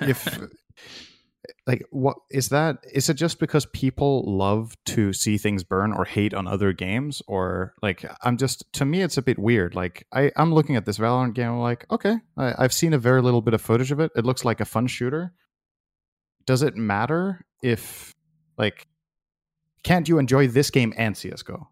[0.00, 0.38] if
[1.66, 6.04] like what is that is it just because people love to see things burn or
[6.04, 10.06] hate on other games or like i'm just to me it's a bit weird like
[10.12, 13.22] i i'm looking at this valorant game I'm like okay I, i've seen a very
[13.22, 15.32] little bit of footage of it it looks like a fun shooter
[16.46, 18.14] does it matter if
[18.56, 18.86] like
[19.82, 21.66] can't you enjoy this game and csgo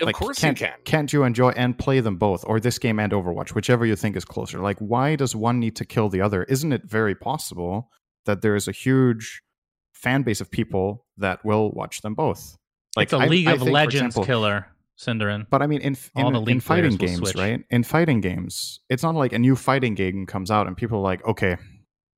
[0.00, 0.76] of like, course can't, you can.
[0.84, 4.16] Can't you enjoy and play them both, or this game and Overwatch, whichever you think
[4.16, 4.60] is closer?
[4.60, 6.44] Like, why does one need to kill the other?
[6.44, 7.90] Isn't it very possible
[8.24, 9.42] that there is a huge
[9.92, 12.56] fan base of people that will watch them both?
[12.96, 14.66] Like it's a League I, of think, Legends example, killer,
[14.98, 15.46] SyndereN.
[15.50, 17.64] But I mean, in in, in fighting games, right?
[17.70, 21.02] In fighting games, it's not like a new fighting game comes out and people are
[21.02, 21.56] like, okay,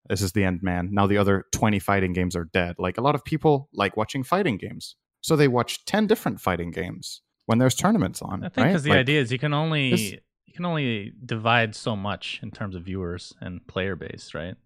[0.08, 0.90] this is the end, man.
[0.92, 2.76] Now the other twenty fighting games are dead.
[2.78, 6.70] Like a lot of people like watching fighting games, so they watch ten different fighting
[6.70, 8.44] games when there's tournaments on.
[8.44, 8.82] I think because right?
[8.82, 10.12] the like, idea is you can only this,
[10.46, 14.56] you can only divide so much in terms of viewers and player base, right?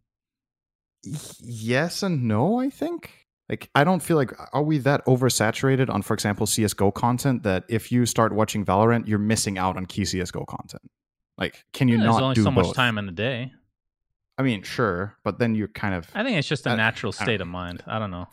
[1.05, 2.59] Yes and no.
[2.59, 3.13] I think.
[3.49, 7.65] Like I don't feel like are we that oversaturated on, for example, CS:GO content that
[7.69, 10.83] if you start watching Valorant, you're missing out on key CS:GO content.
[11.39, 12.67] Like, can you yeah, not there's only do so both?
[12.67, 13.53] much time in the day.
[14.39, 16.09] I mean, sure, but then you're kind of.
[16.15, 17.83] I think it's just a natural state of mind.
[17.87, 18.27] I don't know.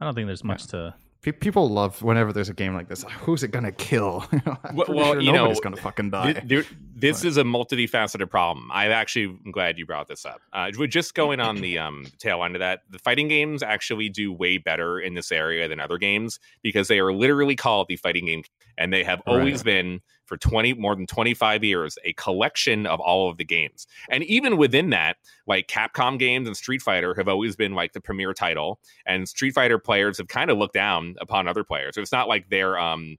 [0.00, 0.80] I don't think there's much yeah.
[0.80, 0.94] to
[1.32, 3.04] people love whenever there's a game like this.
[3.20, 4.26] Who's it gonna kill?
[4.74, 6.42] well, well sure you nobody's know, gonna fucking die.
[6.44, 6.64] There,
[6.94, 7.28] this but.
[7.28, 8.70] is a multifaceted problem.
[8.72, 10.40] I actually am glad you brought this up.
[10.52, 14.32] Uh, just going on the um, tail end of that, the fighting games actually do
[14.32, 18.26] way better in this area than other games because they are literally called the fighting
[18.26, 18.42] game,
[18.76, 19.64] and they have always right.
[19.64, 24.24] been for 20 more than 25 years a collection of all of the games and
[24.24, 28.32] even within that like capcom games and street fighter have always been like the premier
[28.32, 32.12] title and street fighter players have kind of looked down upon other players so it's
[32.12, 33.16] not like they're um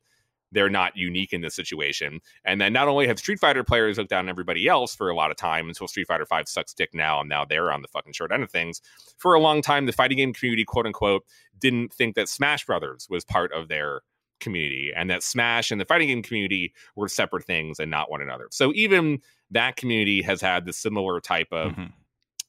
[0.56, 2.22] they're not unique in this situation.
[2.46, 5.16] And then not only have Street Fighter players looked down on everybody else for a
[5.16, 7.90] lot of time until Street Fighter 5 sucks dick now, and now they're on the
[7.90, 8.82] fucking short end of things.
[9.18, 11.26] For a long time, the fighting game community, quote unquote,
[11.60, 14.02] didn't think that Smash Brothers was part of their
[14.40, 18.22] community and that Smash and the fighting game community were separate things and not one
[18.22, 18.48] another.
[18.52, 19.20] So even
[19.52, 21.86] that community has had the similar type of mm-hmm.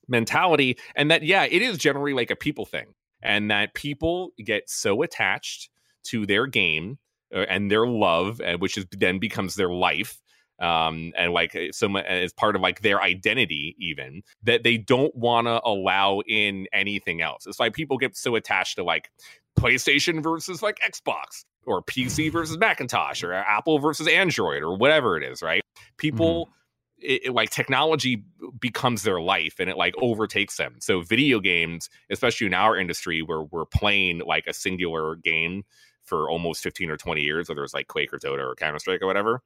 [0.08, 0.78] mentality.
[0.94, 2.94] And that, yeah, it is generally like a people thing.
[3.22, 5.70] And that people get so attached
[6.04, 6.98] to their game
[7.34, 10.20] uh, and their love, uh, which is then becomes their life.
[10.60, 15.14] Um, and like uh, so as part of like their identity, even that they don't
[15.14, 17.46] want to allow in anything else.
[17.46, 19.10] It's like people get so attached to like
[19.58, 25.24] PlayStation versus like Xbox or PC versus Macintosh or Apple versus Android or whatever it
[25.24, 25.62] is, right?
[25.96, 26.46] People.
[26.46, 26.52] Mm-hmm.
[26.98, 28.24] It, it, like technology
[28.58, 30.76] becomes their life and it like overtakes them.
[30.80, 35.64] So video games, especially in our industry where we're playing like a singular game
[36.06, 39.02] for almost 15 or 20 years, whether it's like Quake or Dota or Counter Strike
[39.02, 39.42] or whatever,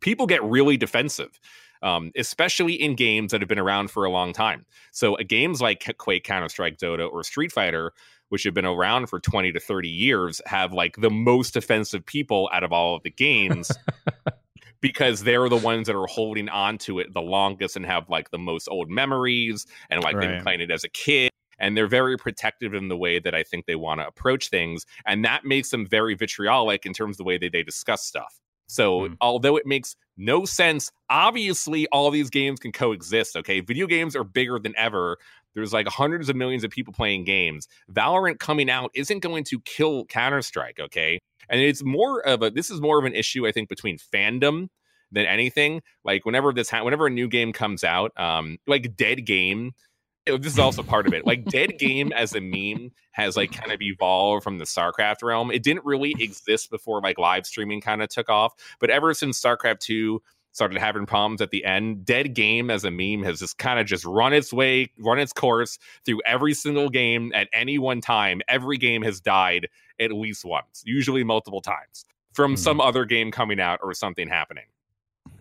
[0.00, 1.38] people get really defensive.
[1.80, 4.66] Um, especially in games that have been around for a long time.
[4.90, 7.92] So, uh, games like Quake, Counter Strike, Dota, or Street Fighter
[8.28, 12.48] which have been around for 20 to 30 years, have like the most offensive people
[12.52, 13.70] out of all of the games.
[14.80, 18.30] because they're the ones that are holding on to it the longest and have like
[18.30, 20.20] the most old memories and like right.
[20.20, 23.34] they've been playing it as a kid and they're very protective in the way that
[23.34, 24.86] I think they want to approach things.
[25.06, 28.40] And that makes them very vitriolic in terms of the way that they discuss stuff.
[28.68, 29.16] So, mm.
[29.20, 33.34] although it makes no sense, obviously all these games can coexist.
[33.34, 33.60] Okay.
[33.60, 35.16] Video games are bigger than ever.
[35.54, 37.68] There's like hundreds of millions of people playing games.
[37.92, 41.20] Valorant coming out isn't going to kill Counter Strike, okay?
[41.48, 44.68] And it's more of a this is more of an issue I think between fandom
[45.10, 45.82] than anything.
[46.04, 49.72] Like whenever this ha- whenever a new game comes out, um, like Dead Game
[50.36, 51.26] this is also part of it.
[51.26, 55.50] Like Dead Game as a meme has like kind of evolved from the StarCraft realm.
[55.50, 59.40] It didn't really exist before like live streaming kind of took off, but ever since
[59.40, 60.20] StarCraft 2
[60.52, 63.86] started having problems at the end, Dead Game as a meme has just kind of
[63.86, 68.40] just run its way, run its course through every single game at any one time.
[68.48, 69.68] Every game has died
[70.00, 72.58] at least once, usually multiple times from mm-hmm.
[72.58, 74.64] some other game coming out or something happening.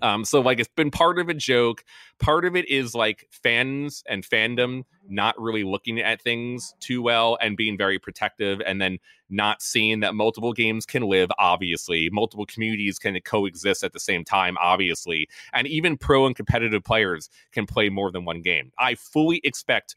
[0.02, 1.84] Um, so like it's been part of a joke.
[2.20, 7.38] Part of it is like fans and fandom not really looking at things too well
[7.42, 8.98] and being very protective, and then
[9.30, 11.30] not seeing that multiple games can live.
[11.38, 14.58] Obviously, multiple communities can coexist at the same time.
[14.60, 18.72] Obviously, and even pro and competitive players can play more than one game.
[18.78, 19.96] I fully expect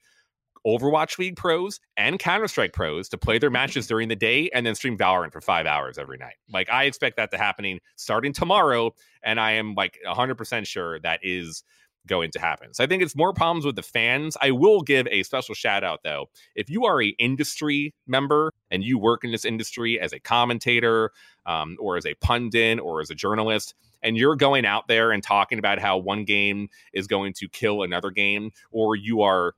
[0.66, 4.66] Overwatch League pros and Counter Strike pros to play their matches during the day and
[4.66, 6.36] then stream Valorant for five hours every night.
[6.52, 11.20] Like I expect that to happening starting tomorrow, and I am like 100% sure that
[11.22, 11.62] is
[12.06, 12.72] going to happen.
[12.72, 14.36] So I think it's more problems with the fans.
[14.40, 16.26] I will give a special shout out though.
[16.54, 21.12] If you are a industry member and you work in this industry as a commentator
[21.46, 25.22] um, or as a pundit or as a journalist, and you're going out there and
[25.22, 29.54] talking about how one game is going to kill another game, or you are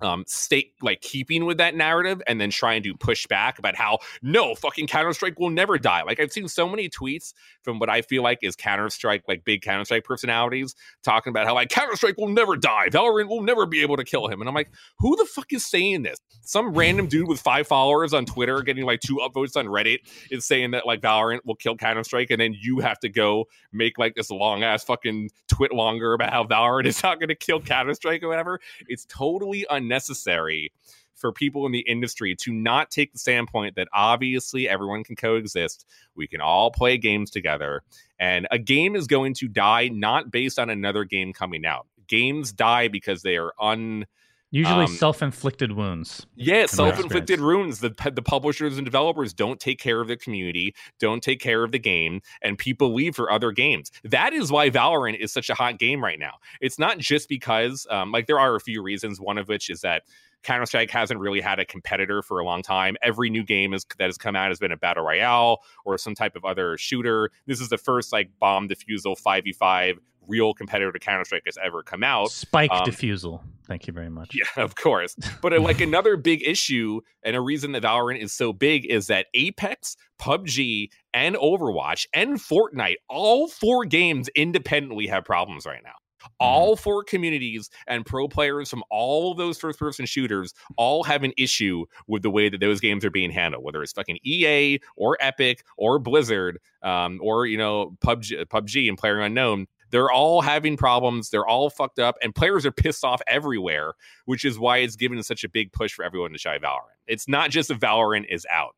[0.00, 3.98] um state like keeping with that narrative and then trying to push back about how
[4.22, 6.02] no fucking counter-strike will never die.
[6.02, 9.62] Like i've seen so many tweets from what i feel like is counter-strike like big
[9.62, 12.88] counter-strike personalities talking about how like counter-strike will never die.
[12.90, 14.40] Valorant will never be able to kill him.
[14.40, 16.18] And i'm like who the fuck is saying this?
[16.42, 19.98] Some random dude with five followers on twitter getting like two upvotes on reddit
[20.30, 23.98] is saying that like valorant will kill counter-strike and then you have to go make
[23.98, 28.22] like this long ass fucking TwitLonger about how valorant is not going to kill counter-strike
[28.22, 28.60] or whatever.
[28.86, 30.72] It's totally un unnecessary
[31.14, 35.84] for people in the industry to not take the standpoint that obviously everyone can coexist.
[36.14, 37.82] We can all play games together.
[38.20, 41.86] And a game is going to die not based on another game coming out.
[42.06, 44.06] Games die because they are un
[44.50, 46.26] Usually um, self-inflicted wounds.
[46.34, 47.80] Yeah, self-inflicted wounds.
[47.80, 51.72] The the publishers and developers don't take care of the community, don't take care of
[51.72, 53.92] the game, and people leave for other games.
[54.04, 56.34] That is why Valorant is such a hot game right now.
[56.62, 59.20] It's not just because, um, like, there are a few reasons.
[59.20, 60.04] One of which is that
[60.42, 62.96] Counter Strike hasn't really had a competitor for a long time.
[63.02, 66.14] Every new game is, that has come out has been a battle royale or some
[66.14, 67.30] type of other shooter.
[67.46, 69.98] This is the first like bomb defusal five v five
[70.28, 72.30] real competitor to Counter Strike has ever come out.
[72.30, 73.42] Spike um, defusal.
[73.66, 74.34] Thank you very much.
[74.34, 75.16] Yeah, of course.
[75.40, 79.06] But uh, like another big issue and a reason that Valorant is so big is
[79.06, 85.92] that Apex, PUBG, and Overwatch and Fortnite, all four games independently have problems right now.
[86.22, 86.34] Mm-hmm.
[86.40, 91.22] All four communities and pro players from all of those first person shooters all have
[91.22, 94.78] an issue with the way that those games are being handled, whether it's fucking EA
[94.96, 99.66] or Epic or Blizzard um, or, you know, PUBG, PUBG and Player Unknown.
[99.90, 101.30] They're all having problems.
[101.30, 103.94] They're all fucked up, and players are pissed off everywhere,
[104.26, 106.96] which is why it's given such a big push for everyone to try Valorant.
[107.06, 108.74] It's not just that Valorant is out.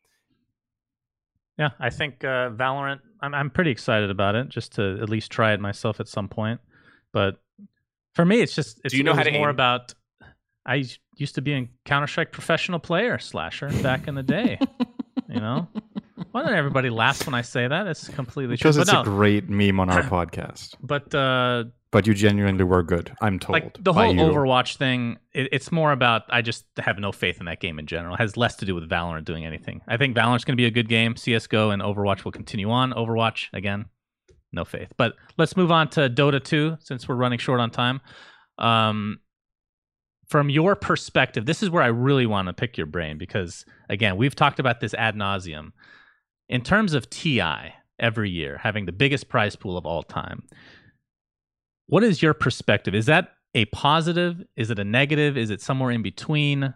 [1.59, 3.01] Yeah, I think uh, Valorant.
[3.21, 6.29] I'm I'm pretty excited about it, just to at least try it myself at some
[6.29, 6.61] point.
[7.13, 7.41] But
[8.15, 9.55] for me, it's just it's, Do you know how to more aim?
[9.55, 9.95] about.
[10.65, 10.85] I
[11.17, 14.59] used to be a Counter Strike professional player slasher back in the day.
[15.29, 15.69] you know,
[16.33, 17.87] why don't everybody laugh when I say that?
[17.87, 18.71] It's completely true.
[18.71, 18.83] because true.
[18.83, 20.03] it's no, a great meme on our
[20.35, 20.75] podcast.
[20.83, 23.13] But uh, but you genuinely were good.
[23.21, 23.55] I'm told.
[23.55, 27.47] Like the whole Overwatch thing, it, it's more about I just have no faith in
[27.47, 28.15] that game in general.
[28.15, 29.81] It has less to do with Valorant doing anything.
[29.89, 31.17] I think Valorant's going to be a good game.
[31.17, 32.93] CS:GO and Overwatch will continue on.
[32.93, 33.87] Overwatch again,
[34.53, 34.93] no faith.
[34.97, 38.01] But let's move on to Dota 2 since we're running short on time.
[38.59, 39.21] Um,
[40.29, 44.17] from your perspective, this is where I really want to pick your brain because again,
[44.17, 45.73] we've talked about this ad nauseum
[46.51, 50.43] in terms of TI every year having the biggest prize pool of all time,
[51.87, 52.95] what is your perspective?
[52.95, 54.43] Is that a positive?
[54.57, 55.39] Is it a negative?
[55.39, 56.75] Is it somewhere in between?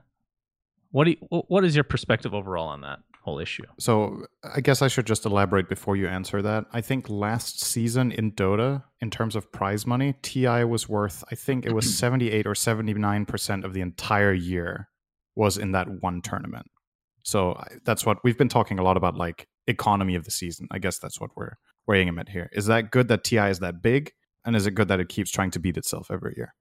[0.92, 3.64] What do you, what is your perspective overall on that whole issue?
[3.80, 6.66] So I guess I should just elaborate before you answer that.
[6.72, 11.34] I think last season in Dota, in terms of prize money, TI was worth I
[11.34, 14.88] think it was 78 or 79 percent of the entire year
[15.34, 16.66] was in that one tournament.
[17.24, 20.68] So that's what we've been talking a lot about, like economy of the season.
[20.70, 21.54] I guess that's what we're
[21.86, 22.50] weighing him at here.
[22.52, 24.12] Is that good that TI is that big?
[24.44, 26.54] And is it good that it keeps trying to beat itself every year?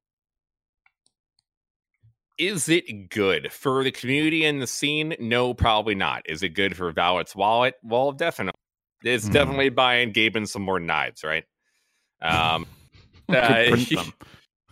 [2.37, 5.15] Is it good for the community and the scene?
[5.19, 6.23] No, probably not.
[6.25, 7.75] Is it good for Valorant's wallet?
[7.83, 8.59] Well, definitely.
[9.03, 9.33] It's mm.
[9.33, 11.43] definitely buying Gaben some more knives, right?
[12.21, 12.65] Um,
[13.29, 13.75] uh,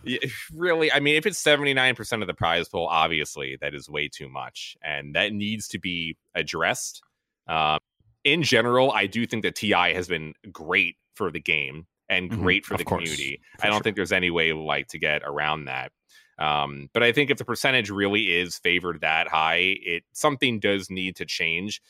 [0.52, 4.28] really, I mean, if it's 79% of the prize pool, obviously that is way too
[4.28, 4.76] much.
[4.82, 7.02] And that needs to be addressed.
[7.46, 7.78] Um,
[8.24, 12.32] in general, I do think that TI has been great for the game and Mhm,
[12.32, 13.40] great for the community.
[13.56, 13.84] for I don't sure.
[13.84, 15.92] think there's any way like to get around that.
[16.38, 20.90] Um, but I think if the percentage really is favored that high, it something does
[20.90, 21.80] need to change.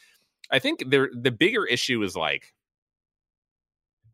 [0.51, 2.53] I think there the bigger issue is like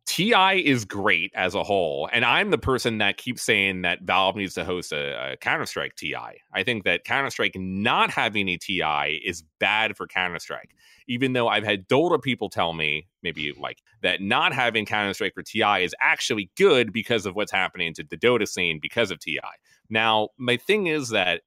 [0.08, 4.36] TI is great as a whole, and I'm the person that keeps saying that Valve
[4.36, 6.14] needs to host a, a Counter Strike TI.
[6.50, 10.70] I think that Counter Strike not having a TI is bad for Counter Strike.
[11.08, 15.34] Even though I've had Dota people tell me, maybe like that, not having Counter Strike
[15.34, 19.20] for TI is actually good because of what's happening to the Dota scene because of
[19.20, 19.40] TI.
[19.90, 21.42] Now, my thing is that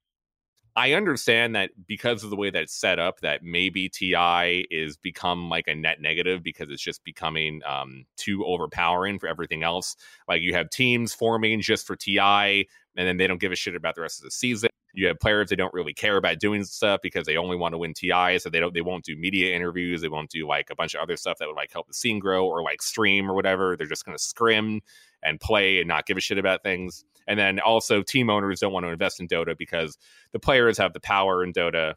[0.74, 4.96] I understand that because of the way that it's set up, that maybe TI is
[4.96, 9.96] become like a net negative because it's just becoming um, too overpowering for everything else.
[10.28, 12.66] Like you have teams forming just for TI,
[12.96, 14.70] and then they don't give a shit about the rest of the season.
[14.94, 17.78] You have players that don't really care about doing stuff because they only want to
[17.78, 20.74] win TI, so they don't they won't do media interviews, they won't do like a
[20.74, 23.34] bunch of other stuff that would like help the scene grow or like stream or
[23.34, 23.76] whatever.
[23.76, 24.80] They're just to scrim
[25.22, 27.04] and play and not give a shit about things.
[27.26, 29.98] And then also team owners don't want to invest in Dota because
[30.32, 31.94] the players have the power in Dota.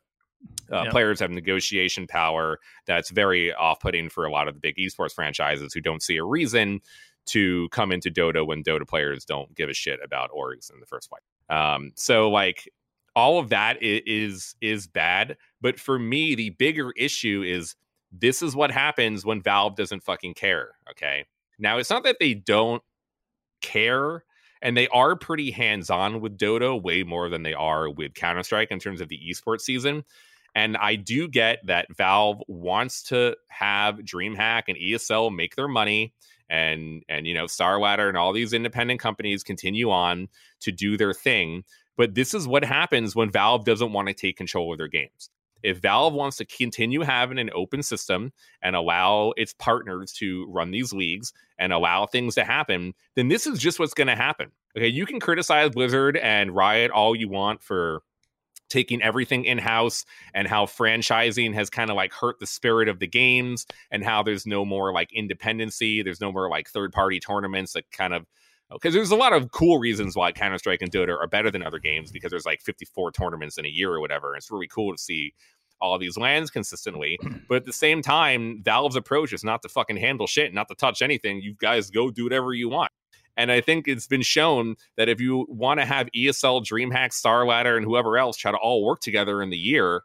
[0.72, 0.92] Uh, Yep.
[0.92, 5.14] Players have negotiation power that's very off putting for a lot of the big esports
[5.14, 6.82] franchises who don't see a reason
[7.28, 10.86] to come into Dota when Dota players don't give a shit about orgs in the
[10.86, 11.24] first place.
[11.50, 12.72] Um, so, like,
[13.16, 15.38] all of that is is is bad.
[15.62, 17.76] But for me, the bigger issue is
[18.12, 20.72] this is what happens when Valve doesn't fucking care.
[20.92, 21.26] Okay.
[21.58, 22.84] Now, it's not that they don't
[23.62, 24.24] care
[24.62, 28.80] and they are pretty hands-on with Dota way more than they are with Counter-Strike in
[28.80, 30.04] terms of the esports season.
[30.56, 36.14] And I do get that Valve wants to have DreamHack and ESL make their money
[36.50, 40.30] and and you know Starladder and all these independent companies continue on
[40.62, 41.64] to do their thing.
[41.98, 45.30] But this is what happens when Valve doesn't want to take control of their games.
[45.66, 48.32] If Valve wants to continue having an open system
[48.62, 53.48] and allow its partners to run these leagues and allow things to happen, then this
[53.48, 54.52] is just what's going to happen.
[54.78, 58.02] Okay, you can criticize Blizzard and Riot all you want for
[58.70, 63.00] taking everything in house and how franchising has kind of like hurt the spirit of
[63.00, 67.20] the games and how there's no more like independency, there's no more like third party
[67.20, 68.26] tournaments that kind of
[68.72, 71.52] oh, because there's a lot of cool reasons why Counter Strike and Dota are better
[71.52, 74.36] than other games because there's like 54 tournaments in a year or whatever.
[74.36, 75.34] It's really cool to see
[75.82, 77.20] all these LANs consistently.
[77.48, 80.76] But at the same time, Valve's approach is not to fucking handle shit, not to
[80.76, 81.42] touch anything.
[81.42, 82.92] You guys go do whatever you want.
[83.38, 87.76] And I think it's been shown that if you want to have ESL, DreamHack, Starladder,
[87.76, 90.04] and whoever else try to all work together in the year,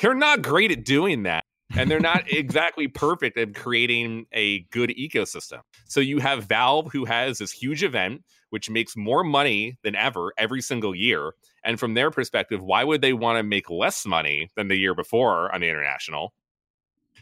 [0.00, 1.44] they're not great at doing that.
[1.76, 5.60] and they're not exactly perfect at creating a good ecosystem.
[5.86, 10.32] So you have Valve who has this huge event which makes more money than ever
[10.38, 11.32] every single year.
[11.64, 14.94] And from their perspective, why would they want to make less money than the year
[14.94, 16.34] before on the international?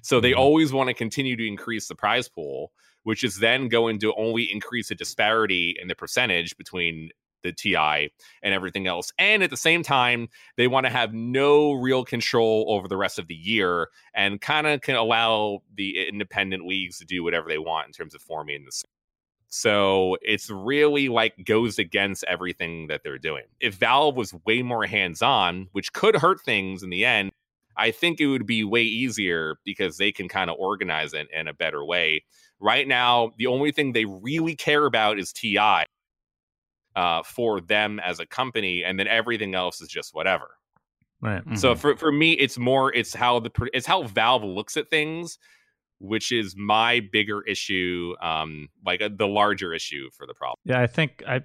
[0.02, 0.38] So they Mhm.
[0.38, 2.72] always want to continue to increase the prize pool,
[3.02, 7.10] which is then going to only increase the disparity in the percentage between
[7.42, 8.10] the TI
[8.42, 9.12] and everything else.
[9.18, 13.18] And at the same time, they want to have no real control over the rest
[13.18, 17.58] of the year and kind of can allow the independent leagues to do whatever they
[17.58, 18.72] want in terms of forming the
[19.48, 23.44] so it's really like goes against everything that they're doing.
[23.60, 27.32] If Valve was way more hands on, which could hurt things in the end,
[27.76, 31.48] I think it would be way easier because they can kind of organize it in
[31.48, 32.24] a better way.
[32.60, 35.84] Right now, the only thing they really care about is TI
[36.96, 40.50] uh, for them as a company, and then everything else is just whatever.
[41.20, 41.42] Right.
[41.54, 41.78] So Mhm.
[41.78, 45.38] for for me, it's more it's how the it's how Valve looks at things,
[45.98, 50.56] which is my bigger issue, um, like uh, the larger issue for the problem.
[50.64, 51.44] Yeah, I think I'm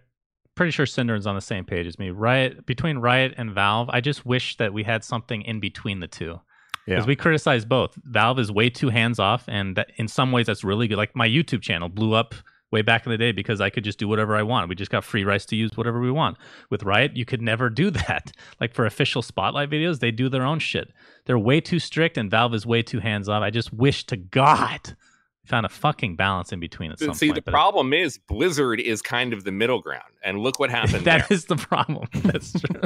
[0.56, 2.10] pretty sure SyndereN's on the same page as me.
[2.12, 6.08] Riot between Riot and Valve, I just wish that we had something in between the
[6.08, 6.40] two.
[6.86, 7.08] Because Yeah.
[7.08, 7.96] we criticize both.
[8.04, 10.98] Valve is way too hands off, and that, in some ways that's really good.
[10.98, 12.36] Like my YouTube channel blew up
[12.74, 14.68] way back in the day because I could just do whatever I want.
[14.68, 16.38] We just got free rights to use whatever we want.
[16.70, 18.34] With Riot, you could never do that.
[18.60, 20.92] Like for official spotlight videos, they do their own shit.
[21.26, 23.42] They're way too strict, and Valve is way too hands off.
[23.44, 24.98] I just wish to God
[25.46, 27.44] found a fucking balance in between at some See, point.
[27.44, 31.28] the problem is Blizzard is kind of the middle ground, and look what happened That
[31.30, 31.38] there.
[31.38, 32.08] is the problem.
[32.14, 32.82] That's true.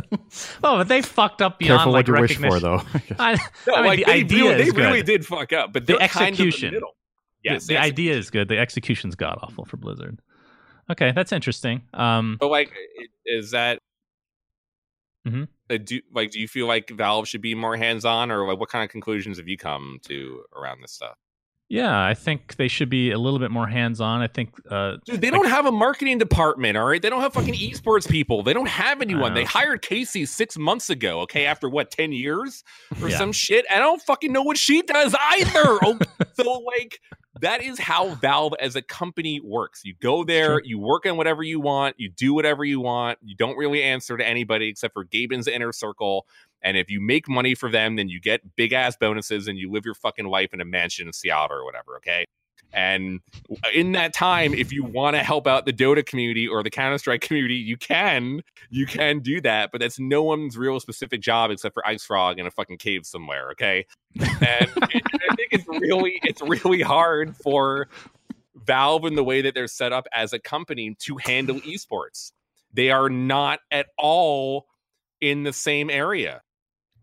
[0.63, 2.59] oh, but they fucked up beyond Careful like what you wish recognition.
[2.59, 3.15] for, though.
[3.19, 3.33] I,
[3.67, 5.85] No, I mean, like the they idea really, is they really did fuck up, but
[5.85, 6.73] The they're kind of execution.
[6.73, 6.87] the
[7.43, 7.59] middle.
[7.59, 8.47] The- Yes, the, idea is good.
[8.47, 10.19] The execution's god awful for Blizzard.
[10.89, 11.81] Okay, that's interesting.
[11.93, 12.71] Um, But like,
[13.25, 13.79] is that?
[15.27, 15.49] Mhm.
[15.69, 18.59] uh, do like do you feel like Valve should be more hands on, or like
[18.59, 21.17] what kind of conclusions have you come to around this stuff?
[21.69, 24.21] Yeah, I think they should be a little bit more hands on.
[24.21, 27.01] I think uh, Dude, they don't have a marketing department, all right?
[27.01, 28.41] They don't have fucking esports people.
[28.41, 29.33] They don't have anyone.
[29.33, 32.63] They hired Casey six months ago, okay, after what, 10 years
[33.01, 33.17] or Yeah.
[33.17, 33.65] some shit?
[33.69, 35.77] I don't fucking know what she does either.
[35.83, 35.99] Oh,
[36.35, 37.01] so, like,
[37.41, 39.81] that is how Valve as a company works.
[39.83, 43.19] You go there, you work on whatever you want, you do whatever you want.
[43.21, 46.25] You don't really answer to anybody except for Gaben's inner circle.
[46.61, 49.71] And if you make money for them, then you get big ass bonuses and you
[49.71, 52.25] live your fucking life in a mansion in Seattle or whatever, okay?
[52.73, 53.21] And
[53.73, 56.97] in that time, if you want to help out the Dota community or the Counter
[56.97, 58.41] Strike community, you can.
[58.69, 62.45] You can do that, but that's no one's real specific job except for IceFrog in
[62.45, 63.51] a fucking cave somewhere.
[63.51, 63.85] Okay,
[64.19, 67.87] and it- I think it's really it's really hard for
[68.65, 72.31] Valve in the way that they're set up as a company to handle esports.
[72.73, 74.65] They are not at all
[75.21, 76.41] in the same area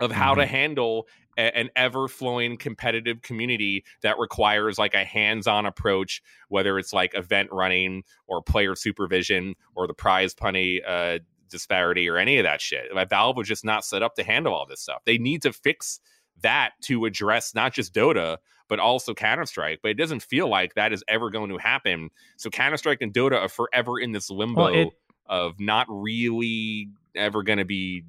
[0.01, 1.07] of how to handle
[1.37, 6.93] a- an ever flowing competitive community that requires like a hands on approach, whether it's
[6.93, 11.19] like event running or player supervision or the prize punny uh,
[11.49, 12.93] disparity or any of that shit.
[12.95, 15.03] Like, Valve was just not set up to handle all this stuff.
[15.05, 16.01] They need to fix
[16.43, 18.39] that to address not just Dota,
[18.69, 19.81] but also Counter Strike.
[19.83, 22.11] But it doesn't feel like that is ever going to happen.
[22.37, 24.89] So Counter Strike and Dota are forever in this limbo Well, it-
[25.27, 28.05] of not really ever going to be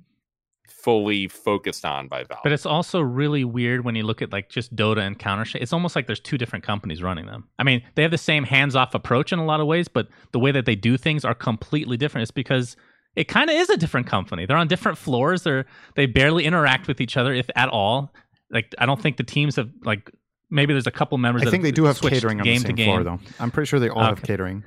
[0.68, 2.42] fully focused on by Valve.
[2.44, 5.64] But it's also really weird when you look at like just Dota and Counter Strike.
[5.64, 7.48] It's almost like there's two different companies running them.
[7.58, 10.40] I mean, they have the same hands-off approach in a lot of ways, but the
[10.40, 12.24] way that they do things are completely different.
[12.24, 12.76] It's because
[13.16, 14.46] it kind of is a different company.
[14.46, 15.44] They're on different floors.
[15.44, 15.66] They're
[15.96, 18.14] they barely interact with each other, if at all.
[18.52, 20.12] Like I don't think the teams have like
[20.50, 21.42] maybe there's a couple members.
[21.42, 22.86] I that think they do have switched catering on game the to same game.
[22.88, 23.20] floor, though.
[23.40, 24.64] I'm pretty sure they all have catering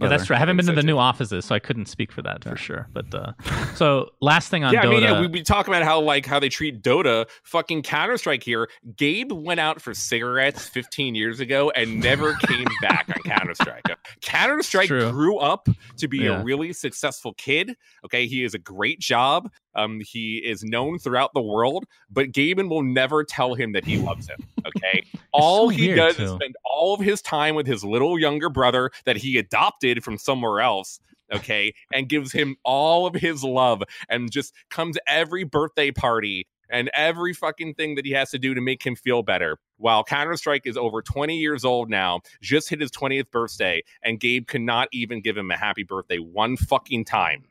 [0.00, 0.16] Well, together.
[0.18, 0.36] that's true.
[0.36, 2.88] I haven't been to the new offices, so I couldn't speak for that for sure.
[2.92, 3.32] But uh,
[3.74, 4.86] so last thing on yeah, Dota.
[4.86, 8.16] I mean, yeah, we, we talk about how like how they treat Dota, fucking Counter
[8.18, 8.68] Strike here.
[8.96, 13.84] Gabe went out for cigarettes 15 years ago and never came back on Counter Strike.
[14.22, 16.40] Counter Strike grew up to be Yeah.
[16.40, 17.76] a really successful kid.
[18.04, 19.50] Okay, he is a great job.
[19.74, 23.96] Um, he is known throughout the world, but Gaben will never tell him that he
[23.96, 24.36] loves him.
[24.66, 26.24] Okay, all so he does too.
[26.24, 30.18] is spend all of his time with his little younger brother that he adopted from
[30.18, 31.00] somewhere else
[31.32, 36.90] okay, and gives him all of his love and just comes every birthday party and
[36.94, 39.58] every fucking thing that he has to do to make him feel better.
[39.76, 44.18] While Counter Strike is over 20 years old now, just hit his 20th birthday, and
[44.18, 47.44] Gabe could not even give him a happy birthday one fucking time.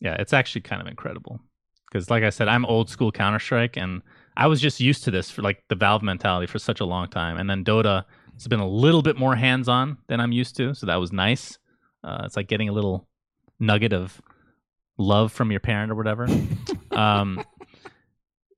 [0.00, 1.40] Yeah, it's actually kind of incredible.
[1.90, 4.02] Because, like I said, I'm old school Counter Strike, and
[4.36, 7.08] I was just used to this for like the Valve mentality for such a long
[7.08, 7.36] time.
[7.36, 10.74] And then Dota has been a little bit more hands on than I'm used to,
[10.74, 11.58] so that was nice.
[12.02, 13.06] Uh, it's like getting a little
[13.58, 14.20] nugget of
[14.98, 16.26] love from your parent or whatever.
[16.90, 17.42] um,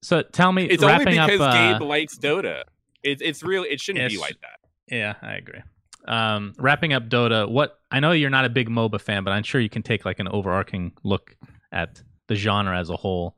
[0.02, 2.62] so tell me, It's only wrapping because up, uh, Gabe likes Dota.
[3.02, 3.64] It, it's real.
[3.64, 4.94] It shouldn't be like that.
[4.94, 5.60] Yeah, I agree.
[6.06, 9.44] Um, wrapping up Dota, what I know you're not a big MOBA fan, but I'm
[9.44, 11.36] sure you can take like an overarching look
[11.70, 13.36] at the genre as a whole.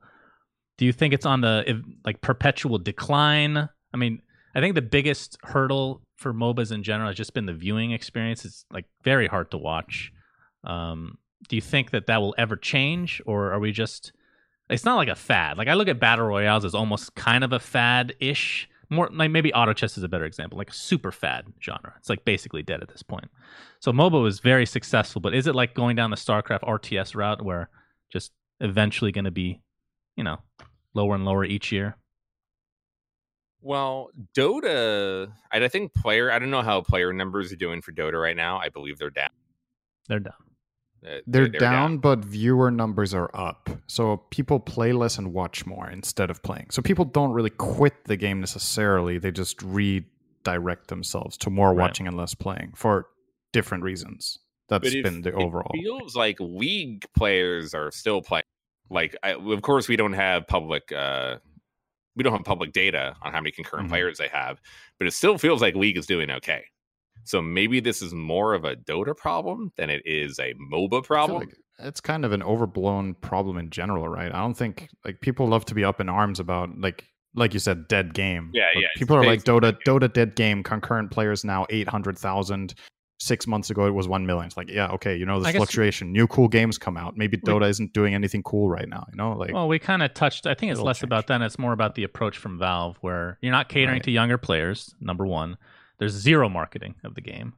[0.77, 3.69] Do you think it's on the like perpetual decline?
[3.93, 4.21] I mean,
[4.55, 8.45] I think the biggest hurdle for MOBAs in general has just been the viewing experience.
[8.45, 10.11] It's like very hard to watch.
[10.63, 11.17] Um,
[11.47, 14.11] do you think that that will ever change, or are we just?
[14.69, 15.57] It's not like a fad.
[15.57, 18.67] Like I look at battle royales as almost kind of a fad ish.
[18.89, 21.93] More like maybe auto chess is a better example, like a super fad genre.
[21.97, 23.29] It's like basically dead at this point.
[23.79, 27.43] So MOBA was very successful, but is it like going down the StarCraft RTS route
[27.43, 27.69] where
[28.11, 29.61] just eventually going to be,
[30.15, 30.37] you know,
[30.93, 31.97] lower and lower each year?
[33.65, 37.91] Well, Dota, I I think player, I don't know how player numbers are doing for
[37.91, 38.59] Dota right now.
[38.59, 39.29] I believe they're down.
[40.07, 40.33] They're done.
[41.03, 43.69] Uh, They're, down, but viewer numbers are up.
[43.87, 46.67] So people play less and watch more instead of playing.
[46.71, 49.17] So people don't really quit the game necessarily.
[49.19, 51.77] They just redirect themselves to more Right.
[51.77, 53.07] watching and less playing for
[53.51, 54.39] different reasons.
[54.69, 55.71] That's But it- been the it overall.
[55.73, 58.45] feels like league players are still playing.
[58.89, 60.91] Like, I, of course, we don't have public.
[60.91, 61.37] uh
[62.15, 63.91] we don't have public data on how many concurrent Mhm.
[63.91, 64.59] players they have,
[64.99, 66.63] but it still feels like League is doing okay.
[67.23, 71.39] So maybe this is more of a Dota problem than it is a MOBA problem.
[71.39, 74.31] like it's kind of an overblown problem in general, right?
[74.33, 77.05] I don't think like people love to be up in arms about like
[77.37, 78.49] like you said, dead game.
[78.53, 80.63] Yeah, yeah, People are like Dota, Dota dead game.
[80.63, 82.75] Concurrent players now eight hundred thousand.
[83.25, 84.45] Six months ago, it was one million.
[84.45, 86.11] It's like, yeah, okay, you know, this fluctuation.
[86.11, 87.17] New cool games come out.
[87.17, 89.05] Maybe We- Dota isn't doing anything cool right now.
[89.11, 90.45] You know, like Well, we kind of touched.
[90.45, 91.09] I think it's less change.
[91.09, 91.41] about that.
[91.41, 94.03] It's more about the approach from Valve, where you're not catering Right.
[94.03, 94.93] to younger players.
[95.01, 95.57] Number one,
[95.97, 97.53] there's zero marketing of the game,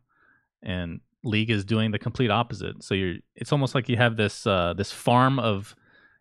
[0.64, 2.82] and League is doing the complete opposite.
[2.84, 3.16] So you're.
[3.36, 5.76] It's almost like you have this uh, this farm of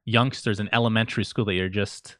[0.04, 2.16] youngsters in elementary school that you're just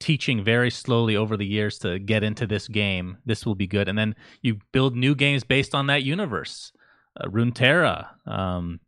[0.00, 3.18] teaching very slowly over the years to get into this game.
[3.26, 6.72] This will be good, and then you build new games based on that universe.
[7.18, 8.80] Uh, Runeterra, um,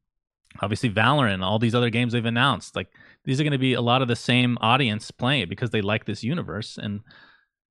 [0.60, 2.76] obviously Valorant, all these other games they've announced.
[2.76, 2.88] Like
[3.24, 5.82] these are going to be a lot of the same audience playing it because they
[5.82, 6.78] like this universe.
[6.80, 7.00] And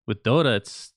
[0.07, 0.94] with Dota, it's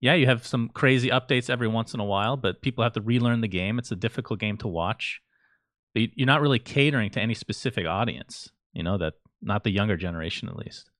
[0.00, 3.00] yeah, you have some crazy updates every once in a while, but people have to
[3.00, 3.78] relearn the game.
[3.78, 5.22] It's a difficult game to watch.
[5.94, 8.50] But you're not really catering to any specific audience.
[8.74, 10.90] You know that not the younger generation at least.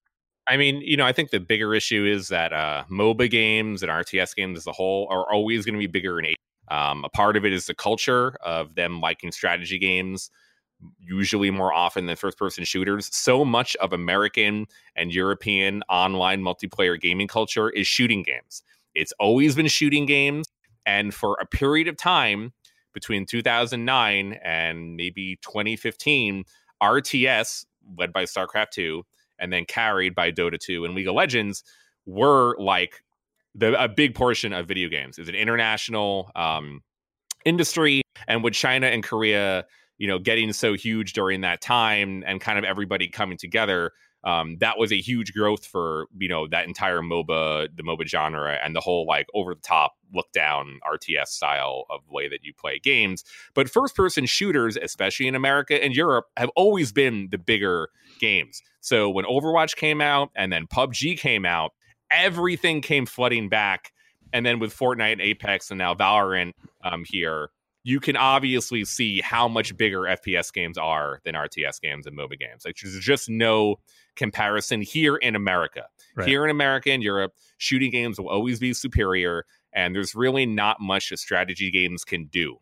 [0.46, 3.90] I mean, you know, I think the bigger issue is that uh, MOBA games and
[3.90, 6.36] RTS games as a whole are always going to be bigger in age.
[6.68, 10.30] Um, a part of it is the culture of them liking strategy games,
[10.98, 13.14] usually more often than first person shooters.
[13.14, 14.66] So much of American
[14.96, 18.62] and European online multiplayer gaming culture is shooting games.
[18.94, 20.46] It's always been shooting games.
[20.86, 22.52] And for a period of time
[22.92, 26.44] between 2009 and maybe 2015,
[26.82, 27.64] RTS,
[27.98, 29.04] led by StarCraft 2,
[29.44, 31.62] and then carried by Dota 2 and League of Legends,
[32.06, 33.04] were like
[33.54, 35.18] the, a big portion of video games.
[35.18, 36.82] Is an international um,
[37.44, 38.02] industry.
[38.26, 39.66] And with China and Korea
[39.98, 43.92] you know, getting so huge during that time and kind of everybody coming together.
[44.24, 48.58] Um, that was a huge growth for you know that entire MOBA, the MOBA genre,
[48.64, 52.54] and the whole like over the top look down RTS style of way that you
[52.54, 53.22] play games.
[53.54, 58.62] But first person shooters, especially in America and Europe, have always been the bigger games.
[58.80, 61.72] So when Overwatch came out and then PUBG came out,
[62.10, 63.92] everything came flooding back.
[64.32, 66.52] And then with Fortnite, Apex, and now Valorant
[66.82, 67.50] um, here,
[67.86, 72.38] you can obviously see how much bigger FPS games are than RTS games and MOBA
[72.38, 72.64] games.
[72.64, 73.76] Like there's just no
[74.16, 75.84] comparison here in America.
[76.16, 76.26] Right.
[76.26, 80.80] Here in America and Europe, shooting games will always be superior, and there's really not
[80.80, 82.56] much that strategy games can do.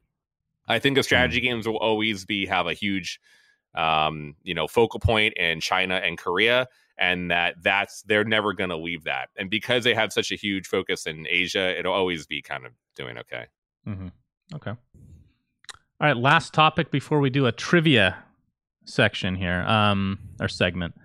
[0.66, 1.44] I think the strategy mm.
[1.44, 3.20] games will always be have a huge,
[3.74, 6.66] um, you know, focal point in China and Korea,
[6.98, 9.28] and that that's they're never going to leave that.
[9.36, 12.72] And because they have such a huge focus in Asia, it'll always be kind of
[12.96, 13.46] doing okay.
[13.86, 14.08] Mm-hmm.
[14.54, 14.72] Okay.
[16.02, 18.24] All right, last topic before we do a trivia
[18.84, 20.96] section here, um, or segment.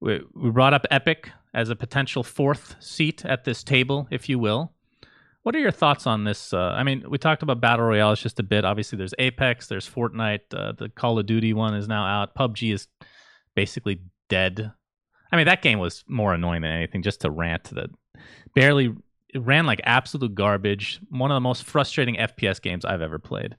[0.00, 4.40] We, we brought up Epic as a potential fourth seat at this table, if you
[4.40, 4.72] will.
[5.44, 6.52] What are your thoughts on this?
[6.52, 8.64] Uh, I mean, we talked about battle royales just a bit.
[8.64, 12.34] Obviously, there's Apex, there's Fortnite, uh, the Call of Duty one is now out.
[12.34, 12.88] PUBG is
[13.54, 14.72] basically dead.
[15.30, 17.02] I mean, that game was more annoying than anything.
[17.02, 17.90] Just to rant that
[18.52, 18.96] barely
[19.32, 20.98] it ran like absolute garbage.
[21.08, 23.54] One of the most frustrating FPS games I've ever played.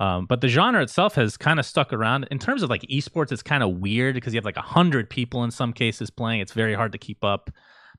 [0.00, 2.26] Um, but the genre itself has kind of stuck around.
[2.30, 5.10] In terms of like esports, it's kind of weird because you have like a hundred
[5.10, 6.40] people in some cases playing.
[6.40, 7.50] It's very hard to keep up.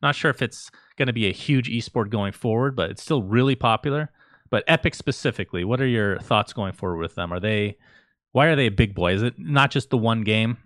[0.01, 3.21] Not sure if it's going to be a huge esport going forward, but it's still
[3.21, 4.09] really popular.
[4.49, 7.31] But Epic specifically, what are your thoughts going forward with them?
[7.31, 7.77] Are they
[8.31, 9.13] why are they a big boy?
[9.13, 10.57] Is it not just the one game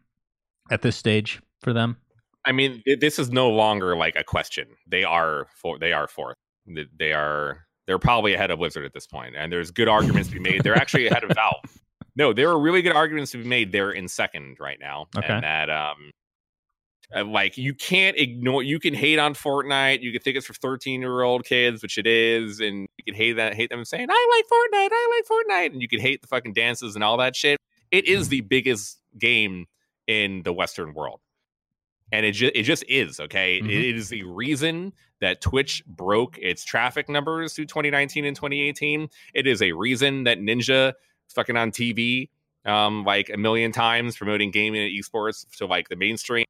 [0.72, 1.98] at this stage for them?
[2.46, 4.68] I mean, this is no longer like a question.
[4.88, 6.38] They are for they are fourth.
[6.98, 10.36] They are they're probably ahead of Blizzard at this point, and there's good arguments to
[10.36, 10.64] be made.
[10.64, 11.82] They're actually ahead of Valve.
[12.16, 13.72] No, there are really good arguments to be made.
[13.72, 15.28] They're in second right now, okay.
[15.28, 16.12] and that um,
[17.16, 18.64] uh, like you can't ignore.
[18.64, 20.02] You can hate on Fortnite.
[20.02, 23.14] You can think it's for 13 year old kids, which it is, and you can
[23.14, 26.22] hate that, hate them saying I like Fortnite, I like Fortnite, and you can hate
[26.22, 27.60] the fucking dances and all that shit.
[27.92, 29.68] It is the biggest game
[30.08, 31.20] in the Western world
[32.12, 33.60] and it just it just is okay.
[33.60, 33.70] Mm-hmm.
[33.70, 39.08] It is the reason that Twitch broke its traffic numbers through 2019 and 2018.
[39.34, 40.94] It is a reason that Ninja
[41.34, 42.30] fucking on TV
[42.66, 46.46] um like a million times promoting gaming and esports to like the mainstream.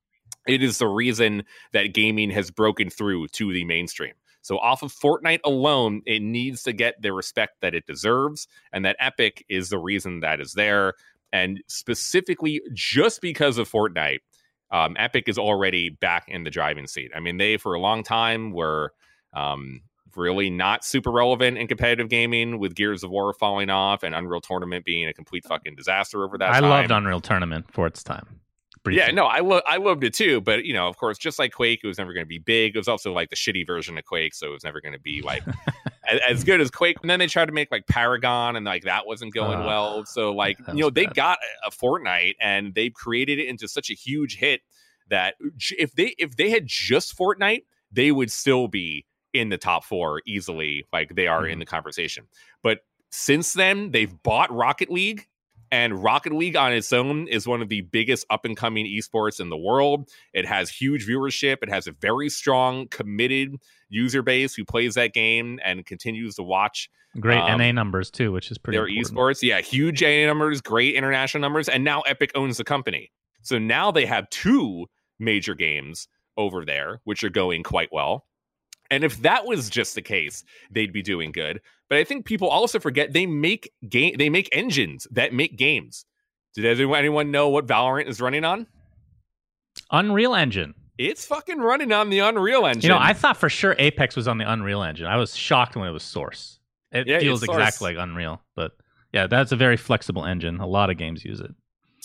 [0.48, 1.44] It is the reason
[1.74, 4.14] that gaming has broken through to the mainstream.
[4.42, 8.86] So off of Fortnite alone, it needs to get the respect that it deserves, and
[8.86, 10.94] that Epic is the reason that is there.
[11.34, 14.20] And specifically, just because of Fortnite,
[14.76, 17.12] um, Epic is already back in the driving seat.
[17.16, 18.92] I mean, they for a long time were
[19.34, 19.82] um,
[20.18, 24.42] really not super relevant in competitive gaming, with Gears of War falling off and Unreal
[24.42, 26.50] Tournament being a complete fucking disaster over that.
[26.50, 26.70] I time.
[26.70, 28.42] loved Unreal Tournament for its time.
[28.86, 29.00] Briefly.
[29.00, 31.54] Yeah, no, I lo- I loved it too, but you know, of course, just like
[31.54, 32.76] Quake, it was never going to be big.
[32.76, 35.00] It was also like the shitty version of Quake, so it was never going to
[35.00, 35.42] be like
[36.08, 36.98] as, as, good as Quake.
[37.02, 40.06] And then they tried to make like Paragon, and like that wasn't going uh, well.
[40.06, 43.96] So like you know, they got a Fortnite, and they created it into such a
[43.96, 44.62] huge hit
[45.10, 45.34] that
[45.80, 50.22] if they if they had just Fortnite, they would still be in the top four
[50.28, 51.54] easily, like they are mm-hmm.
[51.54, 52.26] in the conversation.
[52.62, 55.28] But since then, they've bought Rocket League
[55.72, 59.40] and Rocket League on its own is one of the biggest up and coming esports
[59.40, 60.10] in the world.
[60.34, 61.58] It has huge viewership.
[61.62, 63.56] It has a very strong, committed
[63.90, 66.90] user base who plays that game and continues to watch.
[67.20, 68.78] Great um, NA numbers too, which is pretty.
[68.78, 69.18] Their important.
[69.18, 73.12] esports, yeah, huge NA numbers, great international numbers, and now Epic owns the company.
[73.42, 74.88] So now they have two
[75.20, 78.26] major games over there, which are going quite well.
[78.92, 81.62] And if that was just the case, they'd be doing good.
[81.90, 86.06] But I think people also forget they make game they make engines that make games.
[86.56, 88.68] Did anyone know what Valorant is running on?
[89.92, 90.74] Unreal Engine.
[90.98, 92.84] It's fucking running on the Unreal Engine.
[92.84, 95.08] You know, I thought for sure Apex was on the Unreal Engine.
[95.08, 96.60] I was shocked when it was Source.
[96.92, 97.58] It Yeah, feels Source.
[97.58, 98.72] exactly like Unreal, but
[99.12, 100.60] yeah, that's a very flexible engine.
[100.62, 101.52] A lot of games use it.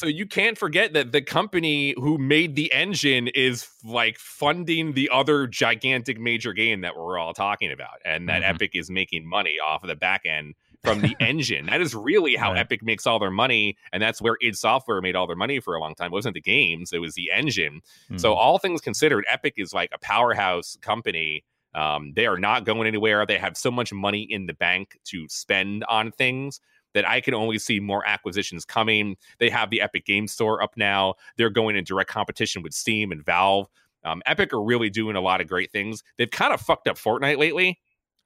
[0.00, 5.08] So you can't forget that the company who made the engine is like funding the
[5.12, 8.44] other gigantic major game that we're all talking about, and that Mhm.
[8.44, 11.66] Epic is making money off of the back end from the engine.
[11.66, 12.52] That is really how Right.
[12.52, 15.74] Epic makes all their money, and that's where id Software made all their money for
[15.74, 16.06] a long time.
[16.06, 17.80] It wasn't the games; it was the engine.
[18.16, 18.34] So Mhm.
[18.34, 21.44] all things considered, Epic is like a powerhouse company.
[21.74, 23.24] Um, they are not going anywhere.
[23.26, 26.60] They have so much money in the bank to spend on things
[26.94, 29.16] that I can only see more acquisitions coming.
[29.38, 31.14] They have the Epic Game Store up now.
[31.36, 33.68] They're going in direct competition with Steam and Valve.
[34.04, 36.02] Um, Epic are really doing a lot of great things.
[36.16, 37.80] They've kind of fucked up Fortnite lately.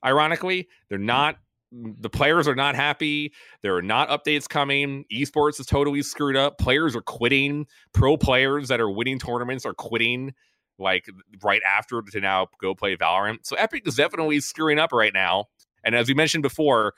[0.05, 1.37] Ironically, they're not.
[1.73, 3.33] The players are not happy.
[3.63, 5.05] There are not updates coming.
[5.13, 6.57] Esports is totally screwed up.
[6.59, 7.67] Players are quitting.
[7.93, 10.35] Pro players that are winning tournaments are quitting
[10.79, 11.09] like
[11.43, 13.39] right after to now go play Valorant.
[13.43, 15.47] So Epic is definitely screwing up right now.
[15.85, 16.95] And as we mentioned before,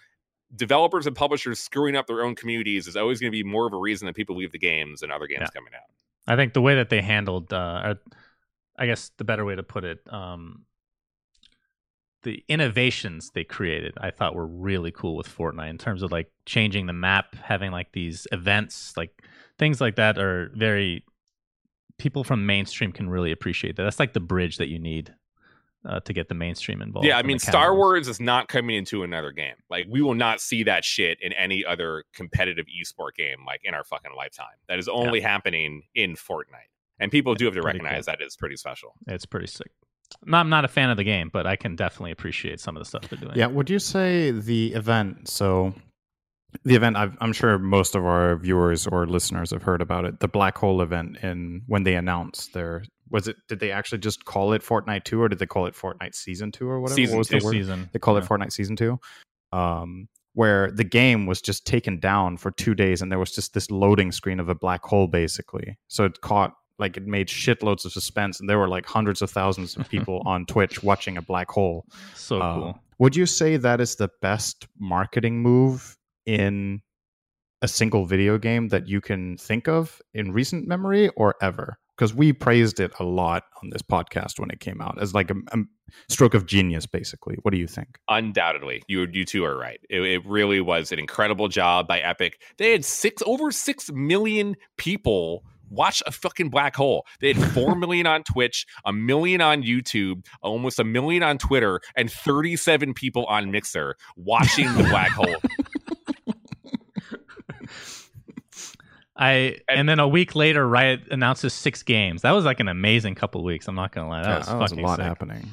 [0.55, 3.73] developers and publishers screwing up their own communities is always going to be more of
[3.73, 5.49] a reason that people leave the games and other games Yeah.
[5.55, 5.83] coming out.
[6.29, 7.95] I think the way that they handled, uh,
[8.79, 10.65] I guess the better way to put it, um,
[12.23, 16.31] the innovations they created, I thought were really cool with Fortnite in terms of like
[16.45, 19.23] changing the map, having like these events, like
[19.59, 21.05] things like that are very
[21.99, 23.85] people from mainstream can really appreciate that.
[23.85, 25.15] That's like the bridge that you need
[25.87, 27.07] uh, to get the mainstream involved.
[27.07, 27.75] yeah, I mean, Star.
[27.75, 29.55] Wars is not coming into another game.
[29.71, 33.75] Like, we will not see that shit in any other competitive esport game, like in
[33.75, 34.47] our fucking lifetime.
[34.69, 36.71] That is only happening in Fortnite.
[36.99, 38.95] And people do have to Pretty recognize that is pretty special.
[39.07, 39.71] It's pretty sick.
[40.25, 42.81] No, I'm not a fan of the game, but I can definitely appreciate some of
[42.81, 43.37] the stuff they're doing.
[43.37, 45.29] Yeah, would you say the event?
[45.29, 45.75] So,
[46.65, 50.21] the event, I've, I'm sure most of our viewers or listeners have heard about it.
[50.21, 53.37] The black hole event, in when they announced their was it?
[53.49, 56.53] Did they actually just call it Fortnite Two, or did they call it Fortnite Season
[56.53, 56.97] Two, or whatever?
[56.97, 57.39] Season what was two.
[57.39, 57.53] the word?
[57.53, 57.89] season.
[57.93, 58.99] They call it Fortnite Season Two,
[59.53, 63.55] um, where the game was just taken down for two days, and there was just
[63.55, 65.77] this loading screen of a black hole, basically.
[65.89, 69.31] So it caught like it made shitloads of suspense, and there were like hundreds of
[69.31, 71.85] thousands of people on Twitch watching a black hole.
[72.15, 72.81] So Uh, cool.
[72.99, 76.81] Would you say that is the best marketing move in
[77.61, 81.79] a single video game that you can think of in recent memory or ever?
[81.97, 85.31] Because we praised it a lot on this podcast when it came out as like
[85.31, 85.59] a, a
[86.09, 87.37] stroke of genius, basically.
[87.43, 87.99] What do you think?
[88.09, 89.81] Undoubtedly, you you two are right.
[89.89, 92.41] It, it really was an incredible job by Epic.
[92.59, 97.07] They had six over six million people watch a fucking black hole.
[97.21, 101.81] They had four million on Twitch, a million on YouTube, almost a million on Twitter,
[101.97, 105.37] and thirty-seven people on Mixer watching the black hole.
[109.19, 109.31] I
[109.69, 112.23] and- and, then a week later, Riot announces six games.
[112.23, 113.67] That was like an amazing couple weeks.
[113.69, 115.05] I'm not gonna lie, that Yeah, was that was a lot sick.
[115.07, 115.51] happening.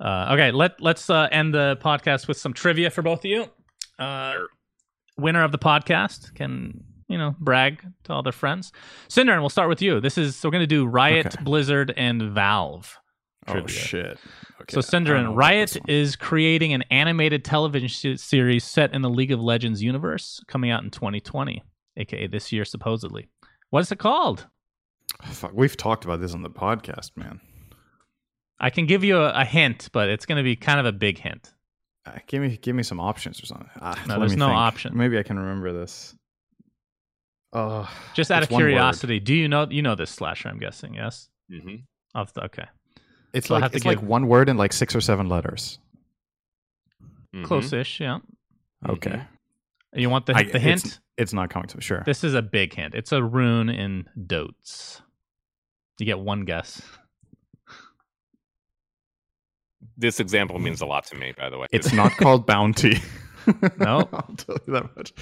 [0.00, 3.46] Uh, okay, let let's uh, end the podcast with some trivia for both of you.
[3.98, 4.34] Uh,
[5.16, 8.72] winner of the podcast can you know brag to all their friends.
[9.08, 10.00] Cinder, and we'll start with you.
[10.00, 11.42] This is we're gonna do Riot, Okay.
[11.44, 12.98] Blizzard, and Valve.
[13.46, 14.06] Oh shit!
[14.06, 14.18] Okay,
[14.70, 19.02] so, I don't know SyndereN, about Riot is creating an animated television series set in
[19.02, 21.62] the League of Legends universe coming out in 2020,
[21.96, 23.28] aka this year, supposedly.
[23.70, 24.46] What is it called?
[25.24, 27.40] Fuck, we've talked about this on the podcast, man.
[28.60, 30.92] I can give you a, a hint, but it's going to be kind of a
[30.92, 31.52] big hint.
[32.06, 33.68] Uh, give me give me some options or something.
[33.80, 34.58] Ah, No, there's no think.
[34.58, 34.96] option.
[34.96, 36.14] Maybe I can remember this.
[37.52, 40.48] Oh, Just out of curiosity, do you know you know this slasher?
[40.48, 41.28] I'm guessing, yes.
[41.50, 41.84] Mhm.
[42.14, 42.64] Off the, okay,
[43.32, 45.78] It's So like have to it's like one word and like six or seven letters.
[47.34, 47.44] Mhm.
[47.44, 48.00] close-ish.
[48.00, 48.18] Yeah.
[48.88, 49.28] Okay, Mhm.
[49.94, 51.00] You want the I- the hint?
[51.16, 51.82] it's not coming to me.
[51.82, 52.02] Sure.
[52.04, 52.94] This is a big hint.
[52.94, 55.00] It's a rune in Dotes.
[55.98, 56.82] You get one guess.
[59.96, 61.66] This example means a lot to me, by the way.
[61.70, 62.98] It's not called bounty.
[63.78, 64.08] No.
[64.12, 65.12] I'll tell you that much.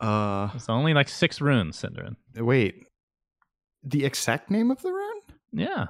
[0.00, 2.16] Uh, It's only like six runes, SyndereN.
[2.36, 2.86] wait.
[3.82, 5.20] The exact name of the rune?
[5.52, 5.86] Yeah.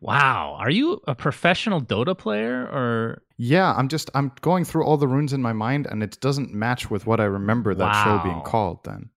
[0.00, 0.56] Wow.
[0.60, 5.08] Are you a professional Dota player or Yeah, I'm just I'm going through all the
[5.08, 8.40] runes in my mind, and it doesn't match with what I remember that show being
[8.42, 8.84] called.
[8.84, 9.10] Then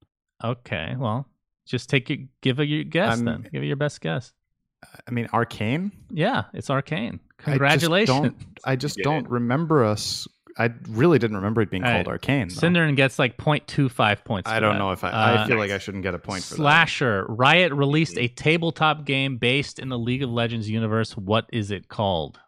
[0.43, 0.95] okay?
[0.97, 1.27] Well,
[1.65, 3.47] just take your give a your guess I'm- then.
[3.51, 4.33] Give it your best guess.
[5.07, 5.91] I mean, arcane.
[6.09, 7.19] Yeah, it's arcane.
[7.21, 8.07] I just Congratulations.
[8.19, 8.35] don't-
[8.65, 12.07] I just don't remember us I really didn't remember it being called right.
[12.07, 12.49] Arcane.
[12.49, 12.55] though.
[12.55, 14.49] SyndereN gets like 0.25 points.
[14.49, 14.79] I for don't that.
[14.79, 15.09] know if I.
[15.09, 16.57] Uh, I feel like I shouldn't get a point for that.
[16.57, 17.25] Slasher.
[17.29, 21.15] Riot released a tabletop game based in the League of Legends universe.
[21.15, 22.39] What is it called?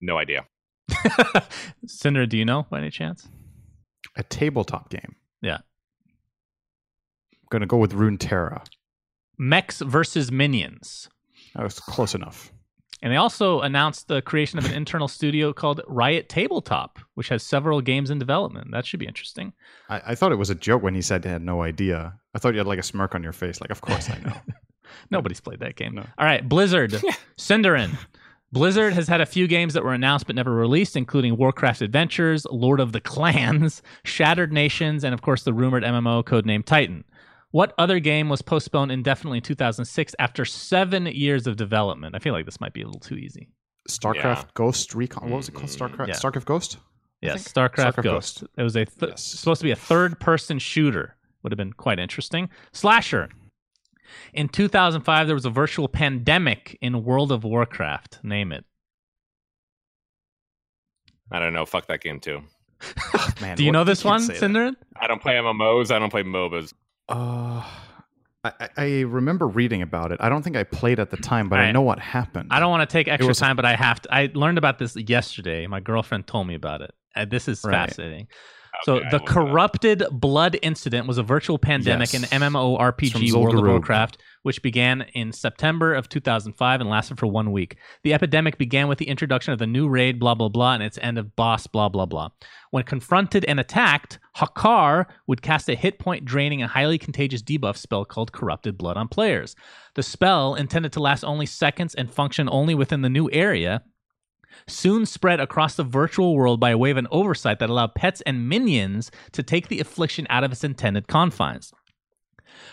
[0.00, 0.46] No idea.
[1.86, 3.28] Cinder, do you know by any chance?
[4.16, 5.16] A tabletop game.
[5.42, 5.58] Yeah.
[5.58, 8.64] I'm gonna go with Runeterra.
[9.38, 11.08] Mechs versus Minions.
[11.54, 12.52] That was close enough.
[13.02, 17.42] And they also announced the creation of an internal studio called Riot Tabletop, which has
[17.42, 18.72] several games in development.
[18.72, 19.54] That should be interesting.
[19.88, 22.14] I, I thought it was a joke when he said he had no idea.
[22.34, 24.36] I thought you had like a smirk on your face, like, of course I know.
[25.10, 25.94] Nobody's played that game.
[25.94, 26.02] No.
[26.18, 26.90] All right, Blizzard,
[27.38, 27.96] SyndereN.
[28.52, 32.44] Blizzard has had a few games that were announced but never released, including Warcraft Adventures,
[32.50, 37.04] Lord of the Clans, Shattered Nations, and of course the rumored MMO codenamed Titan.
[37.52, 42.14] What other game was postponed indefinitely in 2006 after seven years of development?
[42.14, 43.48] I feel like this might be a little too easy.
[43.88, 44.44] StarCraft Yeah.
[44.54, 45.30] Ghost Recon.
[45.30, 45.68] What was it called?
[45.70, 46.08] StarCraft.
[46.08, 46.14] yeah.
[46.14, 46.76] StarCraft Ghost.
[47.22, 47.48] I Yes.
[47.52, 48.40] StarCraft, StarCraft Ghost.
[48.40, 48.44] Ghost.
[48.56, 49.24] It was a th- Yes.
[49.24, 51.16] supposed to be a third-person shooter.
[51.42, 52.50] Would have been quite interesting.
[52.72, 53.30] Slasher.
[54.32, 58.20] In 2005, there was a virtual pandemic in World of Warcraft.
[58.22, 58.64] Name it.
[61.32, 61.64] I don't know.
[61.66, 62.42] Fuck that game too.
[63.40, 64.40] Man, Do you what- know this can't one, say that.
[64.50, 64.74] SyndereN?
[64.96, 65.90] I don't play MMOs.
[65.90, 66.72] I don't play MOBAs.
[67.10, 67.62] Uh,
[68.42, 70.18] I, I- remember reading about it.
[70.20, 72.48] I don't think I played at the time, but I know what happened.
[72.50, 74.14] I don't want to take extra was- time, but I have to.
[74.14, 75.66] I learned about this yesterday.
[75.66, 76.92] My girlfriend told me about it.
[77.14, 77.72] And this is Right.
[77.88, 78.28] fascinating.
[78.84, 82.32] So Okay, the corrupted blood incident was a virtual pandemic Yes.
[82.32, 87.52] in MMORPG World of Warcraft, which began in September of 2005 and lasted for one
[87.52, 87.76] week.
[88.02, 90.98] The epidemic began with the introduction of the new raid, blah blah blah, and its
[91.02, 92.30] end of boss, blah blah blah.
[92.70, 97.76] When confronted and attacked, Hakkar would cast a hit point draining and highly contagious debuff
[97.76, 99.56] spell called Corrupted Blood on players.
[99.94, 103.82] The spell, intended to last only seconds and function only within the new area,
[104.66, 108.20] soon spread across the virtual world by a way of an oversight that allowed pets
[108.22, 111.72] and minions to take the affliction out of its intended confines.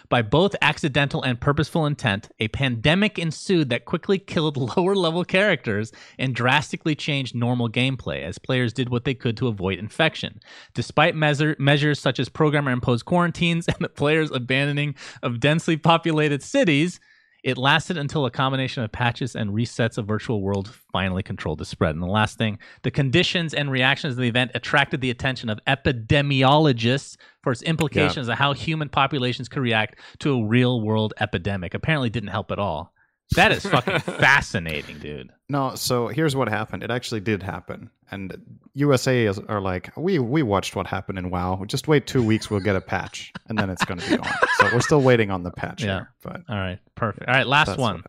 [0.10, 5.92] By both accidental and purposeful intent, a pandemic ensued that quickly killed lower level characters
[6.18, 10.40] and drastically changed normal gameplay as players did what they could to avoid infection.
[10.74, 16.42] Despite measure- measures such as programmer imposed quarantines and the players' abandoning of densely populated
[16.42, 17.00] cities,
[17.48, 21.66] it lasted until a combination of patches and resets of virtual world finally controlled the
[21.66, 21.96] spread.
[21.96, 25.58] And the last thing, the conditions and reactions of the event attracted the attention of
[25.66, 31.74] epidemiologists for its implications of how human populations could react to a real world epidemic.
[31.74, 32.94] Apparently didn't help at all.
[33.36, 35.32] That is fucking fascinating, dude.
[35.50, 36.84] No, so here's what happened.
[36.84, 38.36] It actually did happen, and
[38.74, 41.64] USA is, are like, we we watched what happened in WoW.
[41.68, 44.34] Just wait two weeks, we'll get a patch, and then it's going to be gone.
[44.58, 45.84] So we're still waiting on the patch.
[45.84, 45.88] Yeah.
[45.88, 47.28] here, but All right, perfect.
[47.28, 48.04] All right, last That's one.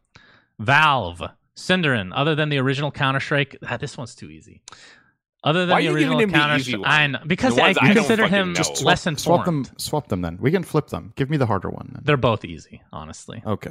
[0.61, 1.23] Valve,
[1.57, 2.13] SyndereN.
[2.15, 4.63] Other than the original Counter Strike, ah, this one's too easy.
[5.45, 6.83] Other than Why the original Counter Strike.
[6.85, 8.55] I know because I, ones I consider him know.
[8.55, 9.21] just less informed.
[9.21, 9.67] swap them.
[9.79, 10.39] Swap them then.
[10.41, 11.13] We can flip them.
[11.17, 11.91] Give me the harder one.
[11.95, 12.03] Then.
[12.05, 13.43] They're both easy, honestly.
[13.47, 13.71] Okay.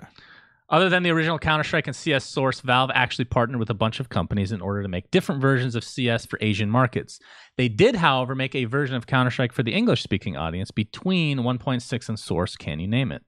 [0.69, 4.01] Other than the original Counter Strike and CS Source, Valve actually partnered with a bunch
[4.01, 7.19] of companies in order to make different versions of CS for Asian markets.
[7.55, 11.39] They did, however, make a version of Counter Strike for the English speaking audience between
[11.39, 12.57] 1.6 and Source.
[12.57, 13.21] Can you name it?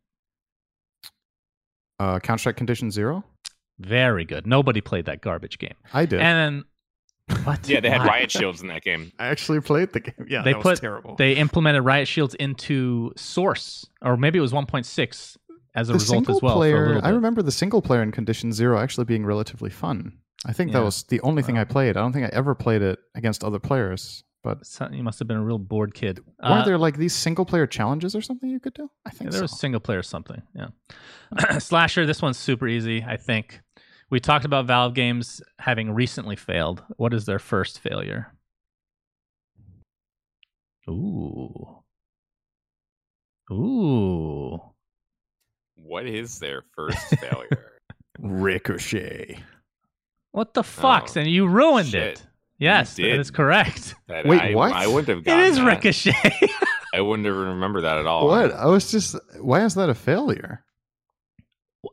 [1.98, 3.24] Uh, Counter Strike Condition Zero.
[3.80, 4.46] Very good.
[4.46, 5.76] Nobody played that garbage game.
[5.94, 6.20] I did.
[6.20, 6.66] And
[7.30, 7.68] then, what?
[7.70, 9.14] Yeah, they had riot shields in that game.
[9.20, 10.28] I actually played the game.
[10.28, 11.16] Yeah, They that put was terrible.
[11.16, 15.38] they implemented riot shields into Source, or maybe it was 1.6
[15.76, 16.56] as a the result as well.
[16.56, 17.00] player.
[17.04, 20.18] I remember the single player in Condition Zero actually being relatively fun.
[20.46, 20.80] I think Yeah.
[20.80, 21.98] that was the only thing I played.
[21.98, 24.24] I don't think I ever played it against other players.
[24.42, 24.60] But
[24.94, 26.20] You must have been a real bored kid.
[26.42, 28.90] weren't Uh, there like these single player challenges or something you could do?
[29.06, 29.44] I Yeah, think there so.
[29.44, 30.42] was single player something.
[30.56, 30.68] Yeah.
[31.60, 33.60] Slasher, this one's super easy, I think.
[34.10, 36.84] We talked about Valve games having recently failed.
[36.96, 38.34] What is their first failure?
[40.90, 41.84] Ooh.
[43.52, 44.60] Ooh.
[45.84, 47.74] What is their first failure?
[48.20, 49.40] Ricochet.
[50.32, 51.10] What the fuck?
[51.16, 52.20] Oh, and you ruined shit.
[52.20, 52.28] it.
[52.60, 53.34] Yes, that did.
[53.34, 53.96] correct.
[54.08, 54.74] That Wait, I, what?
[54.74, 55.66] I wouldn't have It gotten is that.
[55.66, 56.50] Ricochet.
[56.94, 58.28] I wouldn't have remembered that at all.
[58.28, 58.52] What?
[58.52, 59.16] I was just.
[59.40, 60.64] Why is that a failure?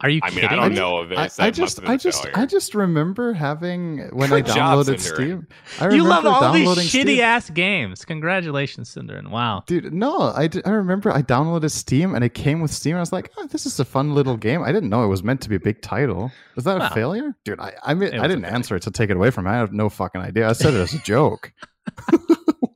[0.01, 0.75] Are you I mean, kidding I don't me?
[0.81, 1.39] know if I, it's.
[1.39, 2.39] I just, must have been I a just, failure.
[2.39, 5.15] I just remember having when I Good job, downloaded SyndereN.
[5.15, 5.47] Steam.
[5.81, 7.21] I You love all these downloading shitty Steam.
[7.21, 8.05] ass games.
[8.05, 9.29] Congratulations, SyndereN.
[9.31, 9.63] Wow.
[9.69, 12.93] Dude, no, I, I remember I downloaded Steam and it came with Steam.
[12.93, 14.61] And I was like, oh, this is a fun little game.
[14.65, 16.33] I didn't know it was meant to be a big title.
[16.57, 17.37] Was that Well, a failure?
[17.45, 19.53] Dude, I I, mean, I didn't answer it to take it away from him.
[19.53, 20.49] I have no fucking idea.
[20.49, 21.53] I said it as a joke.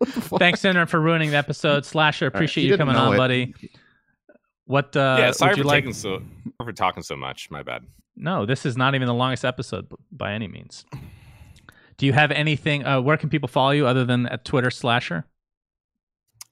[0.01, 0.39] What the fuck?
[0.39, 1.85] Thanks, SyndereN, for ruining the episode.
[1.85, 3.17] Slasher, appreciate he you coming on, it.
[3.19, 3.55] buddy.
[4.71, 5.83] What uh yeah, sorry would you for like?
[5.83, 6.23] taking so
[6.63, 7.51] for talking so much.
[7.51, 7.85] My bad.
[8.15, 10.85] No, this is not even the longest episode by any means.
[11.97, 12.87] Do you have anything?
[12.87, 15.25] Uh, where can people follow you other than at Twitter slasher?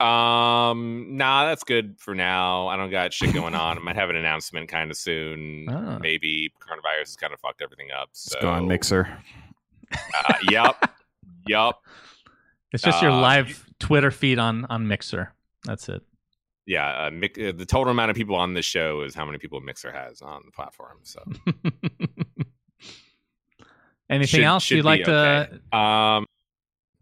[0.01, 2.67] Um, nah, that's good for now.
[2.67, 3.79] I don't got shit going on.
[3.79, 5.67] I might have an announcement kind of soon.
[5.71, 5.99] Ah.
[6.01, 8.09] Maybe coronavirus has kind of fucked everything up.
[8.13, 9.17] So Let's go on Mixer.
[9.93, 10.93] Uh, yep,
[11.49, 11.77] yep.
[12.73, 15.33] It's just your Um, live Twitter feed on on Mixer.
[15.65, 16.03] That's it.
[16.69, 19.39] Yeah, uh, Mick, uh, the total amount of people on this show is how many
[19.39, 20.99] people Mixer has on the platform.
[21.03, 21.23] So
[24.11, 25.61] Anything Should- else should you'd like be to?
[25.77, 26.27] Um,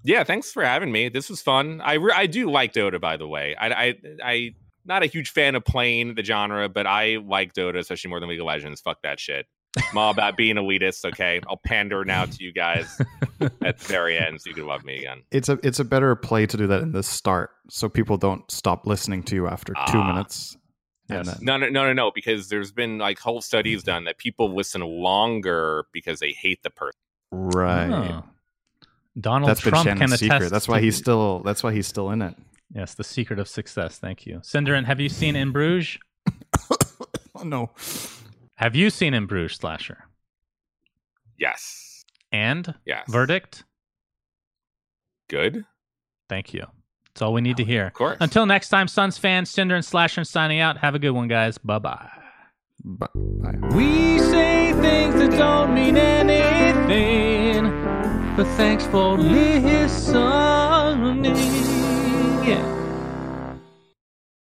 [0.03, 1.09] yeah, thanks for having me.
[1.09, 1.81] This was fun.
[1.81, 3.55] I re- I do like Dota, by the way.
[3.57, 3.95] I I
[4.25, 8.21] I not a huge fan of playing the genre, but I like Dota, especially more
[8.21, 8.81] than League of Legends.
[8.81, 9.47] Fuck that shit.
[9.91, 11.05] I'm all about being elitist.
[11.05, 13.01] Okay, I'll pander now to you guys
[13.41, 15.23] at the very end, so you can love me again.
[15.31, 18.49] It's a it's a better play to do that in the start, so people don't
[18.51, 20.13] stop listening to you after two Ah.
[20.13, 20.57] minutes.
[21.09, 21.37] And Yes.
[21.37, 22.11] then- No, no, no, no, no.
[22.13, 26.71] Because there's been like whole studies done that people listen longer because they hate the
[26.71, 26.99] person.
[27.33, 27.91] right.
[27.91, 28.25] Oh.
[29.19, 30.23] Donald That's been Trump can Shannon's attest.
[30.33, 30.51] secret.
[30.51, 31.41] That's why he's still.
[31.41, 32.35] That's why he's still in it.
[32.75, 33.99] Yes, the secret of success.
[33.99, 34.85] Thank you, SyndereN.
[34.85, 35.99] Have you seen In Bruges?
[37.35, 37.71] Oh no.
[38.57, 40.05] Have you seen In Bruges, Slasher?
[41.39, 42.05] Yes.
[42.33, 43.05] And Yes.
[43.11, 43.65] verdict?
[45.29, 45.65] Good.
[46.29, 46.67] Thank you.
[47.09, 47.87] That's all we need to hear.
[47.87, 48.17] Of course.
[48.21, 50.79] Until next time, Suns fans, Cinder and Slasher signing out.
[50.79, 51.59] Have a good one, guys.
[51.59, 52.11] Bye bye.
[52.85, 53.55] But, bye.
[53.75, 57.65] We say things that don't mean anything,
[58.37, 60.57] but thanks for listening.
[62.47, 62.86] Yeah.